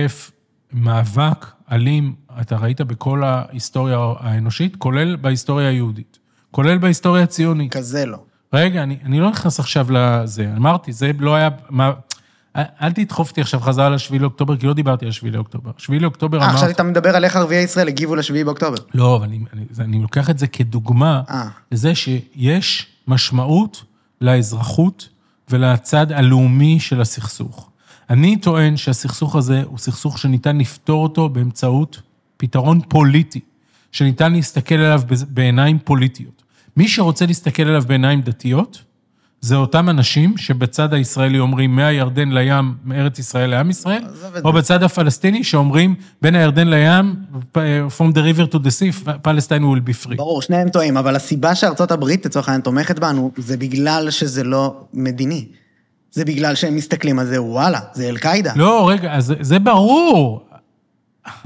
מאבק 0.73 1.47
אלים, 1.73 2.15
אתה 2.41 2.57
ראית 2.57 2.81
בכל 2.81 3.23
ההיסטוריה 3.25 3.99
האנושית, 4.19 4.77
כולל 4.77 5.17
בהיסטוריה 5.17 5.69
היהודית, 5.69 6.19
כולל 6.51 6.79
בהיסטוריה 6.79 7.23
הציונית. 7.23 7.77
כזה 7.77 8.07
לא. 8.07 8.19
רגע, 8.53 8.83
אני, 8.83 8.99
אני 9.05 9.21
לא 9.21 9.31
נכנס 9.31 9.61
עכשיו 9.61 9.87
לזה. 9.91 10.53
אמרתי, 10.57 10.93
זה 10.93 11.11
לא 11.19 11.35
היה... 11.35 11.49
מה, 11.71 11.93
אל 12.57 12.93
תדחוף 12.93 13.31
אותי 13.31 13.41
עכשיו 13.41 13.61
חזרה 13.61 13.89
לשביעי 13.89 14.19
לאוקטובר, 14.19 14.57
כי 14.57 14.67
לא 14.67 14.75
דיברתי 14.75 15.07
על 15.07 15.13
שביעי 15.13 15.35
לאוקטובר. 15.35 15.71
שביעי 15.79 16.01
לאוקטובר 16.01 16.39
אה, 16.39 16.45
אמרתי... 16.45 16.57
עכשיו 16.57 16.71
אתה 16.71 16.83
מדבר 16.83 17.17
על 17.17 17.25
איך 17.25 17.37
ערביי 17.37 17.63
ישראל 17.63 17.89
הגיבו 17.89 18.17
לשביעי 18.17 18.45
באוקטובר. 18.45 18.77
לא, 18.95 19.17
אבל 19.17 19.25
אני, 19.25 19.41
אני, 19.53 19.65
אני 19.79 20.03
לוקח 20.03 20.31
את 20.31 20.39
זה 20.39 20.47
כדוגמה 20.47 21.23
אה. 21.31 21.49
לזה 21.73 21.95
שיש 21.95 22.87
משמעות 23.09 23.85
לאזרחות 24.21 25.09
ולצד 25.51 26.13
הלאומי 26.13 26.81
של 26.81 27.01
הסכסוך. 27.01 27.71
אני 28.11 28.37
טוען 28.37 28.77
שהסכסוך 28.77 29.37
הזה 29.37 29.63
הוא 29.65 29.79
סכסוך 29.79 30.19
שניתן 30.19 30.59
לפתור 30.59 31.03
אותו 31.03 31.29
באמצעות 31.29 32.01
פתרון 32.43 32.81
פוליטי, 32.89 33.41
שניתן 33.93 34.33
להסתכל 34.33 34.75
עליו 34.75 35.01
בעיניים 35.29 35.79
פוליטיות. 35.85 36.43
מי 36.77 36.89
שרוצה 36.89 37.27
להסתכל 37.27 37.63
עליו 37.63 37.83
בעיניים 37.87 38.21
דתיות, 38.21 38.83
זה 39.41 39.57
אותם 39.57 39.89
אנשים 39.89 40.37
שבצד 40.37 40.95
הישראלי 40.95 41.39
אומרים 41.39 41.77
מהירדן 41.77 42.29
לים, 42.33 42.75
מארץ 42.85 43.19
ישראל 43.19 43.51
לעם 43.51 43.71
ישראל, 43.71 44.03
או. 44.45 44.53
בצד 44.53 44.83
הפלסטיני 44.83 45.45
שאומרים 45.45 45.95
בין 46.23 46.35
הירדן 46.35 46.69
לים, 46.69 47.15
from 47.99 48.13
the 48.15 48.19
river 48.19 48.53
to 48.55 48.59
the 48.59 48.71
sea, 48.81 49.09
Palestine 49.25 49.63
will 49.63 49.89
be 49.91 50.07
free. 50.07 50.17
ברור, 50.17 50.43
שניהם 50.43 50.69
טועים, 50.69 50.97
אבל 50.97 51.17
הסיבה 51.17 51.55
שארצות 51.55 51.93
הברית, 51.93 52.27
לצורך 52.27 52.49
העניין, 52.49 52.61
תומכת 52.63 52.99
בנו, 52.99 53.31
זה 53.37 53.57
בגלל 53.57 54.11
שזה 54.11 54.45
לא 54.45 54.75
מדיני. 54.95 55.45
זה 56.13 56.25
בגלל 56.25 56.55
שהם 56.55 56.77
מסתכלים 56.77 57.19
על 57.19 57.27
זה, 57.27 57.43
וואלה, 57.43 57.81
זה 57.93 58.09
אל-קאעידה. 58.09 58.53
לא, 58.57 58.89
רגע, 58.91 59.21
זה- 59.21 59.35
זה 59.41 59.59
ברור. 59.59 60.48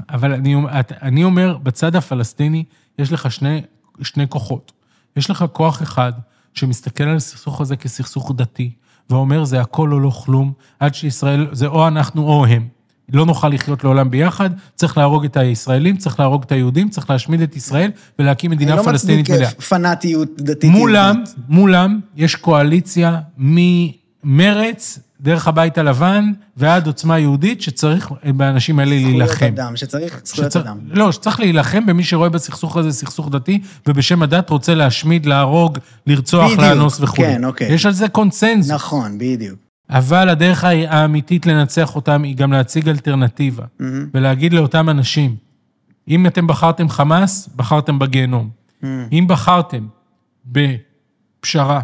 אבל 0.09 0.33
אני, 0.33 0.55
אני 1.01 1.23
אומר, 1.23 1.57
בצד 1.63 1.95
הפלסטיני 1.95 2.63
יש 2.99 3.11
לך 3.11 3.31
שני, 3.31 3.61
שני 4.01 4.27
כוחות. 4.29 4.71
יש 5.15 5.29
לך 5.29 5.45
כוח 5.53 5.81
אחד 5.81 6.13
שמסתכל 6.53 7.03
על 7.03 7.15
הסכסוך 7.15 7.61
הזה 7.61 7.75
כסכסוך 7.75 8.31
דתי, 8.35 8.71
ואומר, 9.09 9.43
זה 9.43 9.61
הכל 9.61 9.93
או 9.93 9.99
לא 9.99 10.09
כלום, 10.09 10.53
עד 10.79 10.95
שישראל, 10.95 11.47
זה 11.51 11.67
או 11.67 11.87
אנחנו 11.87 12.27
או 12.27 12.45
הם. 12.45 12.67
לא 13.13 13.25
נוכל 13.25 13.49
לחיות 13.49 13.83
לעולם 13.83 14.09
ביחד, 14.09 14.49
צריך 14.75 14.97
להרוג 14.97 15.25
את 15.25 15.37
הישראלים, 15.37 15.97
צריך 15.97 16.19
להרוג 16.19 16.43
את 16.43 16.51
היהודים, 16.51 16.89
צריך 16.89 17.09
להשמיד 17.09 17.41
את 17.41 17.55
ישראל 17.55 17.91
ולהקים 18.19 18.51
אני 18.51 18.55
מדינה 18.55 18.75
לא 18.75 18.83
פלסטינית 18.83 19.29
מצדיק 19.29 19.39
מלאה. 19.39 19.51
פנאטיות 19.51 20.41
דתית. 20.41 20.71
מולם. 20.71 21.23
מולם, 21.49 21.99
יש 22.15 22.35
קואליציה 22.35 23.19
ממרץ, 23.37 24.99
דרך 25.23 25.47
הבית 25.47 25.77
הלבן, 25.77 26.31
ועד 26.57 26.87
עוצמה 26.87 27.19
יהודית, 27.19 27.61
שצריך 27.61 28.09
באנשים 28.35 28.79
האלה 28.79 28.91
להילחם. 28.91 29.33
זכויות 29.35 29.53
אדם, 29.59 29.75
שצריך 29.75 30.21
זכויות 30.25 30.51
שצריך- 30.51 30.65
אדם. 30.65 30.77
לא, 30.87 31.11
שצריך 31.11 31.39
להילחם 31.39 31.85
במי 31.85 32.03
שרואה 32.03 32.29
בסכסוך 32.29 32.77
הזה 32.77 32.91
סכסוך 32.91 33.29
דתי, 33.29 33.61
ובשם 33.87 34.23
הדת 34.23 34.49
רוצה 34.49 34.75
להשמיד, 34.75 35.25
להרוג, 35.25 35.77
לרצוח, 36.07 36.45
בדיוק, 36.45 36.59
לאנוס 36.61 36.99
וכו'. 37.01 37.15
כן, 37.15 37.45
אוקיי. 37.45 37.73
יש 37.73 37.85
על 37.85 37.91
זה 37.91 38.07
קונצנזוס. 38.07 38.71
נכון, 38.71 39.17
בדיוק. 39.17 39.59
אבל 39.89 40.29
הדרך 40.29 40.63
האמיתית 40.63 41.45
לנצח 41.45 41.95
אותם 41.95 42.23
היא 42.23 42.35
גם 42.35 42.51
להציג 42.53 42.89
אלטרנטיבה, 42.89 43.63
מהמם. 43.79 44.07
ולהגיד 44.13 44.53
לאותם 44.53 44.89
אנשים, 44.89 45.35
אם 46.07 46.27
אתם 46.27 46.47
בחרתם 46.47 46.89
חמאס, 46.89 47.49
בחרתם 47.55 47.99
בגיהנום. 47.99 48.49
מהמם. 48.81 49.07
אם 49.11 49.25
בחרתם 49.27 49.87
בפשרה 50.45 51.79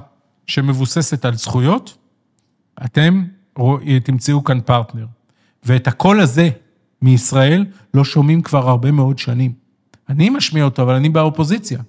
שמבוססת 0.47 1.25
על 1.25 1.35
זכויות, 1.35 1.97
אתם 2.85 3.23
תמצאו 4.03 4.43
כאן 4.43 4.59
פרטנר. 4.61 5.05
ואת 5.63 5.87
הקול 5.87 6.19
הזה 6.19 6.49
מישראל 7.01 7.65
לא 7.93 8.03
שומעים 8.03 8.41
כבר 8.41 8.69
הרבה 8.69 8.91
מאוד 8.91 9.19
שנים. 9.19 9.53
אני 10.09 10.29
משמיע 10.29 10.63
אותו, 10.63 10.81
אבל 10.81 10.93
אני 10.93 11.09
באופוזיציה. 11.09 11.79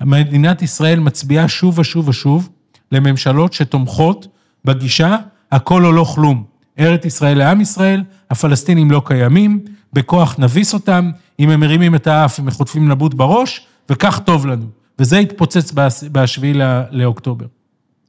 מדינת 0.00 0.62
ישראל 0.62 1.00
מצביעה 1.00 1.48
שוב 1.48 1.78
ושוב 1.78 2.08
ושוב 2.08 2.48
לממשלות 2.92 3.52
שתומכות 3.52 4.28
בגישה 4.64 5.16
הכל 5.52 5.84
או 5.84 5.92
לא 5.92 6.04
כלום. 6.04 6.44
ארץ 6.78 7.04
ישראל 7.04 7.38
לעם 7.38 7.60
ישראל, 7.60 8.02
הפלסטינים 8.30 8.90
לא 8.90 9.02
קיימים, 9.04 9.64
בכוח 9.92 10.36
נביס 10.38 10.74
אותם, 10.74 11.10
אם 11.40 11.50
הם 11.50 11.60
מרימים 11.60 11.94
את 11.94 12.06
האף 12.06 12.38
הם 12.38 12.50
חוטפים 12.50 12.88
נבוט 12.88 13.14
בראש, 13.14 13.66
וכך 13.90 14.20
טוב 14.24 14.46
לנו. 14.46 14.66
וזה 14.98 15.18
התפוצץ 15.18 15.72
ב-7 16.12 16.42
לאוקטובר. 16.90 17.46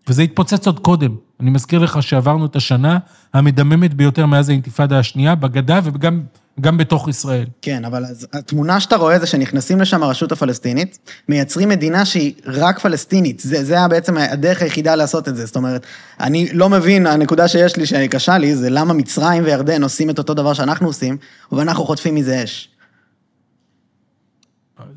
וזה 0.08 0.22
התפוצץ 0.22 0.68
עוד 0.68 0.80
קודם. 0.80 1.16
אני 1.40 1.50
מזכיר 1.50 1.80
לך 1.80 2.04
שעברנו 2.04 2.46
את 2.46 2.56
השנה 2.56 2.98
המדממת 3.34 3.94
ביותר 3.94 4.26
מאז 4.26 4.50
האינתיפאדה 4.50 5.00
השנייה, 5.00 5.36
בגדה 5.36 5.80
וגם 5.84 6.22
גם 6.62 6.78
בתוך 6.78 7.08
ישראל. 7.08 7.46
כן, 7.62 7.86
אבל 7.86 8.06
אז 8.06 8.28
התמונה 8.34 8.80
שאתה 8.80 8.96
רואה 8.96 9.20
זה 9.20 9.28
שנכנסים 9.28 9.82
לשם 9.82 10.04
הרשות 10.04 10.32
הפלסטינית, 10.32 11.00
מייצרים 11.30 11.70
מדינה 11.70 12.06
שהיא 12.06 12.34
רק 12.46 12.80
פלסטינית. 12.80 13.40
זה, 13.40 13.64
זה 13.64 13.76
בעצם 13.90 14.18
הדרך 14.18 14.62
היחידה 14.62 14.96
לעשות 14.96 15.28
את 15.28 15.36
זה. 15.36 15.46
זאת 15.46 15.56
אומרת, 15.56 15.86
אני 16.20 16.50
לא 16.54 16.70
מבין, 16.70 17.08
הנקודה 17.08 17.48
שיש 17.48 17.78
לי, 17.78 17.86
שקשה 17.86 18.38
לי, 18.38 18.56
זה 18.56 18.70
למה 18.70 18.94
מצרים 18.94 19.44
וירדן 19.44 19.84
עושים 19.84 20.10
את 20.10 20.18
אותו 20.18 20.34
דבר 20.34 20.54
שאנחנו 20.54 20.88
עושים, 20.88 21.18
ואנחנו 21.52 21.86
חוטפים 21.86 22.16
מזה 22.16 22.44
אש. 22.44 22.70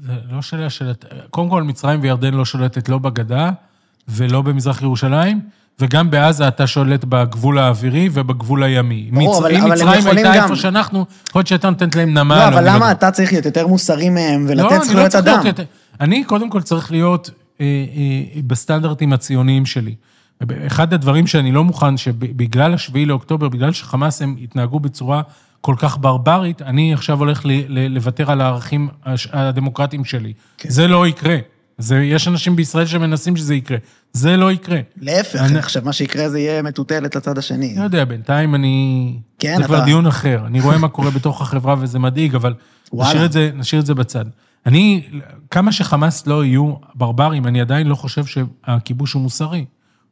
זה 0.03 0.12
לא 0.30 0.43
שאלה 0.43 0.70
של... 0.70 0.93
קודם 1.30 1.51
כל, 1.51 1.62
מצרים 1.62 2.01
וירדן 2.03 2.34
לא 2.34 2.45
שולטת 2.45 2.88
לא 2.88 2.99
בגדה 2.99 3.51
ולא 4.09 4.43
במזרח 4.43 4.82
ירושלים, 4.82 5.40
וגם 5.81 6.11
בעזה 6.11 6.49
אתה 6.49 6.66
שולט 6.66 7.05
בגבול 7.05 7.59
האווירי 7.59 8.09
ובגבול 8.12 8.62
הימי. 8.62 9.09
ברור, 9.12 9.39
אבל- 9.39 9.51
אם 9.51 9.57
אבל 9.62 9.66
הם 9.66 9.73
מצרים 9.73 9.99
יכולים 9.99 10.16
הייתה 10.16 10.37
גם- 10.37 10.43
איפה 10.43 10.57
שאנחנו, 10.57 11.05
יכול 11.29 11.39
להיות 11.39 11.47
שהייתה 11.47 11.70
נותנת 11.70 11.97
להם 11.97 12.14
נמל. 12.18 12.37
לא, 12.39 12.43
או 12.45 12.49
אבל 12.49 12.62
למה 12.68 12.75
יודע. 12.75 12.91
אתה 12.93 13.11
צריך 13.11 13.33
להיות 13.33 13.47
יותר 13.47 13.66
מוסרי 13.66 14.11
מהם 14.11 14.47
לא, 14.47 14.51
ולתת 14.53 14.64
אני 14.73 14.79
לא 14.79 14.85
זכויות 14.85 15.09
צריך 15.11 15.25
אדם? 15.27 15.41
להיות 15.45 15.61
אני 16.01 16.25
קודם 16.25 16.51
כל 16.51 16.62
צריך 16.62 16.91
להיות 16.91 17.31
אה, 17.61 17.66
אה, 17.66 18.41
בסטנדרטים 18.47 19.12
הציוניים 19.12 19.66
שלי. 19.66 19.95
אחד 20.66 20.95
הדברים 20.95 21.27
שאני 21.27 21.53
לא 21.53 21.64
מוכן, 21.64 21.97
שבגלל 21.97 22.75
השביעי 22.75 23.07
לאוקטובר, 23.07 23.49
בגלל 23.49 23.73
שחמאס 23.73 24.23
הם 24.23 24.37
התנהגו 24.43 24.81
בצורה 24.81 25.23
כל 25.61 25.75
כך 25.79 25.99
ברברית, 26.01 26.62
אני 26.62 26.95
עכשיו 26.95 27.18
הולך 27.18 27.47
ל- 27.47 27.51
ל- 27.68 27.95
לוותר 27.95 28.31
על 28.31 28.41
הערכים 28.41 28.89
הדמוקרטיים 29.33 30.05
שלי. 30.05 30.33
כן. 30.59 30.70
זה 30.70 30.89
לא 30.89 31.07
יקרה. 31.07 31.37
זה, 31.79 31.97
יש 31.97 32.29
אנשים 32.29 32.57
בישראל 32.57 32.87
שמנסים 32.87 33.37
שזה 33.37 33.55
יקרה. 33.55 33.79
זה 34.12 34.37
לא 34.37 34.53
יקרה. 34.53 34.81
להפך, 35.01 35.37
אני- 35.41 35.59
עכשיו 35.59 35.83
מה 35.85 35.93
שיקרה 35.93 36.29
זה 36.29 36.39
יהיה 36.39 36.62
מטוטלת 36.62 37.16
לצד 37.16 37.39
השני. 37.39 37.75
לא 37.79 37.85
יודע, 37.85 38.05
בינתיים 38.05 38.55
אני... 38.55 39.16
כן, 39.39 39.55
זה 39.59 39.64
כבר 39.64 39.77
אתה- 39.77 39.85
דיון 39.85 40.07
אחר. 40.07 40.43
אני 40.47 40.61
רואה 40.61 40.79
מה 40.79 40.89
קורה 40.89 41.11
בתוך 41.11 41.43
החברה 41.43 41.75
וזה 41.79 41.99
מדאיג, 41.99 42.35
אבל 42.35 42.55
וואלה. 42.93 43.11
נשאיר 43.11 43.25
את, 43.25 43.33
זה, 43.33 43.51
נשאיר 43.55 43.81
את 43.81 43.87
זה 43.87 43.95
בצד. 43.95 44.25
אני, 44.66 45.03
כמה 45.51 45.73
שחמאס 45.73 46.27
לא 46.27 46.45
יהיו 46.45 46.75
ברברים, 46.95 47.47
אני 47.47 47.61
עדיין 47.61 47.87
לא 47.87 47.95
חושב 47.95 48.25
שהכיבוש 48.27 49.12
הוא 49.12 49.23
מוסרי. 49.23 49.64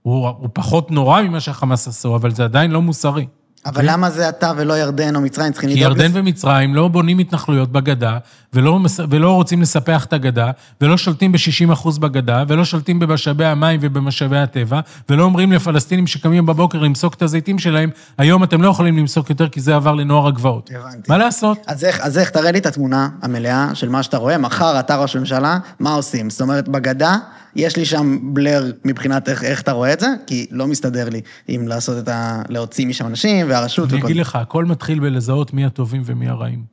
הוא, 0.03 0.29
הוא 0.29 0.49
פחות 0.53 0.91
נורא 0.91 1.23
ממה 1.23 1.41
שהחמאס 1.41 1.89
עשו, 1.89 2.17
אבל 2.17 2.31
זה 2.35 2.45
עדיין 2.45 2.71
לא 2.71 2.83
מוסרי. 2.83 3.27
אבל 3.67 3.91
למה 3.91 4.11
זה 4.11 4.29
אתה 4.29 4.53
ולא 4.57 4.79
ירדן 4.79 5.17
או 5.17 5.21
מצרים 5.21 5.53
צריכים 5.53 5.71
כי 5.71 5.77
לדאוג 5.77 5.93
ירדן 5.93 6.11
לזה? 6.11 6.21
ומצרים 6.21 6.75
לא 6.75 6.89
בונים 6.89 7.19
התנחלויות 7.19 7.73
בגדה, 7.73 8.19
ולא, 8.55 9.31
רוצים 9.31 9.63
לספח 9.63 10.05
את 10.05 10.13
הגדה, 10.13 10.51
ולא 10.81 10.97
שולטים 10.97 11.33
ב-60% 11.33 12.01
בגדה, 12.01 12.45
ולא 12.49 12.65
שולטים 12.65 12.99
במשאבי 12.99 13.45
המים 13.45 13.81
ובמשאבי 13.83 14.39
הטבע, 14.39 14.81
ולא 15.09 15.23
אומרים 15.23 15.53
לפלסטינים 15.53 16.07
שקמים 16.07 16.47
בבוקר 16.47 16.79
למסוק 16.79 17.15
את 17.15 17.23
הזיתים 17.23 17.59
שלהם, 17.59 17.91
היום 18.19 18.45
אתם 18.45 18.63
לא 18.63 18.69
יכולים 18.69 18.99
למסוק 18.99 19.31
יותר 19.31 19.49
כי 19.49 19.61
זה 19.61 19.77
עבר 19.77 19.95
לנוער 19.95 20.27
הגבעות. 20.27 20.71
הבנתי. 20.75 21.13
מה 21.13 21.19
לעשות? 21.19 21.59
אז 21.67 21.85
איך, 21.85 22.01
אז 22.01 22.19
איך, 22.19 22.31
תראה 22.31 22.53
לי 22.53 22.59
את 22.59 22.67
התמונה 22.67 23.09
המלאה 23.23 23.75
של 23.75 23.89
מה 23.89 24.03
שאתה 24.03 24.17
רואה, 24.17 24.39
מחר 24.39 24.81
אתה 24.81 24.97
ראש 24.97 25.17
ממשלה, 25.17 25.59
מה 25.81 25.93
עושים? 25.93 26.31
זאת 26.31 26.41
אומרת, 26.41 26.69
בגדה, 26.69 27.17
יש 27.57 27.77
לי 27.77 27.85
שם 27.85 28.19
בלר 28.23 28.73
מבחינת 28.85 29.29
איך, 29.29 29.45
איך 29.45 29.61
אתה 29.61 29.73
רואה 29.73 29.93
את 29.93 30.01
זה, 30.01 30.07
כי 30.27 30.47
לא 30.51 30.67
מסתדר 30.67 31.09
לי 31.09 31.21
עם 31.49 31.69
לעשות 31.69 32.03
את 32.03 32.09
ה... 32.09 32.43
להוציא 32.49 32.87
משם 32.87 33.07
אנשים 33.07 33.51
והרשות 33.51 33.93
אני 33.93 34.03
אגיד 34.03 34.17
לך, 34.17 34.37
הכל 34.37 34.65
מתחיל 34.65 35.01
בלזהות 35.01 35.53
מי 35.53 35.65
הטובים 35.65 36.03
ומי 36.05 36.29
הרעים. 36.29 36.65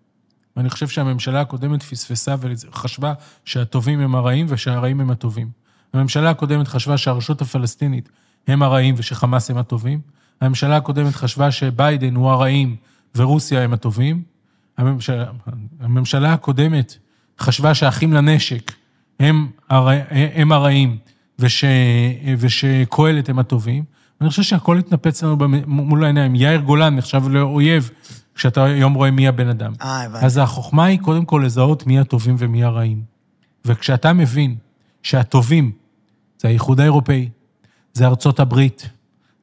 ואני 0.58 0.70
חושב 0.70 0.88
שהממשלה 0.88 1.42
הקודמת 1.42 1.84
פספסה 1.84 2.36
וחשבה 2.42 3.14
שהטובים 3.46 4.00
הם 4.00 4.16
הרעים 4.16 4.46
ושהרעים 4.50 5.00
הם 5.00 5.12
הטובים. 5.12 5.50
הממשלה 5.94 6.30
הקודמת 6.30 6.68
חשבה 6.68 6.98
שהרשות 6.98 7.42
הפלסטינית 7.42 8.10
הם 8.48 8.64
הרעים 8.64 8.96
ושחמאס 8.98 9.50
הם 9.50 9.58
הטובים. 9.58 10.00
הממשלה 10.42 10.78
הקודמת 10.78 11.16
חשבה 11.16 11.52
שביידן 11.52 12.16
הוא 12.16 12.30
הרעים 12.30 12.76
ורוסיה 13.16 13.62
הם 13.62 13.74
הטובים. 13.74 14.24
הממשלה, 14.78 15.26
הממשלה 15.80 16.34
הקודמת 16.34 16.98
חשבה 17.40 17.74
שהאחים 17.74 18.14
לנשק 18.14 18.72
הם, 19.20 19.48
הר, 19.70 19.88
הם 20.10 20.52
הרעים 20.52 20.98
וש, 21.40 21.64
ושקהלת 22.38 23.30
הם 23.30 23.40
הטובים. 23.40 23.84
אני 24.22 24.30
חושב 24.30 24.44
שהכל 24.44 24.78
התנפץ 24.78 25.24
לנו 25.24 25.38
מול 25.68 26.04
העיניים. 26.04 26.36
יאיר 26.36 26.60
גולן 26.60 26.96
נחשב 26.96 27.28
לאויב, 27.30 27.90
כשאתה 28.36 28.64
היום 28.64 28.94
רואה 28.94 29.12
מי 29.12 29.28
הבן 29.28 29.48
אדם. 29.48 29.74
אה, 29.82 30.04
הבנתי. 30.04 30.26
אז 30.26 30.38
החוכמה 30.38 30.86
היא 30.86 31.00
קודם 31.00 31.26
כל 31.26 31.42
לזהות 31.46 31.88
מי 31.88 32.00
הטובים 32.00 32.36
ומי 32.40 32.64
הרעים. 32.64 33.02
וכשאתה 33.66 34.14
מבין 34.14 34.56
שהטובים 35.04 35.72
זה 36.38 36.48
האיחוד 36.48 36.80
האירופאי, 36.80 37.30
זה 37.94 38.08
ארצות 38.08 38.40
הברית, 38.40 38.90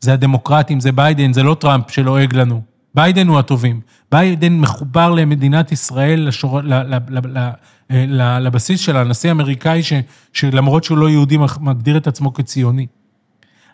זה 0.00 0.12
הדמוקרטים, 0.12 0.80
זה 0.80 0.92
ביידן, 0.92 1.32
זה 1.32 1.42
לא 1.42 1.56
טראמפ 1.60 1.90
שלועג 1.90 2.34
לנו. 2.34 2.62
ביידן 2.94 3.28
הוא 3.28 3.38
הטובים. 3.38 3.80
ביידן 4.12 4.52
מחובר 4.52 5.10
למדינת 5.10 5.72
ישראל, 5.72 6.28
לשור... 6.28 6.60
ל... 6.60 6.74
ל... 6.74 6.98
ל... 7.08 7.50
ל... 7.90 8.38
לבסיס 8.38 8.80
של 8.80 8.96
הנשיא 8.96 9.28
האמריקאי, 9.28 9.82
ש... 9.82 9.92
שלמרות 10.32 10.84
שהוא 10.84 10.98
לא 10.98 11.10
יהודי, 11.10 11.36
מגדיר 11.60 11.96
את 11.96 12.06
עצמו 12.06 12.34
כציוני. 12.34 12.86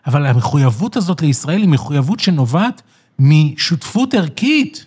אבל 0.07 0.25
המחויבות 0.25 0.95
הזאת 0.95 1.21
לישראל 1.21 1.61
היא 1.61 1.69
מחויבות 1.69 2.19
שנובעת 2.19 2.81
משותפות 3.19 4.13
ערכית, 4.13 4.85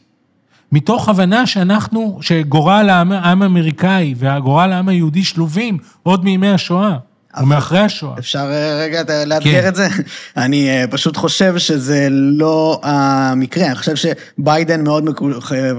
מתוך 0.72 1.08
הבנה 1.08 1.46
שאנחנו, 1.46 2.18
שגורל 2.20 2.88
העם 2.90 3.12
האמריקאי 3.42 4.14
והגורל 4.16 4.72
העם 4.72 4.88
היהודי 4.88 5.24
שלובים 5.24 5.78
עוד 6.02 6.24
מימי 6.24 6.48
השואה, 6.48 6.96
או 7.40 7.46
מאחרי 7.46 7.78
השואה. 7.78 8.18
אפשר 8.18 8.50
אה, 8.52 8.76
רגע 8.80 9.24
לאתגר 9.26 9.62
כן. 9.62 9.68
את 9.68 9.74
זה? 9.74 9.88
אני 10.36 10.70
אה, 10.70 10.84
פשוט 10.90 11.16
חושב 11.16 11.58
שזה 11.58 12.08
לא 12.10 12.80
המקרה, 12.82 13.66
אני 13.66 13.74
חושב 13.74 13.94
שביידן 13.96 14.84
מאוד 14.84 15.04
מקו- 15.04 15.28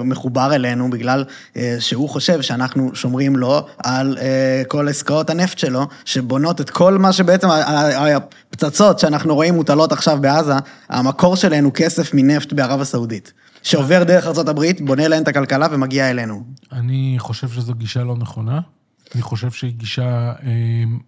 מחובר 0.05 0.55
אלינו 0.55 0.89
בגלל 0.89 1.25
אה, 1.57 1.75
שהוא 1.79 2.09
חושב 2.09 2.41
שאנחנו 2.41 2.91
שומרים 2.93 3.35
לו 3.35 3.67
על 3.83 4.17
אה, 4.21 4.63
כל 4.67 4.87
עסקאות 4.87 5.29
הנפט 5.29 5.57
שלו, 5.57 5.87
שבונות 6.05 6.61
את 6.61 6.69
כל 6.69 6.97
מה 6.97 7.13
שבעצם, 7.13 7.47
הפצצות 7.49 8.99
שאנחנו 8.99 9.35
רואים 9.35 9.53
מוטלות 9.53 9.91
עכשיו 9.91 10.17
בעזה, 10.21 10.53
המקור 10.89 11.35
שלהן 11.35 11.63
הוא 11.63 11.73
כסף 11.73 12.13
מנפט 12.13 12.53
בערב 12.53 12.81
הסעודית. 12.81 13.33
שעובר 13.63 14.03
דרך 14.03 14.27
ארה"ב, 14.27 14.65
בונה 14.79 15.07
להן 15.07 15.23
את 15.23 15.27
הכלכלה 15.27 15.67
ומגיע 15.71 16.09
אלינו. 16.09 16.43
אני 16.71 17.15
חושב 17.19 17.49
שזו 17.49 17.73
גישה 17.73 18.03
לא 18.03 18.15
נכונה. 18.17 18.59
אני 19.13 19.21
חושב 19.21 19.51
שהיא 19.51 19.73
גישה, 19.73 20.03
אה, 20.03 20.33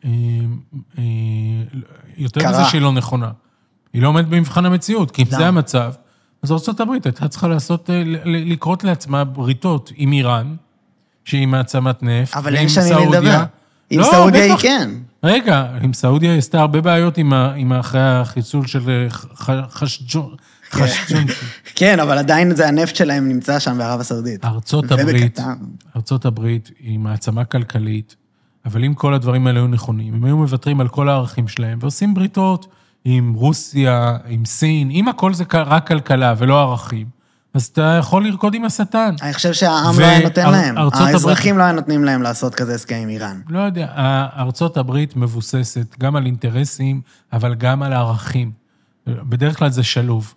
אה, 0.06 0.10
אה, 0.98 1.04
יותר 2.18 2.42
קרה. 2.42 2.52
מזה 2.52 2.70
שהיא 2.70 2.82
לא 2.82 2.92
נכונה. 2.92 3.32
היא 3.94 4.02
לא 4.02 4.08
עומדת 4.08 4.26
במבחן 4.26 4.66
המציאות, 4.66 5.12
כי 5.12 5.22
אם? 5.22 5.28
זה 5.30 5.48
המצב, 5.48 5.94
אז 6.44 6.52
ארה"ב 6.52 6.92
הייתה 6.92 7.28
צריכה 7.28 7.48
לעשות, 7.48 7.90
אה, 7.90 8.04
לקרות 8.26 8.84
לעצמה 8.84 9.24
בריתות 9.24 9.92
עם 9.96 10.12
איראן, 10.12 10.56
שהיא 11.26 11.48
מעצמת 11.48 12.04
נפט, 12.04 12.38
אבל 12.38 12.56
אין 12.56 12.70
שם 12.70 12.82
עם. 12.82 13.14
לדבר. 13.14 13.44
עם 13.90 14.00
לא, 14.00 14.08
סעודיה 14.12 14.44
היא. 14.44 14.56
כן. 14.56 14.92
רגע, 15.24 15.66
עם 15.82 15.94
סעודיה 15.94 16.32
היא 16.32 16.38
עשתה 16.38 16.60
הרבה 16.60 16.82
בעיות 16.82 17.18
עם, 17.18 17.74
אחרי 17.74 18.02
החיסול 18.02 18.68
של 18.68 19.08
ח- 20.72 20.76
חשג'ון. 20.82 21.28
חשג'ון. 21.28 21.36
כן, 21.76 22.00
אבל 22.00 22.18
עדיין 22.18 22.56
זה 22.56 22.68
הנפט 22.68 22.96
שלהם 22.96 23.28
נמצא 23.30 23.60
שם 23.60 23.78
בערב 23.78 24.00
הסעודית. 24.00 24.46
ארצות 24.46 24.92
הברית. 24.92 25.40
ארצות 25.96 26.26
הברית 26.26 26.70
היא 26.80 27.00
מעצמה 27.00 27.46
כלכלית, 27.46 28.16
אבל 28.66 28.84
אם 28.86 28.94
כל 28.94 29.14
הדברים 29.14 29.48
האלה 29.48 29.60
היו 29.60 29.68
נכונים, 29.68 30.14
הם 30.14 30.24
היו 30.24 30.38
מוותרים 30.38 30.82
על 30.82 30.88
כל 30.88 31.10
הערכים 31.10 31.48
שלהם 31.48 31.78
ועושים 31.82 32.14
בריתות 32.14 32.68
עם 33.06 33.34
רוסיה, 33.34 34.18
עם 34.28 34.46
סין, 34.46 34.90
אם 34.92 35.08
הכל 35.08 35.34
זה 35.34 35.44
רק 35.54 35.88
כלכלה 35.88 36.34
ולא 36.38 36.62
ערכים, 36.62 37.18
אז 37.54 37.66
אתה 37.66 37.96
יכול 38.00 38.26
לרקוד 38.28 38.54
עם 38.54 38.66
השטן. 38.66 39.16
אני 39.22 39.34
חושב 39.34 39.54
שהעם 39.54 39.96
ו- 39.96 40.00
לא 40.02 40.06
היה 40.06 40.24
נותן 40.24 40.42
אר- 40.46 40.52
להם. 40.52 40.78
ארצות 40.78 40.94
הברית- 41.00 41.14
האזרחים 41.14 41.58
לא 41.58 41.64
היה 41.64 41.72
נותנים 41.72 42.04
להם 42.04 42.22
לעשות 42.22 42.56
כזה 42.56 42.76
הסכם 42.76 42.96
עם 42.96 43.10
איראן. 43.10 43.40
לא 43.50 43.60
יודע, 43.60 43.88
ארצות 44.38 44.78
הברית 44.78 45.16
מבוססת 45.16 45.96
גם 46.00 46.16
על 46.16 46.26
אינטרסים, 46.26 47.02
אבל 47.34 47.56
גם 47.56 47.84
על 47.84 47.94
ערכים. 47.94 48.52
בדרך 49.08 49.58
כלל 49.60 49.70
זה 49.70 49.84
שלוב. 49.84 50.34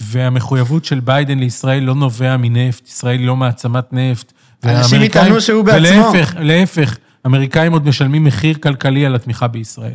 והמחויבות 0.00 0.84
של 0.84 1.00
ביידן 1.00 1.38
לישראל 1.38 1.82
לא 1.82 1.94
נובע 1.94 2.36
מנפט, 2.36 2.88
ישראל 2.88 3.18
היא 3.18 3.26
לא 3.26 3.36
מעצמת 3.36 3.92
נפט. 3.92 4.32
אנשים 4.64 5.02
יטענו 5.02 5.40
שהוא 5.40 5.64
בעצמו. 5.64 5.88
ולהפך, 5.88 6.34
להפך, 6.38 6.96
אמריקאים 7.26 7.72
עוד 7.72 7.86
משלמים 7.86 8.24
מחיר 8.24 8.54
כלכלי 8.54 9.06
על 9.06 9.14
התמיכה 9.14 9.48
בישראל. 9.48 9.94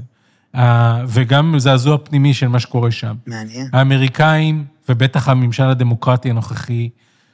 אה, 0.56 1.04
וגם 1.08 1.56
זעזוע 1.58 1.98
פנימי 2.04 2.34
של 2.34 2.48
מה 2.48 2.60
שקורה 2.60 2.92
שם. 2.92 3.16
מעניין. 3.28 3.68
האמריקאים, 3.74 4.66
ובטח 4.90 5.30
הממשל 5.30 5.64
הדמוקרטי 5.64 6.30
הנוכחי, 6.30 6.90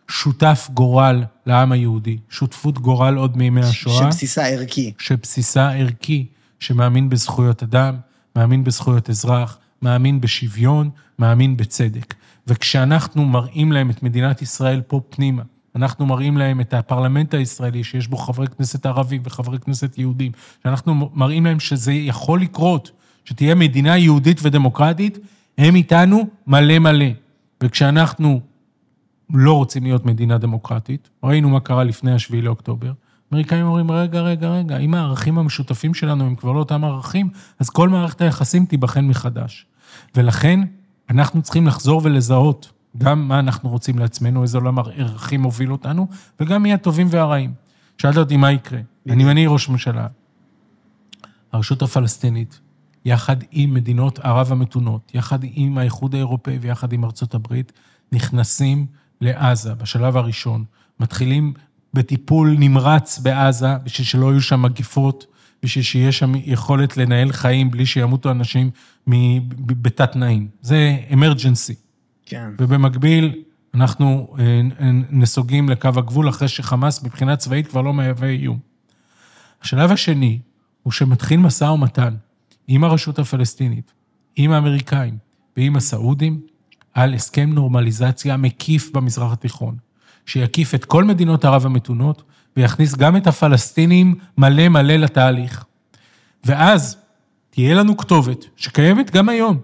שותף 0.07 0.69
גורל 0.73 1.23
לעם 1.45 1.71
היהודי, 1.71 2.17
שותפות 2.29 2.79
גורל 2.79 3.15
עוד 3.15 3.37
מימי 3.37 3.61
השואה. 3.61 4.11
שבסיסה 4.11 4.47
ערכי. 4.47 4.93
שבסיסה 4.99 5.71
ערכי, 5.71 6.25
שמאמין 6.59 7.09
בזכויות 7.09 7.63
אדם, 7.63 7.95
מאמין 8.35 8.63
בזכויות 8.63 9.09
אזרח, 9.09 9.57
מאמין 9.81 10.21
בשוויון, 10.21 10.89
מאמין 11.19 11.57
בצדק. 11.57 12.13
וכשאנחנו 12.49 13.25
מראים 13.25 13.71
להם 13.71 13.89
את 13.89 14.03
מדינת 14.03 14.41
ישראל 14.41 14.81
פה 14.81 15.01
פנימה, 15.09 15.43
אנחנו 15.75 16.05
מראים 16.05 16.37
להם 16.37 16.61
את 16.61 16.73
הפרלמנט 16.73 17.33
הישראלי, 17.33 17.83
שיש 17.83 18.07
בו 18.07 18.17
חברי 18.17 18.47
כנסת 18.47 18.85
ערבים 18.85 19.21
וחברי 19.25 19.59
כנסת 19.59 19.97
יהודים, 19.97 20.31
שאנחנו 20.63 21.09
מראים 21.13 21.45
להם 21.45 21.59
שזה 21.59 21.93
יכול 21.93 22.41
לקרות, 22.41 22.91
שתהיה 23.25 23.55
מדינה 23.55 23.97
יהודית 23.97 24.39
ודמוקרטית, 24.43 25.17
הם 25.57 25.75
איתנו 25.75 26.27
מלא 26.47 26.79
מלא. 26.79 27.05
וכשאנחנו 27.63 28.41
לא 29.33 29.53
רוצים 29.53 29.83
להיות 29.83 30.05
מדינה 30.05 30.37
דמוקרטית, 30.37 31.09
ראינו 31.23 31.49
מה 31.49 31.59
קרה 31.59 31.83
לפני 31.83 32.13
השביעי 32.13 32.41
לאוקטובר, 32.41 32.91
אמריקאים 33.33 33.65
אומרים, 33.65 33.91
רגע, 33.91 34.21
רגע, 34.21 34.49
רגע, 34.49 34.77
אם 34.77 34.93
הערכים 34.93 35.37
המשותפים 35.37 35.93
שלנו 35.93 36.25
הם 36.25 36.35
כבר 36.35 36.51
לא 36.51 36.59
אותם 36.59 36.83
ערכים, 36.83 37.29
אז 37.59 37.69
כל 37.69 37.89
מערכת 37.89 38.21
היחסים 38.21 38.65
תיבחן 38.65 39.05
מחדש. 39.07 39.65
ולכן, 40.15 40.59
אנחנו 41.09 41.41
צריכים 41.41 41.67
לחזור 41.67 42.01
ולזהות 42.03 42.71
גם 42.97 43.27
מה 43.27 43.39
אנחנו 43.39 43.69
רוצים 43.69 43.99
לעצמנו, 43.99 44.41
איזה 44.41 44.57
עולם 44.57 44.79
ערכים 44.79 45.41
מוביל 45.41 45.71
אותנו, 45.71 46.07
וגם 46.39 46.63
מי 46.63 46.73
הטובים 46.73 47.07
והרעים. 47.09 47.53
שאלת 47.97 48.17
אותי 48.17 48.37
מה 48.37 48.51
יקרה. 48.51 48.79
אני, 49.09 49.31
אני 49.31 49.47
ראש 49.47 49.69
ממשלה. 49.69 50.07
הרשות 51.51 51.81
הפלסטינית, 51.81 52.59
יחד 53.05 53.35
עם 53.51 53.73
מדינות 53.73 54.19
ערב 54.19 54.51
המתונות, 54.51 55.11
יחד 55.13 55.39
עם 55.41 55.77
האיחוד 55.77 56.15
האירופאי 56.15 56.57
ויחד 56.61 56.93
עם 56.93 57.03
ארצות 57.03 57.33
הברית, 57.33 57.71
נכנסים 58.11 58.85
לעזה 59.21 59.75
בשלב 59.75 60.17
הראשון, 60.17 60.65
מתחילים 60.99 61.53
בטיפול 61.93 62.55
נמרץ 62.59 63.19
בעזה, 63.19 63.77
בשביל 63.77 64.07
שלא 64.07 64.31
יהיו 64.31 64.41
שם 64.41 64.61
מגיפות, 64.61 65.25
בשביל 65.63 65.83
שיהיה 65.83 66.11
שם 66.11 66.31
יכולת 66.35 66.97
לנהל 66.97 67.31
חיים 67.31 67.71
בלי 67.71 67.85
שימותו 67.85 68.31
אנשים 68.31 68.69
בתת 69.65 70.11
תנאים. 70.11 70.47
זה 70.61 70.97
אמרג'נסי. 71.13 71.75
כן. 72.25 72.49
ובמקביל, 72.59 73.43
אנחנו 73.73 74.35
אה, 74.39 74.61
נסוגים 75.11 75.69
לקו 75.69 75.87
הגבול 75.87 76.29
אחרי 76.29 76.47
שחמאס 76.47 77.03
מבחינה 77.03 77.35
צבאית 77.35 77.67
כבר 77.67 77.81
לא 77.81 77.93
מהווה 77.93 78.29
איום. 78.29 78.59
השלב 79.61 79.91
השני 79.91 80.39
הוא 80.83 80.93
שמתחיל 80.93 81.39
משא 81.39 81.63
ומתן 81.63 82.15
עם 82.67 82.83
הרשות 82.83 83.19
הפלסטינית, 83.19 83.93
עם 84.35 84.51
האמריקאים 84.51 85.17
ועם 85.57 85.75
הסעודים 85.75 86.41
על 86.93 87.13
הסכם 87.13 87.49
נורמליזציה 87.49 88.37
מקיף 88.37 88.91
במזרח 88.93 89.31
התיכון, 89.31 89.77
שיקיף 90.29 90.75
את 90.75 90.85
כל 90.85 91.03
מדינות 91.03 91.45
ערב 91.45 91.65
המתונות 91.65 92.23
ויכניס 92.57 92.95
גם 92.95 93.17
את 93.17 93.27
הפלסטינים 93.27 94.15
מלא 94.37 94.69
מלא 94.69 94.93
לתהליך. 94.95 95.65
ואז 96.43 96.97
תהיה 97.49 97.75
לנו 97.75 97.97
כתובת, 97.97 98.45
שקיימת 98.55 99.11
גם 99.11 99.29
היום, 99.29 99.57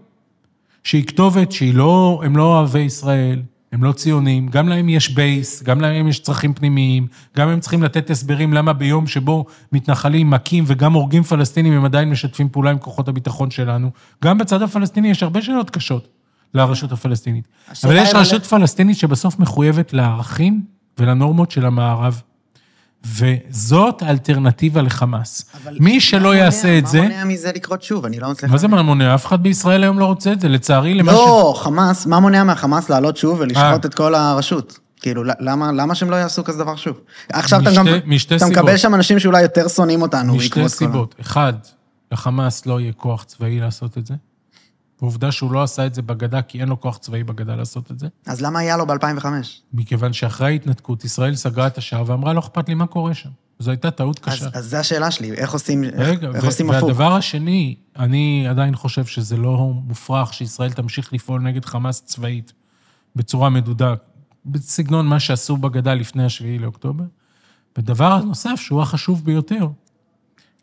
שהיא 0.84 1.06
כתובת 1.06 1.52
שהיא 1.52 1.74
לא, 1.74 2.22
הם 2.26 2.38
לא 2.38 2.44
אוהבי 2.44 2.80
ישראל, 2.80 3.42
הם 3.72 3.84
לא 3.84 3.92
ציונים, 3.92 4.48
גם 4.48 4.70
להם 4.70 4.90
יש 4.90 5.10
בייס, 5.10 5.64
גם 5.64 5.82
להם 5.82 6.08
יש 6.08 6.20
צרכים 6.20 6.54
פנימיים, 6.54 7.08
גם 7.38 7.50
הם 7.50 7.60
צריכים 7.60 7.84
לתת 7.84 8.10
הסברים 8.10 8.54
למה 8.54 8.74
ביום 8.74 9.08
שבו 9.08 9.46
מתנחלים 9.72 10.30
מכים 10.30 10.64
וגם 10.68 10.94
הורגים 10.94 11.24
פלסטינים, 11.24 11.74
הם 11.74 11.86
עדיין 11.86 12.10
משתפים 12.10 12.50
פעולה 12.50 12.72
עם 12.72 12.78
כוחות 12.78 13.08
הביטחון 13.08 13.52
שלנו. 13.52 13.92
גם 14.24 14.38
בצד 14.38 14.62
הפלסטיני 14.62 15.10
יש 15.10 15.24
הרבה 15.24 15.42
שאלות 15.42 15.70
קשות 15.70 16.08
לרשות 16.56 16.92
הפלסטינית. 16.92 17.48
אבל 17.84 17.96
יש 17.96 18.10
רשות 18.14 18.46
פלסטינית 18.46 18.98
שבסוף 18.98 19.40
מחויבת 19.40 19.94
לערכים 19.94 20.62
ולנורמות 21.00 21.52
של 21.52 21.66
המערב. 21.66 22.22
וזאת 23.06 24.02
האלטרנטיבה 24.02 24.82
לחמאס. 24.82 25.46
מי 25.80 26.02
שלא 26.02 26.22
מונע, 26.24 26.38
יעשה 26.38 26.78
את 26.78 26.88
זה... 26.88 27.02
מה 27.02 27.08
מונע 27.08 27.24
מזה 27.24 27.52
לקרות 27.56 27.84
שוב? 27.84 28.06
אני 28.06 28.20
לא 28.20 28.30
מצליח... 28.30 28.52
מה 28.52 28.58
זה 28.58 28.68
מה 28.68 28.82
מונע? 28.82 29.16
אף 29.16 29.26
אחד 29.26 29.44
בישראל 29.44 29.84
היום 29.84 30.00
לא 30.00 30.06
רוצה 30.06 30.32
את 30.32 30.40
זה, 30.40 30.50
לצערי, 30.50 30.94
למה 30.94 31.12
לא, 31.12 31.18
ש... 31.18 31.28
לא, 31.28 31.54
חמאס, 31.58 32.06
מה 32.06 32.20
מונע 32.20 32.44
מהחמאס 32.44 32.90
לעלות 32.90 33.18
שוב 33.18 33.40
ולשחוט 33.40 33.64
אה. 33.64 33.76
את 33.76 33.94
כל 33.94 34.16
הרשות? 34.16 34.80
כאילו, 35.02 35.24
למה, 35.40 35.72
למה 35.72 35.96
שהם 35.96 36.10
לא 36.10 36.16
יעשו 36.16 36.44
כזה 36.44 36.58
דבר 36.58 36.76
שוב? 36.76 37.00
עכשיו 37.30 37.60
משתי, 37.60 37.74
אתה, 37.74 37.80
גם, 37.80 37.88
משתי 38.06 38.36
אתה 38.36 38.46
מקבל 38.46 38.78
שם 38.78 38.96
אנשים 38.96 39.20
שאולי 39.20 39.42
יותר 39.42 39.68
שונאים 39.68 40.02
אותנו. 40.02 40.36
משתי 40.36 40.70
סיבות. 40.70 41.14
כל... 41.14 41.22
אחד, 41.22 41.54
לחמאס 42.12 42.66
לא 42.66 42.80
יהיה 42.80 42.94
כוח 42.94 43.24
צבאי 43.24 43.60
לעשות 43.60 43.98
את 43.98 44.06
זה. 44.06 44.14
ועובדה 45.02 45.32
שהוא 45.32 45.52
לא 45.52 45.64
עשה 45.64 45.86
את 45.86 45.96
זה 45.96 46.02
בגדה, 46.02 46.42
כי 46.42 46.62
אין 46.62 46.70
לו 46.70 46.82
כוח 46.82 46.98
צבאי 46.98 47.24
בגדה 47.24 47.56
לעשות 47.56 47.92
את 47.92 48.00
זה. 48.00 48.08
אז 48.26 48.42
למה 48.42 48.60
היה 48.60 48.78
לו 48.78 48.88
ב-2005? 48.88 49.26
מכיוון 49.74 50.14
שאחרי 50.14 50.48
ההתנתקות, 50.48 51.06
ישראל 51.06 51.36
סגרה 51.36 51.68
את 51.68 51.78
השער 51.78 52.04
ואמרה, 52.08 52.34
לא 52.34 52.40
אכפת 52.40 52.70
לי 52.70 52.76
מה 52.76 52.88
קורה 52.88 53.14
שם. 53.14 53.30
זו 53.60 53.72
הייתה 53.72 53.92
טעות 53.92 54.20
קשה. 54.20 54.46
אז, 54.46 54.58
אז 54.58 54.70
זו 54.70 54.78
השאלה 54.78 55.12
שלי, 55.12 55.32
איך 55.32 55.52
עושים, 55.52 55.84
רגע, 55.84 56.28
איך, 56.28 56.36
איך 56.36 56.46
עושים 56.46 56.70
הפוך? 56.70 56.84
והדבר 56.84 57.14
השני, 57.14 57.76
אני 57.96 58.48
עדיין 58.50 58.76
חושב 58.76 59.06
שזה 59.06 59.38
לא 59.38 59.72
מופרך 59.86 60.34
שישראל 60.34 60.72
תמשיך 60.72 61.14
לפעול 61.14 61.42
נגד 61.42 61.66
חמאס 61.66 62.02
צבאית 62.06 62.54
בצורה 63.16 63.50
מדודה, 63.50 63.94
בסגנון 64.46 65.08
מה 65.08 65.20
שעשו 65.20 65.58
בגדה 65.58 65.94
לפני 65.94 66.26
השביעי 66.26 66.60
לאוקטובר. 66.60 67.04
ודבר 67.78 68.22
נוסף, 68.22 68.56
שהוא 68.56 68.82
החשוב 68.82 69.26
ביותר, 69.26 69.68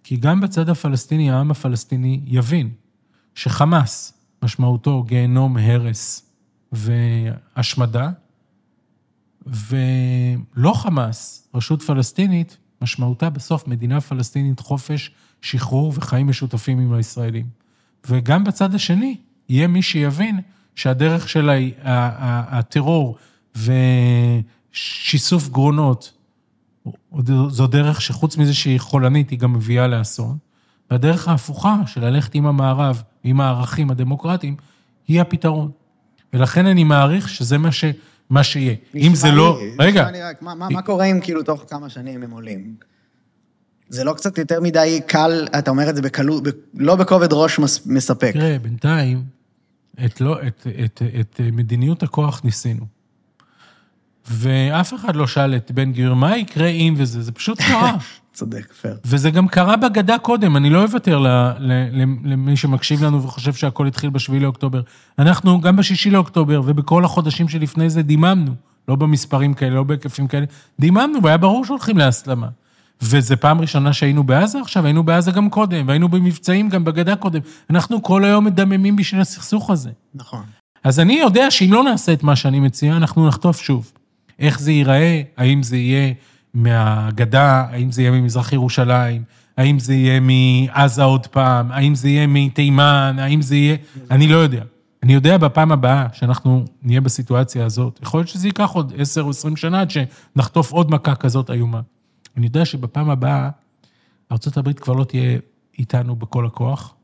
כי 0.05 0.17
גם 0.17 0.41
בצד 0.41 0.69
הפלסטיני, 0.69 1.31
העם 1.31 1.51
הפלסטיני 1.51 2.21
יבין 2.27 2.71
שחמאס, 3.35 4.13
משמעותו 4.43 5.03
גיהנום, 5.03 5.57
הרס 5.57 6.33
והשמדה, 6.73 8.11
ולא 9.47 10.73
חמאס, 10.75 11.49
רשות 11.55 11.83
פלסטינית, 11.83 12.57
משמעותה 12.83 13.31
בסוף 13.31 13.67
מדינה 13.67 14.01
פלסטינית, 14.01 14.61
חופש, 14.61 15.11
שחרור 15.43 15.93
וחיים 15.97 16.29
משותפים 16.29 16.79
עם 16.79 16.93
הישראלים. 16.93 17.47
וגם 18.09 18.45
בצד 18.45 18.75
השני, 18.75 19.17
יהיה 19.49 19.67
מי 19.67 19.83
שיבין 19.83 20.41
שהדרך 20.75 21.29
של 21.29 21.51
הטרור 21.83 23.17
ושיסוף 23.57 25.49
גרונות, 25.49 26.13
זו 27.49 27.67
דרך 27.67 28.01
שחוץ 28.01 28.37
מזה 28.37 28.55
שהיא 28.55 28.81
חולנית, 28.81 29.31
היא 29.31 29.39
גם 29.39 29.53
מביאה 29.53 29.87
לאסון. 29.87 30.39
והדרך 30.91 31.29
ההפוכה 31.29 31.77
של 31.87 32.05
ללכת 32.05 32.35
עם 32.35 32.47
המערב, 32.47 33.03
עם 33.25 33.41
הערכים 33.41 33.91
הדמוקרטיים, 33.91 34.57
היא 35.09 35.21
הפתרון. 35.21 35.71
ולכן 36.33 36.67
אני 36.67 36.85
מעריך 36.85 37.29
שזה 37.29 37.59
מה, 37.59 37.73
ש, 37.73 37.85
מה 38.31 38.43
שיהיה. 38.43 38.75
אם 38.95 39.15
זה 39.15 39.31
לא... 39.31 39.59
לי, 39.61 39.77
רגע. 39.79 40.11
לי 40.11 40.23
רק, 40.23 40.43
מה, 40.43 40.55
מה, 40.55 40.69
מה 40.71 40.83
קורה 40.83 41.05
אם 41.05 41.21
כאילו 41.23 41.43
תוך 41.43 41.65
כמה 41.69 41.89
שנים 41.89 42.23
הם 42.23 42.31
עולים? 42.31 42.75
זה 43.89 44.05
לא 44.05 44.13
קצת 44.13 44.39
יותר 44.39 44.61
מדי 44.61 45.01
קל, 45.07 45.47
אתה 45.59 45.71
אומר 45.71 45.91
את 45.91 45.97
זה 45.97 46.03
בקלות, 46.03 46.43
לא 46.75 46.97
בכובד 46.97 47.33
ראש 47.33 47.59
מספק. 47.87 48.31
תראה, 48.33 48.59
בינתיים, 48.59 49.25
את, 50.05 50.21
לא, 50.21 50.43
את, 50.47 50.67
את, 50.85 51.03
את, 51.03 51.21
את 51.21 51.41
מדיניות 51.53 52.03
הכוח 52.03 52.41
ניסינו. 52.45 52.87
ואף 54.31 54.95
אחד 54.95 55.17
לא 55.17 55.27
שאל 55.27 55.57
את 55.57 55.71
בן 55.71 55.93
גביר, 55.93 56.15
מה 56.15 56.37
יקרה 56.37 56.67
אם 56.67 56.95
וזה, 56.97 57.23
זה 57.23 57.33
פשוט 57.33 57.61
קרה. 57.61 57.97
צודק, 58.33 58.73
פייר. 58.73 58.97
וזה 59.05 59.31
גם 59.31 59.49
קרה 59.49 59.77
בגדה 59.77 60.19
קודם, 60.19 60.57
אני 60.57 60.71
לא 60.71 60.83
אוותר 60.83 61.19
למי 62.25 62.57
שמקשיב 62.57 63.05
לנו 63.05 63.23
וחושב 63.23 63.53
שהכל 63.53 63.87
התחיל 63.87 64.11
בשביעי 64.11 64.41
לאוקטובר. 64.41 64.81
אנחנו 65.19 65.61
גם 65.61 65.77
בשישי 65.77 66.11
לאוקטובר 66.11 66.63
ובכל 66.65 67.05
החודשים 67.05 67.49
שלפני 67.49 67.91
זה 67.91 68.03
דיממנו, 68.03 68.53
לא 68.89 68.97
במספרים 68.97 69.55
כאלה, 69.55 69.75
לא 69.75 69.83
בהיקפים 69.83 70.27
כאלה, 70.27 70.47
דיממנו, 70.81 71.23
והיה 71.23 71.37
ברור 71.37 71.65
שהולכים 71.65 71.99
להסלמה. 71.99 72.49
וזו 73.03 73.35
פעם 73.41 73.61
ראשונה 73.61 73.93
שהיינו 73.93 74.25
בעזה 74.25 74.61
עכשיו, 74.61 74.85
היינו 74.85 75.03
בעזה 75.03 75.31
גם 75.31 75.51
קודם, 75.51 75.89
והיינו 75.89 76.09
במבצעים 76.09 76.69
גם 76.69 76.85
בגדה 76.85 77.17
קודם. 77.17 77.41
אנחנו 77.71 78.03
כל 78.03 78.25
היום 78.25 78.45
מדממים 78.45 78.97
בשביל 78.97 79.21
הסכסוך 79.21 79.71
הזה. 79.71 79.91
נכון. 80.15 80.43
אז 80.85 81.01
אני 81.01 81.13
יודע 81.13 81.51
שאם 81.51 81.73
לא 81.73 81.85
נעשה 81.85 82.13
את 82.13 82.23
מה 82.23 82.37
שאני 82.37 82.61
מציע, 82.61 82.97
אנחנו 82.97 83.29
נחטוף 83.29 83.61
שוב. 83.61 83.93
איך 84.39 84.61
זה 84.61 84.73
ייראה, 84.73 85.23
האם 85.37 85.63
זה 85.63 85.77
יהיה 85.77 86.13
מהגדה, 86.55 87.65
האם 87.71 87.93
זה 87.93 88.03
יהיה 88.03 88.11
ממזרח 88.11 88.53
ירושלים, 88.53 89.23
האם 89.57 89.79
זה 89.79 89.95
יהיה 89.95 90.21
מעזה 90.21 91.03
עוד 91.03 91.27
פעם, 91.27 91.73
האם 91.73 91.95
זה 91.95 92.09
יהיה 92.09 92.27
מתימן, 92.27 93.17
האם 93.19 93.43
זה 93.43 93.57
יהיה... 93.57 93.77
אני 94.11 94.29
לא 94.29 94.37
יודע. 94.37 94.63
אני 95.03 95.13
יודע 95.13 95.39
בפעם 95.39 95.73
הבאה 95.73 96.07
שאנחנו 96.13 96.65
נהיה 96.83 97.01
בסיטואציה 97.01 97.67
הזאת, 97.67 98.01
יכול 98.03 98.21
להיות 98.21 98.29
שזה 98.29 98.49
ייקח 98.49 98.71
עוד 98.71 98.93
10 98.99 99.23
או 99.23 99.31
20 99.31 99.57
שנה 99.57 99.81
עד 99.81 99.91
שנחטוף 99.91 100.73
עוד 100.73 100.91
מכה 100.91 101.15
כזאת 101.15 101.51
איומה. 101.51 101.81
אני 102.37 102.47
יודע 102.47 102.65
שבפעם 102.65 103.11
הבאה 103.11 103.51
ארה"ב 104.33 104.73
כבר 104.73 104.95
לא 104.95 105.05
תהיה 105.05 105.39
איתנו 105.79 106.17
בכל 106.17 106.47
הכוח, 106.47 106.95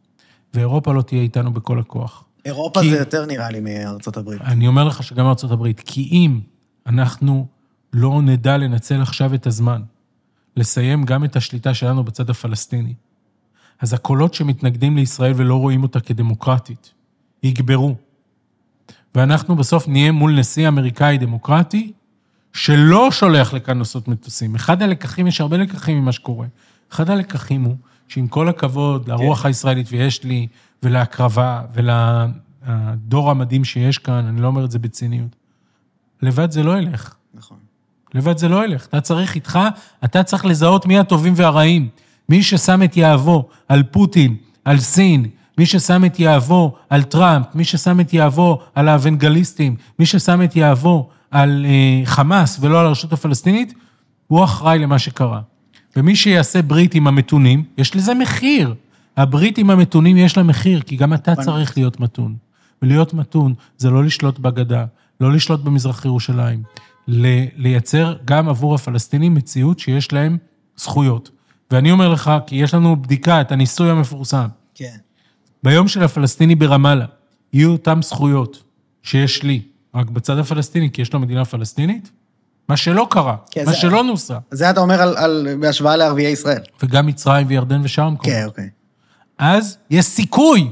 ואירופה 0.55 0.93
לא 0.93 1.03
תהיה 1.03 1.23
איתנו 1.23 1.53
בכל 1.53 1.79
הכוח. 1.79 2.25
אירופה 2.45 2.81
כי... 2.81 2.91
זה 2.91 2.97
יותר 2.97 3.27
נראה 3.27 3.51
לי 3.51 3.61
מארצות 3.61 4.17
הברית. 4.17 4.43
אני 4.43 4.67
אומר 4.67 4.85
לך 4.85 5.03
שגם 5.03 5.27
ארצות 5.27 5.51
הברית, 5.51 5.81
כי 5.81 6.09
אם 6.13 6.41
אנחנו 6.87 7.47
לא 7.93 8.23
נדע 8.23 8.57
לנצל 8.57 9.03
עכשיו 9.03 9.35
את 9.35 9.47
הזמן, 9.47 9.83
לסיים 10.57 11.05
גם 11.05 11.25
את 11.25 11.37
השליטה 11.37 11.75
שלנו 11.75 12.05
בצד 12.05 12.31
הפלסטיני, 12.31 12.95
אז 13.81 13.93
הקולות 13.93 14.35
שמתנגדים 14.35 14.97
לישראל 14.97 15.33
ולא 15.37 15.55
רואים 15.55 15.83
אותה 15.83 16.01
כדמוקרטית, 16.01 16.93
יגברו. 17.43 17.97
ואנחנו 19.15 19.57
בסוף 19.57 19.89
נהיה 19.89 20.13
מול 20.13 20.39
נשיא 20.39 20.69
אמריקאי 20.69 21.19
דמוקרטי, 21.19 21.93
שלא 22.53 23.11
שולח 23.11 23.53
לכאן 23.53 23.79
נושאות 23.79 24.09
מטוסים. 24.09 24.55
אחד 24.55 24.83
הלקחים, 24.83 25.27
יש 25.27 25.41
הרבה 25.41 25.57
לקחים 25.57 26.01
ממה 26.01 26.13
שקורה. 26.13 26.47
אחד 26.93 27.11
הלקחים 27.11 27.63
הוא 27.63 27.77
שעם 28.09 28.29
כל 28.29 28.49
הכבוד 28.49 29.09
לרוח 29.09 29.43
כן. 29.43 29.49
הישראלית, 29.49 29.87
ויש 29.91 30.25
לי, 30.25 30.47
ולהקרבה, 30.83 31.63
ולדור 31.75 33.31
המדהים 33.31 33.65
שיש 33.65 33.99
כאן, 33.99 34.27
אני 34.27 34.41
לא 34.41 34.47
אומר 34.47 34.65
את 34.65 34.71
זה 34.71 34.79
בציניות, 34.79 35.37
לבד 36.23 36.51
זה 36.51 36.63
לא 36.63 36.79
ילך. 36.79 37.15
נכון. 37.35 37.59
לבד 38.15 38.39
זה 38.39 38.49
לא 38.49 38.65
ילך. 38.65 38.87
אתה 38.87 39.01
צריך 39.01 39.35
איתך, 39.35 39.59
אתה 40.05 40.23
צריך 40.23 40.45
לזהות 40.45 40.87
מי 40.87 40.99
הטובים 40.99 41.33
והרעים. 41.37 41.89
מי 42.29 42.43
ששם 42.43 42.83
את 42.83 42.97
יהבו 42.97 43.49
על 43.69 43.83
פוטין, 43.83 44.37
על 44.65 44.79
סין 44.79 45.27
מי 45.59 45.67
ששם 45.67 46.05
את 46.05 46.21
יהבו 46.21 46.75
על 46.91 47.03
טראמפ, 47.03 47.47
מי 47.55 47.65
ששם 47.65 48.01
את 48.01 48.13
יהבו 48.13 48.59
על 48.75 48.89
האוונגליסטים, 48.89 49.77
מי 49.99 50.07
ששם 50.07 50.43
את 50.43 50.57
יהבו 50.57 51.09
על 51.31 51.67
אה, 51.69 52.03
חמאס 52.05 52.59
ולא 52.61 52.81
על 52.81 52.87
הרשות 52.87 53.13
הפלסטינית, 53.13 53.75
הוא 54.27 54.45
אחראי 54.45 54.79
למה 54.79 54.99
שקרה. 54.99 55.41
ומי 55.97 56.17
שיעשה 56.17 56.63
ברית 56.63 56.95
עם 56.95 57.07
המתונים, 57.07 57.65
יש 57.79 57.97
לזה 57.97 58.15
מחיר. 58.15 58.75
הברית 59.17 59.59
עם 59.59 59.71
המתונים 59.71 60.17
יש 60.17 60.37
לה 60.37 60.43
מחיר, 60.43 60.81
כי 60.81 60.97
גם 60.97 61.15
אתה 61.15 61.37
צריך 61.37 61.79
להיות 61.79 62.01
מתון. 62.01 62.37
ולהיות 62.83 63.15
מתון 63.15 63.55
זה 63.79 63.91
לא 63.91 64.05
לשלוט 64.05 64.39
בגדה, 64.39 64.85
לא 65.21 65.33
לשלוט 65.33 65.61
במזרח 65.61 66.05
ירושלים, 66.05 66.63
לייצר 67.57 68.17
גם 68.25 68.49
עבור 68.49 68.75
הפלסטינים 68.75 69.35
מציאות 69.35 69.79
שיש 69.79 70.13
להם 70.13 70.37
זכויות. 70.77 71.31
ואני 71.71 71.91
אומר 71.91 72.09
לך, 72.09 72.31
כי 72.47 72.57
יש 72.57 72.75
לנו 72.75 73.03
בדיקה, 73.03 73.41
את 73.41 73.53
הניסוי 73.53 73.91
המפורסם, 73.91 74.47
כן. 74.75 74.97
ביום 75.63 75.89
של 75.89 76.03
הפלסטיני 76.03 76.55
ברמאללה, 76.55 77.05
יהיו 77.53 77.71
אותן 77.73 78.03
זכויות 78.03 78.63
שיש 79.03 79.43
לי, 79.43 79.63
רק 79.95 80.11
בצד 80.11 80.39
הפלסטיני, 80.39 80.91
כי 80.93 81.03
יש 81.03 81.13
לו 81.13 81.21
מדינה 81.21 81.45
פלסטינית, 81.45 82.11
מה 82.69 82.77
שלא 82.77 83.07
קרה, 83.11 83.37
כן, 83.51 83.65
מה 83.67 83.73
זה- 83.73 83.77
שלא 83.79 84.05
נוסה, 84.05 84.39
זה 84.51 84.71
אתה 84.71 84.81
אומר 84.81 85.03
על, 85.03 85.17
על, 85.17 85.49
בהשוואה 85.61 85.97
לערביי 85.97 86.27
ישראל. 86.27 86.61
וגם 86.83 87.07
מצרים 87.07 87.47
וירדן 87.49 87.81
ושאר 87.85 88.05
המקומות. 88.05 88.37
כן, 88.37 88.45
אוקיי. 88.47 88.69
אז 89.39 89.79
יש 89.91 90.05
סיכוי 90.05 90.71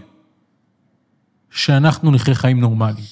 שאנחנו 1.51 2.11
נחיה 2.11 2.35
חיים 2.35 2.61
נורמליים. 2.61 3.05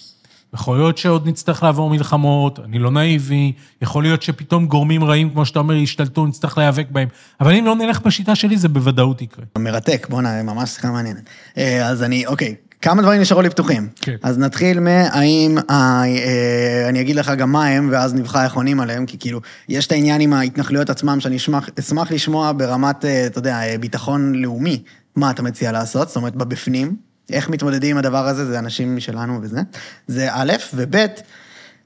יכול 0.54 0.76
להיות 0.78 0.98
שעוד 0.98 1.28
נצטרך 1.28 1.62
לעבור 1.62 1.90
מלחמות, 1.90 2.58
אני 2.64 2.78
לא 2.78 2.90
נאיבי, 2.90 3.52
יכול 3.82 4.02
להיות 4.02 4.22
שפתאום 4.22 4.66
גורמים 4.66 5.04
רעים, 5.04 5.30
כמו 5.30 5.46
שאתה 5.46 5.58
אומר, 5.58 5.74
ישתלטו, 5.74 6.26
נצטרך 6.26 6.58
להיאבק 6.58 6.86
בהם. 6.90 7.08
אבל 7.40 7.52
אם 7.54 7.64
לא 7.66 7.74
נלך 7.76 8.00
בשיטה 8.02 8.34
שלי, 8.34 8.56
זה 8.56 8.68
בוודאות 8.68 9.22
יקרה. 9.22 9.44
מרתק, 9.58 10.06
בואנה, 10.10 10.42
ממש 10.42 10.70
שיחה 10.70 10.90
מעניינת. 10.90 11.22
אה, 11.58 11.86
אז 11.88 12.02
אני, 12.02 12.26
אוקיי, 12.26 12.54
כמה 12.82 13.02
דברים 13.02 13.20
נשארו 13.20 13.42
לי 13.42 13.50
פתוחים. 13.50 13.88
כן. 13.96 14.16
אז 14.22 14.38
נתחיל 14.38 14.80
מהאם, 14.80 15.58
ה- 15.68 15.72
אה, 16.04 16.88
אני 16.88 17.00
אגיד 17.00 17.16
לך 17.16 17.32
גם 17.38 17.52
מה 17.52 17.66
הם, 17.66 17.88
ואז 17.92 18.14
נבחר 18.14 18.44
איך 18.44 18.54
עונים 18.54 18.80
עליהם, 18.80 19.06
כי 19.06 19.18
כאילו, 19.18 19.40
יש 19.68 19.86
את 19.86 19.92
העניין 19.92 20.20
עם 20.20 20.32
ההתנחלויות 20.32 20.90
עצמם, 20.90 21.20
שאני 21.20 21.36
אשמח, 21.36 21.68
אשמח 21.78 22.10
לשמוע 22.12 22.52
ברמת, 22.56 23.04
אה, 23.04 23.26
אתה 23.26 23.38
יודע, 23.38 23.60
אה, 23.62 23.78
ביטחון 23.78 24.34
לאומי, 24.34 24.82
מה 25.16 25.30
אתה 25.30 25.42
מציע 25.42 25.72
לעשות, 25.72 26.08
זאת 26.08 26.16
אומרת, 26.16 26.36
בבפנים, 26.36 26.96
איך 27.30 27.48
מתמודדים 27.48 27.90
עם 27.90 27.98
הדבר 27.98 28.26
הזה, 28.26 28.46
זה 28.46 28.58
אנשים 28.58 28.96
משלנו 28.96 29.38
וזה. 29.42 29.60
זה 30.06 30.28
א', 30.30 30.52
וב', 30.74 30.96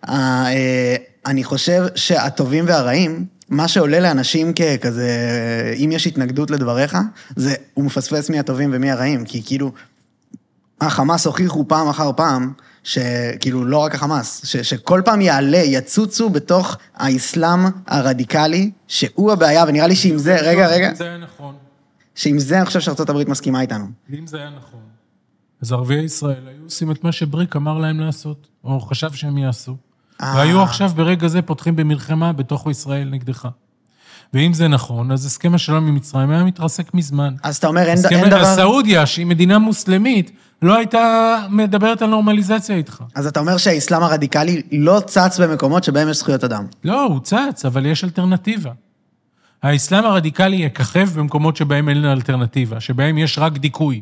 אה, 0.08 0.96
אני 1.26 1.44
חושב 1.44 1.86
שהטובים 1.94 2.64
והרעים, 2.68 3.26
מה 3.48 3.68
שעולה 3.68 4.00
לאנשים 4.00 4.52
ככזה, 4.52 5.10
אם 5.76 5.90
יש 5.92 6.06
התנגדות 6.06 6.50
לדבריך, 6.50 6.98
זה 7.36 7.54
הוא 7.74 7.84
מפספס 7.84 8.30
מי 8.30 8.38
הטובים 8.38 8.70
ומי 8.72 8.90
הרעים, 8.90 9.24
כי 9.24 9.42
כאילו, 9.46 9.72
החמאס 10.80 11.26
הוכיחו 11.26 11.68
פעם 11.68 11.88
אחר 11.88 12.10
פעם, 12.16 12.52
שכאילו, 12.82 13.64
לא 13.64 13.78
רק 13.78 13.94
החמאס, 13.94 14.40
ש, 14.44 14.56
שכל 14.56 15.02
פעם 15.04 15.20
יעלה, 15.20 15.58
יצוצו 15.58 16.30
בתוך 16.30 16.76
האסלאם 16.94 17.60
הרדיקלי, 17.86 18.70
שהוא 18.88 19.32
הבעיה, 19.32 19.64
ונראה 19.68 19.86
לי 19.86 19.96
שעם 19.96 20.18
זה, 20.18 20.36
רגע, 20.36 20.66
רגע, 20.66 20.90
אם 20.90 20.94
זה 20.94 21.04
היה 21.04 21.16
נכון, 21.18 21.54
שעם 22.14 22.38
זה 22.38 22.56
אני 22.58 22.66
חושב 22.66 22.80
שארצות 22.80 23.10
הברית 23.10 23.28
מסכימה 23.28 23.60
איתנו. 23.60 23.86
אם 24.18 24.26
זה 24.26 24.36
היה 24.36 24.50
נכון, 24.50 24.80
אז 25.62 25.72
ערביי 25.72 26.04
ישראל 26.04 26.48
היו 26.48 26.64
עושים 26.64 26.90
את 26.90 27.04
מה 27.04 27.12
שבריק 27.12 27.56
אמר 27.56 27.78
להם 27.78 28.00
לעשות, 28.00 28.46
או 28.64 28.80
חשב 28.80 29.12
שהם 29.12 29.38
יעשו. 29.38 29.76
אה. 30.22 30.32
והיו 30.36 30.62
עכשיו 30.62 30.90
ברגע 30.96 31.28
זה 31.28 31.42
פותחים 31.42 31.76
במלחמה 31.76 32.32
בתוך 32.32 32.66
ישראל 32.70 33.08
נגדך. 33.10 33.48
ואם 34.34 34.52
זה 34.54 34.68
נכון, 34.68 35.12
אז 35.12 35.26
הסכם 35.26 35.54
השלום 35.54 35.88
עם 35.88 35.94
מצרים 35.94 36.30
היה 36.30 36.44
מתרסק 36.44 36.94
מזמן. 36.94 37.34
אז 37.42 37.56
אתה 37.56 37.66
אומר, 37.66 37.82
אין, 37.82 37.98
אין 38.10 38.30
דבר... 38.30 38.44
סעודיה, 38.44 39.06
שהיא 39.06 39.26
מדינה 39.26 39.58
מוסלמית, 39.58 40.30
לא 40.62 40.76
הייתה 40.76 41.36
מדברת 41.50 42.02
על 42.02 42.10
נורמליזציה 42.10 42.76
איתך. 42.76 43.02
אז 43.14 43.26
אתה 43.26 43.40
אומר 43.40 43.56
שהאסלאם 43.56 44.02
הרדיקלי 44.02 44.62
לא 44.72 45.00
צץ 45.06 45.40
במקומות 45.40 45.84
שבהם 45.84 46.08
יש 46.08 46.16
זכויות 46.16 46.44
אדם. 46.44 46.66
לא, 46.84 47.02
הוא 47.02 47.20
צץ, 47.20 47.64
אבל 47.64 47.86
יש 47.86 48.04
אלטרנטיבה. 48.04 48.70
האסלאם 49.62 50.04
הרדיקלי 50.04 50.56
יככב 50.56 51.08
במקומות 51.14 51.56
שבהם 51.56 51.88
אין 51.88 52.04
אלטרנטיבה, 52.04 52.80
שבהם 52.80 53.18
יש 53.18 53.38
רק 53.38 53.58
דיכוי. 53.58 54.00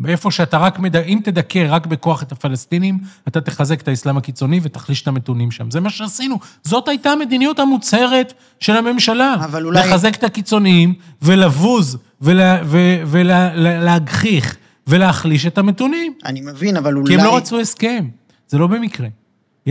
באיפה 0.00 0.30
שאתה 0.30 0.58
רק, 0.58 0.78
מד... 0.78 0.96
אם 0.96 1.18
תדכא 1.24 1.66
רק 1.68 1.86
בכוח 1.86 2.22
את 2.22 2.32
הפלסטינים, 2.32 2.98
אתה 3.28 3.40
תחזק 3.40 3.80
את 3.80 3.88
האסלאם 3.88 4.16
הקיצוני 4.16 4.60
ותחליש 4.62 5.02
את 5.02 5.08
המתונים 5.08 5.50
שם. 5.50 5.70
זה 5.70 5.80
מה 5.80 5.90
שעשינו. 5.90 6.38
זאת 6.64 6.88
הייתה 6.88 7.10
המדיניות 7.10 7.58
המוצהרת 7.58 8.32
של 8.60 8.76
הממשלה. 8.76 9.34
אבל 9.34 9.66
אולי- 9.66 9.80
לחזק 9.80 10.14
את 10.14 10.24
הקיצוניים 10.24 10.94
ולבוז 11.22 11.98
ולהגחיך 12.20 14.56
ולהחליש 14.86 15.46
את 15.46 15.58
המתונים. 15.58 16.12
אני 16.24 16.40
מבין, 16.40 16.76
אבל 16.76 16.96
אולי... 16.96 17.06
כי 17.06 17.20
הם 17.20 17.26
לא 17.26 17.36
רצו 17.36 17.60
הסכם, 17.60 18.08
זה 18.48 18.58
לא 18.58 18.66
במקרה. 18.66 19.08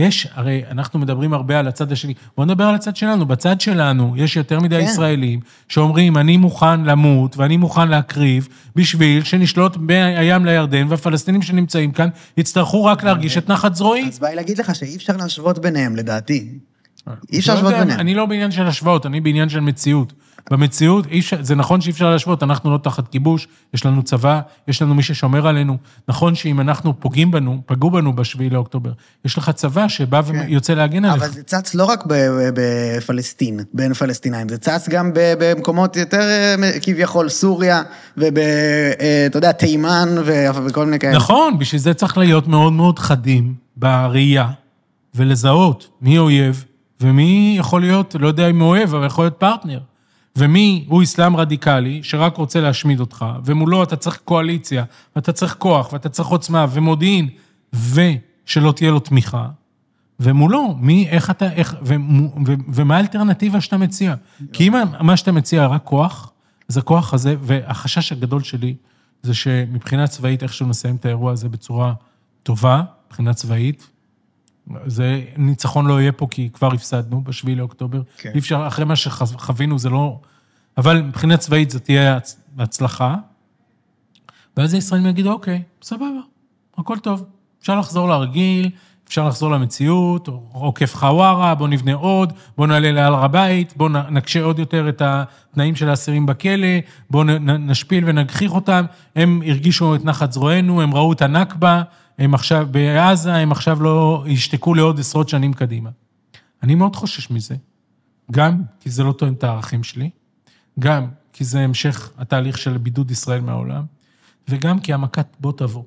יש, 0.00 0.26
הרי 0.34 0.62
אנחנו 0.70 0.98
מדברים 0.98 1.32
הרבה 1.32 1.58
על 1.58 1.68
הצד 1.68 1.92
השני, 1.92 2.14
בואו 2.36 2.46
נדבר 2.46 2.64
על 2.64 2.74
הצד 2.74 2.96
שלנו. 2.96 3.26
בצד 3.26 3.60
שלנו 3.60 4.14
יש 4.16 4.36
יותר 4.36 4.60
מדי 4.60 4.76
כן. 4.76 4.84
ישראלים 4.84 5.40
שאומרים, 5.68 6.16
אני 6.16 6.36
מוכן 6.36 6.84
למות 6.84 7.36
ואני 7.36 7.56
מוכן 7.56 7.88
להקריב 7.88 8.48
בשביל 8.76 9.24
שנשלוט 9.24 9.76
מהים 9.76 10.44
לירדן, 10.44 10.86
והפלסטינים 10.88 11.42
שנמצאים 11.42 11.92
כאן 11.92 12.08
יצטרכו 12.36 12.84
רק 12.84 13.04
להרגיש 13.04 13.38
את 13.38 13.48
נחת 13.48 13.74
זרועי. 13.74 14.08
אז 14.08 14.18
בא 14.18 14.28
לי 14.28 14.36
להגיד 14.36 14.58
לך 14.58 14.74
שאי 14.74 14.96
אפשר 14.96 15.16
להשוות 15.16 15.58
ביניהם, 15.58 15.96
לדעתי. 15.96 16.48
אי 17.32 17.38
אפשר 17.38 17.54
לא 17.54 17.62
להשוות 17.62 17.80
ביניהם. 17.80 18.00
אני 18.00 18.14
לא 18.14 18.26
בעניין 18.26 18.50
של 18.50 18.66
השוואות, 18.66 19.06
אני 19.06 19.20
בעניין 19.20 19.48
של 19.48 19.60
מציאות. 19.60 20.12
במציאות, 20.50 21.06
אי 21.06 21.20
אפשר, 21.20 21.36
זה 21.42 21.54
נכון 21.54 21.80
שאי 21.80 21.92
אפשר 21.92 22.10
להשוות, 22.10 22.42
אנחנו 22.42 22.72
לא 22.72 22.78
תחת 22.78 23.08
כיבוש, 23.08 23.48
יש 23.74 23.86
לנו 23.86 24.02
צבא, 24.02 24.40
יש 24.68 24.82
לנו 24.82 24.94
מי 24.94 25.02
ששומר 25.02 25.46
עלינו. 25.46 25.76
נכון 26.08 26.34
שאם 26.34 26.60
אנחנו 26.60 27.00
פוגעים 27.00 27.30
בנו, 27.30 27.62
פגעו 27.66 27.90
בנו 27.90 28.16
בשביעי 28.16 28.50
לאוקטובר, 28.50 28.92
יש 29.24 29.38
לך 29.38 29.50
צבא 29.50 29.88
שבא 29.88 30.22
ויוצא 30.26 30.74
להגן 30.74 31.04
עליך. 31.04 31.22
כן. 31.22 31.28
אבל 31.28 31.34
זה 31.34 31.42
צץ 31.42 31.74
לא 31.74 31.84
רק 31.84 32.04
בפלסטין, 32.54 33.60
בין 33.74 33.94
פלסטינאים, 33.94 34.48
זה 34.48 34.58
צץ 34.58 34.88
גם 34.88 35.10
במקומות 35.14 35.96
יותר 35.96 36.20
אה, 36.20 36.56
כביכול 36.82 37.28
סוריה, 37.28 37.82
וב... 38.16 38.38
אה, 38.38 39.26
אתה 39.26 39.38
יודע, 39.38 39.52
תימן 39.52 40.08
וכל 40.66 40.84
מיני 40.84 40.98
כאלה. 40.98 41.16
נכון, 41.16 41.58
בשביל 41.58 41.80
זה 41.80 41.94
צריך 41.94 42.18
להיות 42.18 42.48
מאוד 42.48 42.72
מאוד 42.72 42.98
חדים 42.98 43.54
בראייה, 43.76 44.48
ולזהות 45.14 45.88
מי 46.02 46.18
אויב, 46.18 46.64
ומי 47.00 47.54
יכול 47.58 47.80
להיות, 47.80 48.16
לא 48.20 48.28
יודע 48.28 48.50
אם 48.50 48.60
הוא 48.60 48.68
אויב, 48.68 48.94
אבל 48.94 49.06
יכול 49.06 49.24
להיות 49.24 49.36
פרטנר. 49.38 49.78
ומי 50.36 50.84
הוא 50.88 51.02
אסלאם 51.02 51.36
רדיקלי, 51.36 52.00
שרק 52.02 52.36
רוצה 52.36 52.60
להשמיד 52.60 53.00
אותך, 53.00 53.26
ומולו 53.44 53.82
אתה 53.82 53.96
צריך 53.96 54.18
קואליציה, 54.24 54.84
ואתה 55.16 55.32
צריך 55.32 55.56
כוח, 55.58 55.92
ואתה 55.92 56.08
צריך 56.08 56.28
עוצמה, 56.28 56.66
ומודיעין, 56.72 57.28
ושלא 57.72 58.72
תהיה 58.76 58.90
לו 58.90 59.00
תמיכה. 59.00 59.48
ומולו, 60.20 60.74
מי, 60.78 61.08
איך 61.08 61.30
אתה, 61.30 61.52
איך, 61.52 61.76
ומו- 61.82 62.34
ו, 62.46 62.54
ומה 62.68 62.96
האלטרנטיבה 62.96 63.60
שאתה 63.60 63.76
מציע? 63.76 64.14
כי 64.52 64.68
אם 64.68 64.74
מה 65.00 65.16
שאתה 65.16 65.32
מציע 65.32 65.66
רק 65.66 65.84
כוח, 65.84 66.32
אז 66.68 66.76
הכוח 66.76 67.14
הזה, 67.14 67.36
והחשש 67.40 68.12
הגדול 68.12 68.42
שלי, 68.42 68.74
זה 69.22 69.34
שמבחינה 69.34 70.06
צבאית, 70.06 70.42
איכשהו 70.42 70.66
נסיים 70.66 70.96
את 70.96 71.04
האירוע 71.04 71.32
הזה 71.32 71.48
בצורה 71.48 71.92
טובה, 72.42 72.82
מבחינה 73.06 73.34
צבאית. 73.34 73.88
זה, 74.86 75.20
ניצחון 75.36 75.86
לא 75.86 76.00
יהיה 76.00 76.12
פה 76.12 76.26
כי 76.30 76.48
כבר 76.52 76.72
הפסדנו 76.74 77.24
בשביעי 77.24 77.56
לאוקטובר. 77.56 78.00
כן. 78.18 78.30
אי 78.34 78.38
אפשר, 78.38 78.64
אחרי 78.66 78.84
מה 78.84 78.96
שחווינו 78.96 79.78
זה 79.78 79.90
לא... 79.90 80.20
אבל 80.78 81.02
מבחינה 81.02 81.36
צבאית 81.36 81.70
זאת 81.70 81.84
תהיה 81.84 82.16
הצ- 82.18 82.36
הצלחה. 82.58 83.14
ואז 84.56 84.74
הישראלים 84.74 85.06
יגידו, 85.06 85.32
אוקיי, 85.32 85.62
סבבה, 85.82 86.04
הכל 86.78 86.98
טוב. 86.98 87.24
אפשר 87.60 87.78
לחזור 87.78 88.08
לרגיל, 88.08 88.70
אפשר 89.08 89.28
לחזור 89.28 89.50
למציאות, 89.50 90.28
עוקף 90.52 90.96
חווארה, 90.96 91.54
בוא 91.54 91.68
נבנה 91.68 91.94
עוד, 91.94 92.32
בוא 92.56 92.66
נעלה 92.66 92.92
להר 92.92 93.24
הבית, 93.24 93.76
בוא 93.76 93.88
נ- 93.90 94.14
נקשה 94.14 94.42
עוד 94.42 94.58
יותר 94.58 94.88
את 94.88 95.02
התנאים 95.04 95.76
של 95.76 95.88
האסירים 95.88 96.26
בכלא, 96.26 96.66
בוא 97.10 97.24
נ- 97.24 97.50
נ- 97.50 97.70
נשפיל 97.70 98.04
ונגחיך 98.06 98.52
אותם. 98.52 98.84
הם 99.16 99.42
הרגישו 99.46 99.94
את 99.94 100.04
נחת 100.04 100.32
זרוענו, 100.32 100.82
הם 100.82 100.94
ראו 100.94 101.12
את 101.12 101.22
הנכבה, 101.22 101.82
הם 102.20 102.34
עכשיו 102.34 102.68
בעזה, 102.70 103.34
הם 103.34 103.52
עכשיו 103.52 103.82
לא 103.82 104.24
ישתקו 104.26 104.74
לעוד 104.74 105.00
עשרות 105.00 105.28
שנים 105.28 105.52
קדימה. 105.52 105.90
אני 106.62 106.74
מאוד 106.74 106.96
חושש 106.96 107.30
מזה, 107.30 107.56
גם 108.30 108.62
כי 108.80 108.90
זה 108.90 109.04
לא 109.04 109.12
תואם 109.12 109.32
את 109.32 109.44
הערכים 109.44 109.82
שלי, 109.82 110.10
גם 110.78 111.08
כי 111.32 111.44
זה 111.44 111.60
המשך 111.60 112.10
התהליך 112.18 112.58
של 112.58 112.78
בידוד 112.78 113.10
ישראל 113.10 113.40
מהעולם, 113.40 113.84
וגם 114.48 114.80
כי 114.80 114.92
המכת 114.92 115.26
בוא 115.40 115.52
תבוא. 115.52 115.84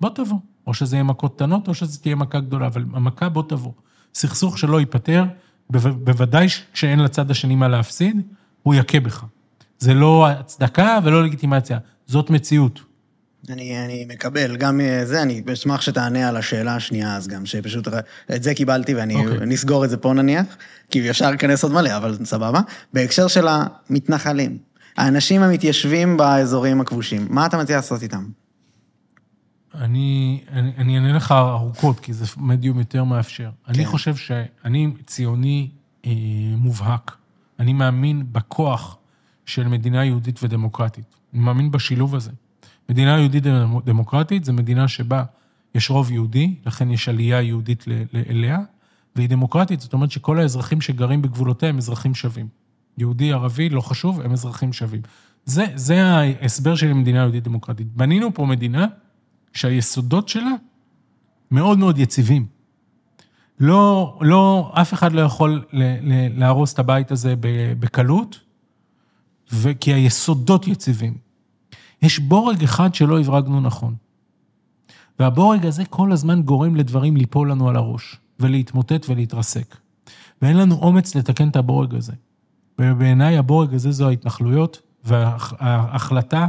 בוא 0.00 0.10
תבוא. 0.10 0.38
או 0.66 0.74
שזה 0.74 0.96
יהיה 0.96 1.04
מכות 1.04 1.34
קטנות, 1.34 1.68
או 1.68 1.74
שזה 1.74 1.98
תהיה 1.98 2.14
מכה 2.14 2.40
גדולה, 2.40 2.66
אבל 2.66 2.84
המכה 2.92 3.28
בוא 3.28 3.42
תבוא. 3.48 3.72
סכסוך 4.14 4.58
שלא 4.58 4.80
ייפתר, 4.80 5.24
בו- 5.70 5.94
בוודאי 6.04 6.46
כשאין 6.72 7.00
לצד 7.00 7.30
השני 7.30 7.54
מה 7.54 7.68
להפסיד, 7.68 8.20
הוא 8.62 8.74
יכה 8.74 9.00
בך. 9.00 9.24
זה 9.78 9.94
לא 9.94 10.28
הצדקה 10.28 10.98
ולא 11.04 11.24
לגיטימציה, 11.24 11.78
זאת 12.06 12.30
מציאות. 12.30 12.80
אני, 13.48 13.84
אני 13.84 14.06
מקבל, 14.08 14.56
גם 14.56 14.80
אה, 14.80 15.06
זה, 15.06 15.22
אני 15.22 15.42
אשמח 15.52 15.80
שתענה 15.80 16.28
על 16.28 16.36
השאלה 16.36 16.76
השנייה 16.76 17.16
אז 17.16 17.28
גם, 17.28 17.46
שפשוט, 17.46 17.88
ר- 17.88 18.00
את 18.34 18.42
זה 18.42 18.54
קיבלתי 18.54 18.94
ואני 18.94 19.14
אוקיי. 19.14 19.46
נסגור 19.46 19.84
את 19.84 19.90
זה 19.90 19.96
פה 19.96 20.12
נניח, 20.12 20.46
כי 20.90 21.10
אפשר 21.10 21.30
להיכנס 21.30 21.62
עוד 21.62 21.72
מלא, 21.72 21.96
אבל 21.96 22.18
סבבה. 22.24 22.60
בהקשר 22.92 23.28
של 23.28 23.46
המתנחלים, 23.48 24.58
האנשים 24.96 25.42
המתיישבים 25.42 26.16
באזורים 26.16 26.80
הכבושים, 26.80 27.26
מה 27.30 27.46
אתה 27.46 27.58
מציע 27.58 27.76
לעשות 27.76 28.02
איתם? 28.02 28.24
אני, 29.74 30.40
אני, 30.52 30.72
אני 30.78 30.96
אענה 30.96 31.12
לך 31.12 31.32
ארוכות, 31.32 32.00
כי 32.00 32.12
זה 32.12 32.24
מדיום 32.36 32.78
יותר 32.78 33.04
מאפשר. 33.04 33.50
כן. 33.66 33.72
אני. 33.72 33.86
חושב 33.86 34.16
שאני 34.16 34.92
ציוני 35.06 35.70
אה, 36.06 36.10
מובהק. 36.56 37.16
אני 37.58 37.72
מאמין 37.72 38.26
בכוח 38.32 38.96
של 39.46 39.68
מדינה 39.68 40.04
יהודית 40.04 40.42
ודמוקרטית. 40.42 41.04
אני 41.34 41.42
מאמין 41.42 41.70
בשילוב 41.70 42.14
הזה. 42.14 42.30
מדינה 42.90 43.18
יהודית 43.18 43.44
דמוקרטית 43.84 44.44
זה 44.44 44.52
מדינה 44.52 44.88
שבה 44.88 45.24
יש 45.74 45.90
רוב 45.90 46.10
יהודי, 46.10 46.54
לכן 46.66 46.90
יש 46.90 47.08
עלייה 47.08 47.42
יהודית 47.42 47.84
אליה, 48.30 48.58
והיא 49.16 49.28
דמוקרטית, 49.28 49.80
זאת 49.80 49.92
אומרת 49.92 50.10
שכל 50.10 50.38
האזרחים 50.38 50.80
שגרים 50.80 51.22
בגבולותיה 51.22 51.68
הם 51.68 51.78
אזרחים 51.78 52.14
שווים. 52.14 52.48
יהודי, 52.98 53.32
ערבי, 53.32 53.68
לא 53.68 53.80
חשוב, 53.80 54.20
הם 54.20 54.32
אזרחים 54.32 54.72
שווים. 54.72 55.00
זה, 55.44 55.64
זה 55.74 56.04
ההסבר 56.04 56.74
שלי 56.74 56.88
למדינה 56.90 57.18
יהודית 57.18 57.44
דמוקרטית. 57.44 57.86
בנינו 57.96 58.34
פה 58.34 58.46
מדינה 58.46 58.86
שהיסודות 59.52 60.28
שלה 60.28 60.52
מאוד 61.50 61.78
מאוד 61.78 61.98
יציבים. 61.98 62.46
לא, 63.60 64.18
לא, 64.20 64.72
אף 64.74 64.94
אחד 64.94 65.12
לא 65.12 65.20
יכול 65.20 65.64
ל, 65.72 65.82
ל, 65.82 66.38
להרוס 66.38 66.74
את 66.74 66.78
הבית 66.78 67.10
הזה 67.10 67.34
בקלות, 67.80 68.40
כי 69.80 69.92
היסודות 69.92 70.68
יציבים. 70.68 71.29
יש 72.02 72.18
בורג 72.18 72.62
אחד 72.62 72.94
שלא 72.94 73.20
הברגנו 73.20 73.60
נכון. 73.60 73.94
והבורג 75.18 75.66
הזה 75.66 75.84
כל 75.84 76.12
הזמן 76.12 76.42
גורם 76.42 76.76
לדברים 76.76 77.16
ליפול 77.16 77.50
לנו 77.50 77.68
על 77.68 77.76
הראש, 77.76 78.16
ולהתמוטט 78.40 79.06
ולהתרסק. 79.08 79.76
ואין 80.42 80.56
לנו 80.56 80.74
אומץ 80.74 81.14
לתקן 81.14 81.48
את 81.48 81.56
הבורג 81.56 81.94
הזה. 81.94 82.12
ובעיניי 82.78 83.38
הבורג 83.38 83.74
הזה 83.74 83.92
זו 83.92 84.08
ההתנחלויות 84.08 84.80
וההחלטה 85.04 86.48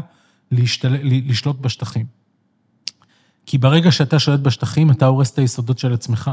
להשתל... 0.51 0.97
לשלוט 1.03 1.59
בשטחים. 1.59 2.05
כי 3.45 3.57
ברגע 3.57 3.91
שאתה 3.91 4.19
שולט 4.19 4.39
בשטחים, 4.39 4.91
אתה 4.91 5.05
הורס 5.05 5.31
את 5.33 5.39
היסודות 5.39 5.79
של 5.79 5.93
עצמך. 5.93 6.31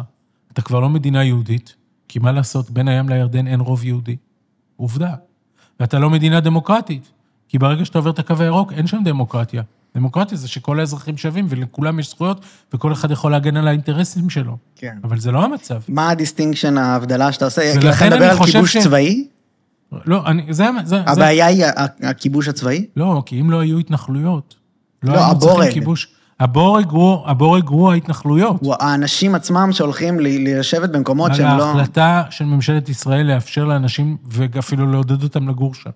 אתה 0.53 0.63
כבר 0.63 0.81
לא 0.81 0.89
מדינה 0.89 1.25
יהודית, 1.25 1.77
כי 2.09 2.19
מה 2.19 2.33
לעשות, 2.33 2.71
בין 2.71 2.89
הים 2.89 3.09
לירדן 3.09 3.47
אין 3.47 3.61
רוב 3.61 3.85
יהודי. 3.85 4.17
עובדה. 4.77 5.15
ואתה 5.81 5.99
לא 5.99 6.11
מדינה 6.11 6.41
דמוקרטית, 6.41 7.13
כי 7.49 7.59
ברגע 7.59 7.85
שאתה 7.85 7.99
עובר 7.99 8.11
את 8.11 8.19
הקו 8.19 8.35
הירוק, 8.39 8.73
אין 8.73 8.87
שם 8.87 8.99
דמוקרטיה. 9.05 9.63
דמוקרטיה 9.95 10.39
זה 10.39 10.49
שכל 10.49 10.81
האזרחים 10.81 11.17
שווים 11.17 11.47
ולכולם 11.49 11.99
יש 11.99 12.11
זכויות, 12.11 12.41
וכל 12.75 12.93
אחד 12.93 13.11
יכול 13.11 13.33
להגן 13.33 13.57
על 13.57 13.69
האינטרסים 13.69 14.31
שלו. 14.31 14.57
כן. 14.77 14.97
אבל 15.05 15.19
זה 15.19 15.33
לא 15.33 15.45
המצב. 15.45 15.81
מה 15.89 16.11
ה 16.11 16.16
distinction, 16.16 16.79
ההבדלה 16.79 17.33
שאתה 17.33 17.45
עושה? 17.45 17.73
ולכן 17.77 18.07
אתה 18.07 18.17
מדבר 18.17 18.31
על 18.31 18.47
כיבוש 18.47 18.77
ש... 18.77 18.77
צבאי? 18.77 19.27
לא, 20.07 20.27
אני, 20.27 20.43
זה... 20.51 20.67
זה 20.85 21.01
הבעיה 21.07 21.53
זה... 21.55 21.67
היא 21.67 21.85
הכיבוש 22.03 22.49
הצבאי? 22.49 22.87
לא, 22.97 23.23
כי 23.27 23.41
אם 23.41 23.51
לא 23.51 23.61
היו 23.61 23.79
התנחלויות, 23.79 24.55
לא, 25.03 25.15
לא 25.15 25.27
הבורג. 25.27 25.73
כיבוש... 25.73 26.09
הבורג 26.41 26.91
הוא, 26.91 27.27
הבורג 27.27 27.69
הוא 27.69 27.93
ההתנחלויות. 27.93 28.57
הוא 28.61 28.75
האנשים 28.81 29.35
עצמם 29.35 29.69
שהולכים 29.73 30.17
לשבת 30.21 30.91
במקומות 30.91 31.35
שהם 31.35 31.59
לא... 31.59 31.71
על 31.71 31.79
ההחלטה 31.79 32.23
של 32.31 32.45
ממשלת 32.45 32.89
ישראל 32.89 33.27
לאפשר 33.27 33.65
לאנשים, 33.65 34.17
ואפילו 34.27 34.93
לעודד 34.93 35.23
אותם 35.23 35.49
לגור 35.49 35.75
שם. 35.75 35.91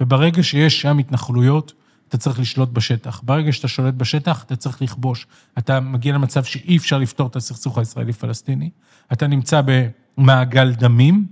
וברגע 0.00 0.42
שיש 0.42 0.80
שם 0.80 0.98
התנחלויות, 0.98 1.72
אתה 2.08 2.18
צריך 2.18 2.40
לשלוט 2.40 2.68
בשטח. 2.68 3.20
ברגע 3.24 3.52
שאתה 3.52 3.68
שולט 3.68 3.94
בשטח, 3.94 4.42
אתה 4.42 4.56
צריך 4.56 4.82
לכבוש. 4.82 5.26
אתה 5.58 5.80
מגיע 5.80 6.14
למצב 6.14 6.44
שאי 6.44 6.76
אפשר 6.76 6.98
לפתור 6.98 7.26
את 7.26 7.36
הסכסוך 7.36 7.78
הישראלי-פלסטיני. 7.78 8.70
אתה 9.12 9.26
נמצא 9.26 9.60
במעגל 10.18 10.72
דמים, 10.72 11.26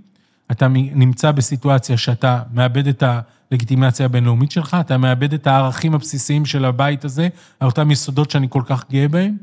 אתה 0.51 0.67
נמצא 0.67 1.31
בסיטואציה 1.31 1.97
שאתה 1.97 2.41
מאבד 2.53 2.87
את 2.87 3.03
הלגיטימציה 3.51 4.05
הבינלאומית 4.05 4.51
שלך, 4.51 4.77
אתה 4.79 4.97
מאבד 4.97 5.33
את 5.33 5.47
הערכים 5.47 5.93
הבסיסיים 5.93 6.45
של 6.45 6.65
הבית 6.65 7.05
הזה, 7.05 7.27
על 7.59 7.67
אותם 7.67 7.91
יסודות 7.91 8.31
שאני 8.31 8.47
כל 8.49 8.61
כך 8.65 8.89
גאה 8.89 9.07
בהם, 9.07 9.37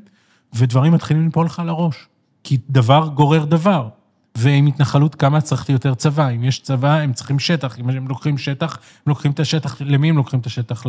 ודברים 0.55 0.93
מתחילים 0.93 1.25
ליפול 1.25 1.47
לך 1.47 1.63
לראש. 1.67 2.07
כי 2.45 2.59
דבר 2.71 3.11
גורר 3.15 3.45
דבר. 3.45 3.89
ועם 4.35 4.67
התנחלות 4.67 5.15
כמה 5.15 5.41
צריך 5.41 5.69
יותר 5.69 5.95
צבא. 5.95 6.29
אם 6.29 6.45
יש 6.45 6.59
צבא, 6.59 6.95
הם 6.95 7.13
צריכים 7.13 7.39
שטח. 7.39 7.79
אם 7.79 7.91
הם 7.91 8.09
לוקחים 8.09 8.39
שטח, 8.39 8.77
הם 8.77 9.11
לוקחים 9.11 9.31
את 9.31 9.41
השטח, 9.41 9.77
למי 9.81 10.09
הם 10.11 10.17
לוקחים 10.17 10.41
את 10.41 10.47
השטח? 10.47 10.85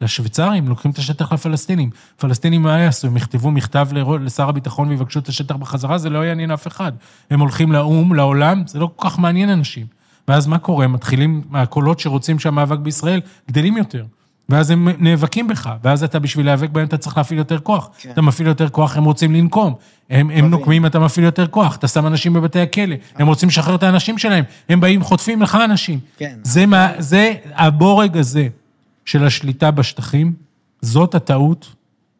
לשוויצרים? 0.00 0.68
לוקחים 0.68 0.90
את 0.90 0.98
השטח 0.98 1.32
לפלסטינים. 1.32 1.90
פלסטינים 2.16 2.62
מה 2.62 2.78
יעשו? 2.78 3.06
הם 3.06 3.16
יכתבו 3.16 3.50
מכתב 3.50 3.88
לשר 4.20 4.48
הביטחון 4.48 4.88
ויבקשו 4.88 5.18
את 5.18 5.28
השטח 5.28 5.56
בחזרה, 5.56 5.98
זה 5.98 6.10
לא 6.10 6.24
יעניין 6.26 6.50
אף 6.50 6.66
אחד. 6.66 6.92
הם 7.30 7.40
הולכים 7.40 7.72
לאו"ם, 7.72 8.14
לעולם, 8.14 8.62
זה 8.66 8.78
לא 8.78 8.90
כל 8.96 9.08
כך 9.08 9.18
מעניין 9.18 9.50
אנשים. 9.50 9.86
ואז 10.28 10.46
מה 10.46 10.58
קורה? 10.58 10.86
מתחילים, 10.86 11.42
הקולות 11.54 12.00
שרוצים 12.00 12.38
שהמאבק 12.38 12.78
בישראל 12.78 13.20
גדלים 13.48 13.76
יותר. 13.76 14.04
ואז 14.48 14.70
הם 14.70 14.88
נאבקים 14.98 15.48
בך, 15.48 15.70
ואז 15.84 16.04
אתה 16.04 16.18
בשביל 16.18 16.46
להיאבק 16.46 16.70
בהם 16.70 16.86
אתה 16.86 16.96
צריך 16.96 17.16
להפעיל 17.16 17.38
יותר 17.38 17.58
כוח. 17.58 17.90
כן. 17.98 18.10
אתה 18.10 18.22
מפעיל 18.22 18.48
יותר 18.48 18.68
כוח, 18.68 18.96
הם 18.96 19.04
רוצים 19.04 19.34
לנקום. 19.34 19.74
הם, 20.10 20.30
הם 20.30 20.50
נוקמים, 20.50 20.86
אתה 20.86 20.98
מפעיל 20.98 21.24
יותר 21.24 21.46
כוח, 21.46 21.76
אתה 21.76 21.88
שם 21.88 22.06
אנשים 22.06 22.32
בבתי 22.32 22.60
הכלא, 22.60 22.94
הם 23.14 23.26
רוצים 23.26 23.48
לשחרר 23.48 23.74
את 23.74 23.82
האנשים 23.82 24.18
שלהם, 24.18 24.44
הם 24.68 24.80
באים, 24.80 25.02
חוטפים 25.02 25.42
לך 25.42 25.58
אנשים. 25.64 25.98
כן. 26.16 26.34
זה, 26.42 26.66
מה, 26.66 26.92
זה 26.98 27.34
הבורג 27.54 28.16
הזה 28.16 28.48
של 29.04 29.24
השליטה 29.24 29.70
בשטחים, 29.70 30.32
זאת 30.82 31.14
הטעות 31.14 31.74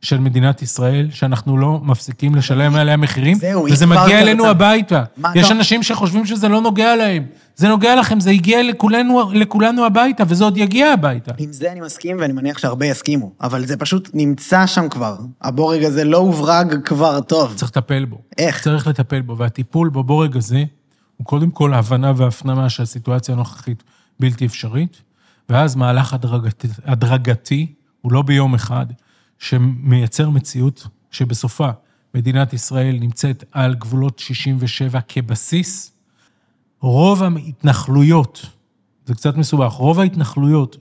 של 0.04 0.18
מדינת 0.18 0.62
ישראל, 0.62 1.08
שאנחנו 1.10 1.58
לא 1.58 1.80
מפסיקים 1.82 2.34
לשלם 2.34 2.74
עליה 2.74 2.96
מחירים, 2.96 3.38
זהו, 3.38 3.66
וזה 3.70 3.86
מגיע 3.86 4.20
אלינו 4.20 4.46
הביתה. 4.46 5.04
יש 5.34 5.50
אנשים 5.50 5.82
שחושבים 5.82 6.26
שזה 6.26 6.48
לא 6.48 6.60
נוגע 6.60 6.96
להם. 6.96 7.24
זה 7.56 7.68
נוגע 7.68 7.96
לכם, 7.96 8.20
זה 8.20 8.30
הגיע 8.30 8.62
לכולנו, 8.62 9.30
לכולנו 9.32 9.86
הביתה, 9.86 10.24
וזה 10.28 10.44
עוד 10.44 10.56
יגיע 10.56 10.92
הביתה. 10.92 11.32
עם 11.38 11.52
זה 11.52 11.72
אני 11.72 11.80
מסכים, 11.80 12.16
ואני 12.20 12.32
מניח 12.32 12.58
שהרבה 12.58 12.86
יסכימו, 12.86 13.32
אבל 13.40 13.66
זה 13.66 13.76
פשוט 13.76 14.10
נמצא 14.14 14.66
שם 14.66 14.88
כבר. 14.88 15.16
הבורג 15.42 15.84
הזה 15.84 16.04
לא 16.04 16.18
הוברג 16.18 16.76
כבר 16.84 17.20
טוב. 17.20 17.54
צריך 17.54 17.70
לטפל 17.70 18.04
בו. 18.04 18.18
איך? 18.38 18.62
צריך 18.62 18.86
לטפל 18.86 19.20
בו, 19.20 19.38
והטיפול 19.38 19.88
בבורג 19.88 20.36
הזה 20.36 20.64
הוא 21.16 21.26
קודם 21.26 21.50
כל 21.50 21.74
ההבנה 21.74 22.12
וההפנמה 22.16 22.68
שהסיטואציה 22.68 23.34
הנוכחית 23.34 23.82
בלתי 24.20 24.46
אפשרית, 24.46 25.02
ואז 25.48 25.76
מהלך 25.76 26.14
הדרגתי, 26.14 26.68
הדרגתי, 26.84 27.72
הוא 28.00 28.12
לא 28.12 28.22
ביום 28.22 28.54
אחד, 28.54 28.86
שמייצר 29.38 30.30
מציאות 30.30 30.86
שבסופה 31.10 31.70
מדינת 32.14 32.52
ישראל 32.52 32.96
נמצאת 33.00 33.44
על 33.52 33.74
גבולות 33.74 34.18
67 34.18 35.00
כבסיס. 35.08 35.92
רוב 36.80 37.22
ההתנחלויות, 37.22 38.46
זה 39.06 39.14
קצת 39.14 39.36
מסובך, 39.36 39.72
רוב 39.72 40.00
ההתנחלויות 40.00 40.76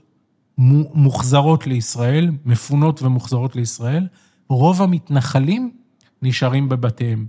מוחזרות 0.94 1.66
לישראל, 1.66 2.30
מפונות 2.44 3.02
ומוחזרות 3.02 3.56
לישראל, 3.56 4.06
רוב 4.48 4.82
המתנחלים 4.82 5.70
נשארים 6.22 6.68
בבתיהם. 6.68 7.26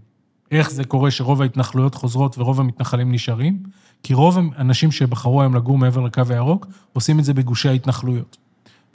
איך 0.52 0.72
זה 0.72 0.84
קורה 0.84 1.12
שרוב 1.12 1.42
ההתנחלויות 1.42 1.96
חוזרות 1.96 2.38
ורוב 2.38 2.60
המתנחלים 2.60 3.12
נשארים? 3.12 3.64
כי 4.04 4.14
רוב 4.14 4.38
האנשים 4.56 4.92
שבחרו 4.92 5.42
היום 5.42 5.56
לגור 5.56 5.78
מעבר 5.78 6.02
לקו 6.02 6.22
הירוק, 6.30 6.68
עושים 6.94 7.20
את 7.20 7.24
זה 7.24 7.34
בגושי 7.34 7.70
ההתנחלויות. 7.70 8.38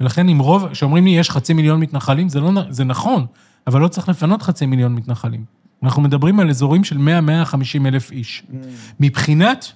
ולכן 0.00 0.28
אם 0.28 0.38
רוב, 0.38 0.68
כשאומרים 0.72 1.04
לי 1.04 1.10
יש 1.10 1.30
חצי 1.30 1.52
מיליון 1.52 1.80
מתנחלים, 1.80 2.28
זה, 2.28 2.40
לא, 2.40 2.50
זה 2.70 2.84
נכון, 2.84 3.26
אבל 3.66 3.80
לא 3.80 3.88
צריך 3.88 4.08
לפנות 4.08 4.42
חצי 4.42 4.66
מיליון 4.66 4.94
מתנחלים. 4.94 5.44
אנחנו 5.82 6.02
מדברים 6.02 6.40
על 6.40 6.50
אזורים 6.50 6.84
של 6.84 6.96
100-150 6.96 7.86
אלף 7.86 8.10
איש. 8.10 8.42
Mm. 8.50 8.54
מבחינת, 9.00 9.72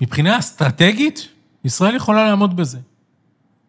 מבחינה 0.00 0.38
אסטרטגית, 0.38 1.28
ישראל 1.64 1.94
יכולה 1.94 2.24
לעמוד 2.24 2.56
בזה. 2.56 2.78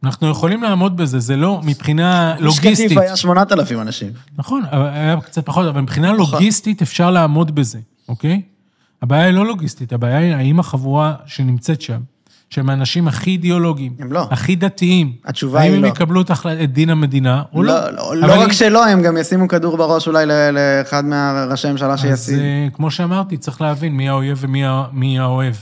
אנחנו 0.03 0.29
יכולים 0.29 0.63
לעמוד 0.63 0.97
בזה, 0.97 1.19
זה 1.19 1.35
לא 1.35 1.61
מבחינה 1.63 2.35
לוגיסטית. 2.39 2.69
גוש 2.69 2.85
קטיף 2.85 2.97
היה 2.97 3.15
8,000 3.15 3.81
אנשים. 3.81 4.11
נכון, 4.37 4.63
היה 4.71 5.21
קצת 5.21 5.45
פחות, 5.45 5.67
אבל 5.67 5.81
מבחינה 5.81 6.11
נכון. 6.11 6.33
לוגיסטית 6.33 6.81
אפשר 6.81 7.11
לעמוד 7.11 7.55
בזה, 7.55 7.79
אוקיי? 8.07 8.41
הבעיה 9.01 9.25
היא 9.25 9.33
לא 9.33 9.45
לוגיסטית, 9.45 9.93
הבעיה 9.93 10.17
היא 10.17 10.33
האם 10.33 10.59
החבורה 10.59 11.15
שנמצאת 11.25 11.81
שם, 11.81 12.01
שהם 12.55 12.69
האנשים 12.69 13.07
הכי 13.07 13.29
אידיאולוגיים. 13.29 13.93
הם 13.99 14.11
לא. 14.11 14.27
הכי 14.31 14.55
דתיים. 14.55 15.13
התשובה 15.25 15.61
היא 15.61 15.69
לא. 15.71 15.75
האם 15.75 15.83
הם 15.83 15.91
יקבלו 15.91 16.21
את, 16.21 16.31
דין 16.73 16.89
המדינה 16.89 17.43
או 17.53 17.63
לא? 17.63 17.73
לא, 17.73 18.15
לא, 18.15 18.27
לא 18.27 18.41
רק 18.41 18.51
שלא, 18.51 18.85
הם 18.85 19.01
גם 19.01 19.17
ישימו 19.17 19.47
כדור 19.47 19.77
בראש 19.77 20.07
אולי 20.07 20.25
לאחד 20.25 21.05
מהראשי 21.05 21.67
הממשלה 21.67 21.97
שישים. 21.97 22.13
אז 22.13 22.41
אה, 22.41 22.67
כמו 22.73 22.91
שאמרתי, 22.91 23.37
צריך 23.37 23.61
להבין 23.61 23.97
מי 23.97 24.09
האויב 24.09 24.37
ומי 24.41 25.19
האוהב. 25.19 25.55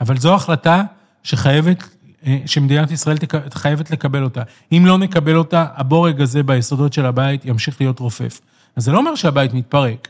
אבל 0.00 0.18
זו 0.18 0.34
החלטה 0.34 0.82
שחייבת, 1.22 1.84
אה, 2.26 2.38
שמדינת 2.46 2.90
ישראל 2.90 3.16
חייבת 3.54 3.90
לקבל 3.90 4.22
אותה. 4.22 4.42
אם 4.72 4.82
לא 4.86 4.98
נקבל 4.98 5.36
אותה, 5.36 5.64
הבורג 5.74 6.20
הזה 6.20 6.42
ביסודות 6.42 6.92
של 6.92 7.06
הבית 7.06 7.44
ימשיך 7.44 7.80
להיות 7.80 7.98
רופף. 7.98 8.40
אז 8.76 8.84
זה 8.84 8.92
לא 8.92 8.98
אומר 8.98 9.14
שהבית 9.14 9.54
מתפרק. 9.54 10.08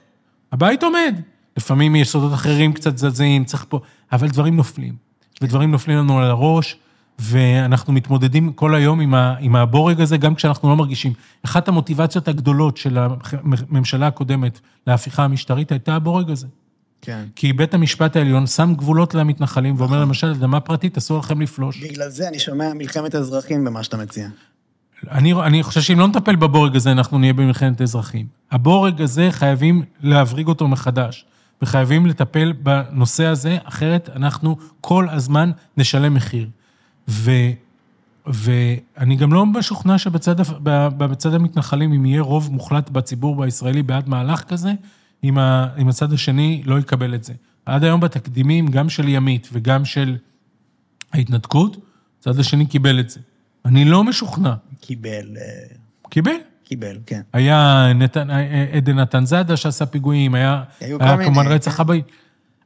הבית 0.53 0.83
עומד. 0.83 1.14
לפעמים 1.57 1.97
יסודות 1.97 2.35
אחרים 2.35 2.72
קצת 2.72 2.99
זזים, 2.99 3.45
צריך 3.45 3.66
פה, 3.68 3.81
אבל 4.12 4.29
דברים 4.29 4.57
נופלים. 4.57 4.95
ודברים 5.43 5.70
נופלים 5.70 5.99
לנו 5.99 6.18
על 6.18 6.30
הראש, 6.30 6.76
ואנחנו 7.18 7.93
מתמודדים 7.93 8.53
כל 8.53 8.74
היום 8.74 9.01
עם, 9.01 9.14
ה, 9.14 9.35
עם 9.41 9.57
הבורג 9.57 10.01
הזה, 10.01 10.16
גם 10.16 10.35
כשאנחנו 10.35 10.68
לא 10.68 10.76
מרגישים. 10.76 11.12
אחת 11.45 11.68
המוטיבציות 11.68 12.28
הגדולות 12.28 12.76
של 12.76 12.99
הממשלה 12.99 14.07
הקודמת 14.07 14.61
להפיכה 14.87 15.24
המשטרית 15.24 15.72
הייתה 15.72 15.97
הבורג 15.97 16.30
הזה. 16.30 16.47
כן. 17.03 17.24
כי 17.37 17.53
בית 17.53 17.74
המשפט 17.74 18.16
העליון 18.16 18.47
שם 18.47 18.74
גבולות 18.76 19.14
למתנחלים, 19.14 19.74
ואומר 19.78 19.97
נכון. 19.97 20.09
למשל, 20.09 20.30
אדמה 20.30 20.61
פרטית, 20.61 20.97
אסור 20.97 21.18
לכם 21.18 21.41
לפלוש. 21.41 21.82
בגלל 21.82 22.09
זה 22.09 22.28
אני 22.28 22.39
שומע 22.39 22.74
מלחמת 22.74 23.14
אזרחים 23.14 23.64
במה 23.64 23.82
שאתה 23.82 23.97
מציע. 23.97 24.28
אני, 25.11 25.32
אני 25.32 25.62
חושב 25.62 25.80
שאם 25.80 25.99
לא 25.99 26.09
נטפל 26.09 26.37
בבורג 26.37 26.76
הזה, 26.76 26.93
אנחנו 26.93 27.18
נהיה 27.18 27.32
במלחמת 27.32 27.80
אזרחים. 27.80 28.26
הבורג 28.51 29.03
הזה, 29.03 29.28
חייבים 29.30 29.82
להבריג 30.03 30.49
אותו 30.49 30.68
מחדש, 30.68 31.24
וחייבים 31.62 32.07
לטפל 32.07 32.52
בנושא 32.52 33.26
הזה, 33.26 33.59
אחרת 33.64 34.11
אנחנו 34.16 34.57
כל 34.80 35.09
הזמן 35.11 35.50
נשלם 35.76 36.14
מחיר. 36.14 36.48
ו, 37.09 37.30
ואני 38.26 39.16
גם 39.16 39.32
לא 39.32 39.46
משוכנע 39.46 39.98
שבצד 39.98 40.34
בצד 40.98 41.34
המתנחלים, 41.34 41.92
אם 41.92 42.07
יהיה 42.07 42.22
רוב 42.22 42.52
מוחלט 42.52 42.90
בציבור 42.90 43.44
הישראלי 43.44 43.82
בעד 43.82 44.09
מהלך 44.09 44.44
כזה, 44.44 44.72
אם, 45.24 45.38
ה, 45.38 45.68
אם 45.78 45.88
הצד 45.88 46.12
השני 46.12 46.62
לא 46.64 46.78
יקבל 46.78 47.14
את 47.14 47.24
זה. 47.24 47.32
עד 47.66 47.84
היום 47.84 48.00
בתקדימים, 48.00 48.66
גם 48.66 48.88
של 48.88 49.09
ימית 49.09 49.48
וגם 49.52 49.84
של 49.84 50.16
ההתנתקות, 51.12 51.76
הצד 52.20 52.38
השני 52.38 52.66
קיבל 52.66 53.00
את 53.00 53.11
זה. 53.11 53.20
אני 53.64 53.84
לא 53.84 54.05
משוכנע. 54.05 54.55
קיבל, 54.80 55.36
אה, 55.36 55.76
קיבל. 56.11 56.36
קיבל, 56.65 56.97
כן. 57.07 57.21
היה 57.33 57.87
נתן, 57.95 58.29
עדן 58.73 58.99
נתן 58.99 59.27
זאדה 59.27 59.57
שעשה 59.57 59.87
פיגועים, 59.87 60.35
היה, 60.35 60.62
היה 60.81 61.25
כמובן 61.25 61.45
כן. 61.45 61.51
רצח 61.51 61.81
אבא. 61.81 61.95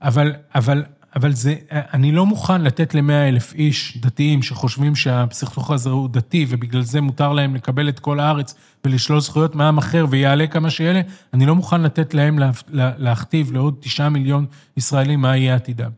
אבל, 0.03 0.33
אבל, 0.55 0.85
אבל 1.17 1.33
זה, 1.33 1.55
אני 1.71 2.13
לא 2.13 2.27
מוכן 2.27 2.63
לתת 2.63 2.95
למאה 2.95 3.29
אלף 3.29 3.55
איש 3.55 3.99
דתיים 4.01 4.43
שחושבים 4.43 4.95
שהסכסוך 4.95 5.71
הזה 5.71 5.91
הוא 5.91 6.09
דתי 6.09 6.47
ובגלל 6.49 6.83
זה 6.83 7.01
מותר 7.01 7.33
להם 7.33 7.55
לקבל 7.55 7.89
את 7.89 7.99
כל 7.99 8.21
הארץ 8.21 8.55
ולשלול 8.85 9.21
זכויות 9.21 9.55
מעם 9.55 9.79
אחר 9.79 10.07
ויעלה 10.11 10.47
כמה 10.47 10.71
שיעלה, 10.71 11.01
אני 11.35 11.47
לא 11.47 11.55
מוכן 11.55 11.81
לתת 11.81 12.15
להם 12.15 12.39
לה, 12.39 12.51
לה, 12.69 12.93
להכתיב 12.99 13.53
לעוד 13.53 13.77
תשעה 13.81 14.09
מיליון 14.09 14.47
ישראלים 14.77 15.21
מה 15.21 15.37
יהיה 15.37 15.55
עתידם. 15.55 15.91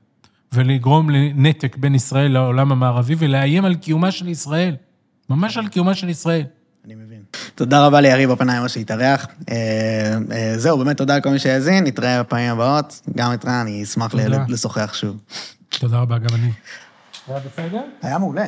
ולגרום 0.53 1.11
לנתק 1.11 1.77
בין 1.77 1.95
ישראל 1.95 2.33
לעולם 2.33 2.73
המערבי 2.73 3.15
ולאיים 3.19 3.65
על 3.65 3.75
קיומה 3.75 4.11
של 4.11 4.29
ישראל. 4.29 4.77
ממש 5.31 5.57
על 5.57 5.69
קיומה 5.69 5.95
של 5.95 6.09
ישראל. 6.09 6.45
תודה 7.55 7.87
רבה 7.87 8.01
ליריב 8.01 8.31
אופנהיימר 8.31 8.69
שהתארח. 8.69 9.27
אה, 9.51 10.17
אה, 10.33 10.53
זהו, 10.57 10.79
באמת 10.79 10.97
תודה 10.97 11.17
לכל 11.17 11.29
מי 11.29 11.39
שהאזין, 11.39 11.85
נתראה 11.85 12.23
בפעמים 12.23 12.51
הבאות. 12.51 13.01
גם 13.17 13.33
את 13.33 13.45
רן, 13.45 13.53
אני 13.53 13.83
אשמח 13.83 14.15
לשוחח 14.49 14.95
שוב. 14.95 15.17
תודה 15.69 15.99
רבה, 15.99 16.19
גם 16.19 16.35
אני. 16.35 16.53
היה 17.29 17.39
בסדר? 17.39 17.81
היה 18.03 18.19
מעולה. 18.19 18.47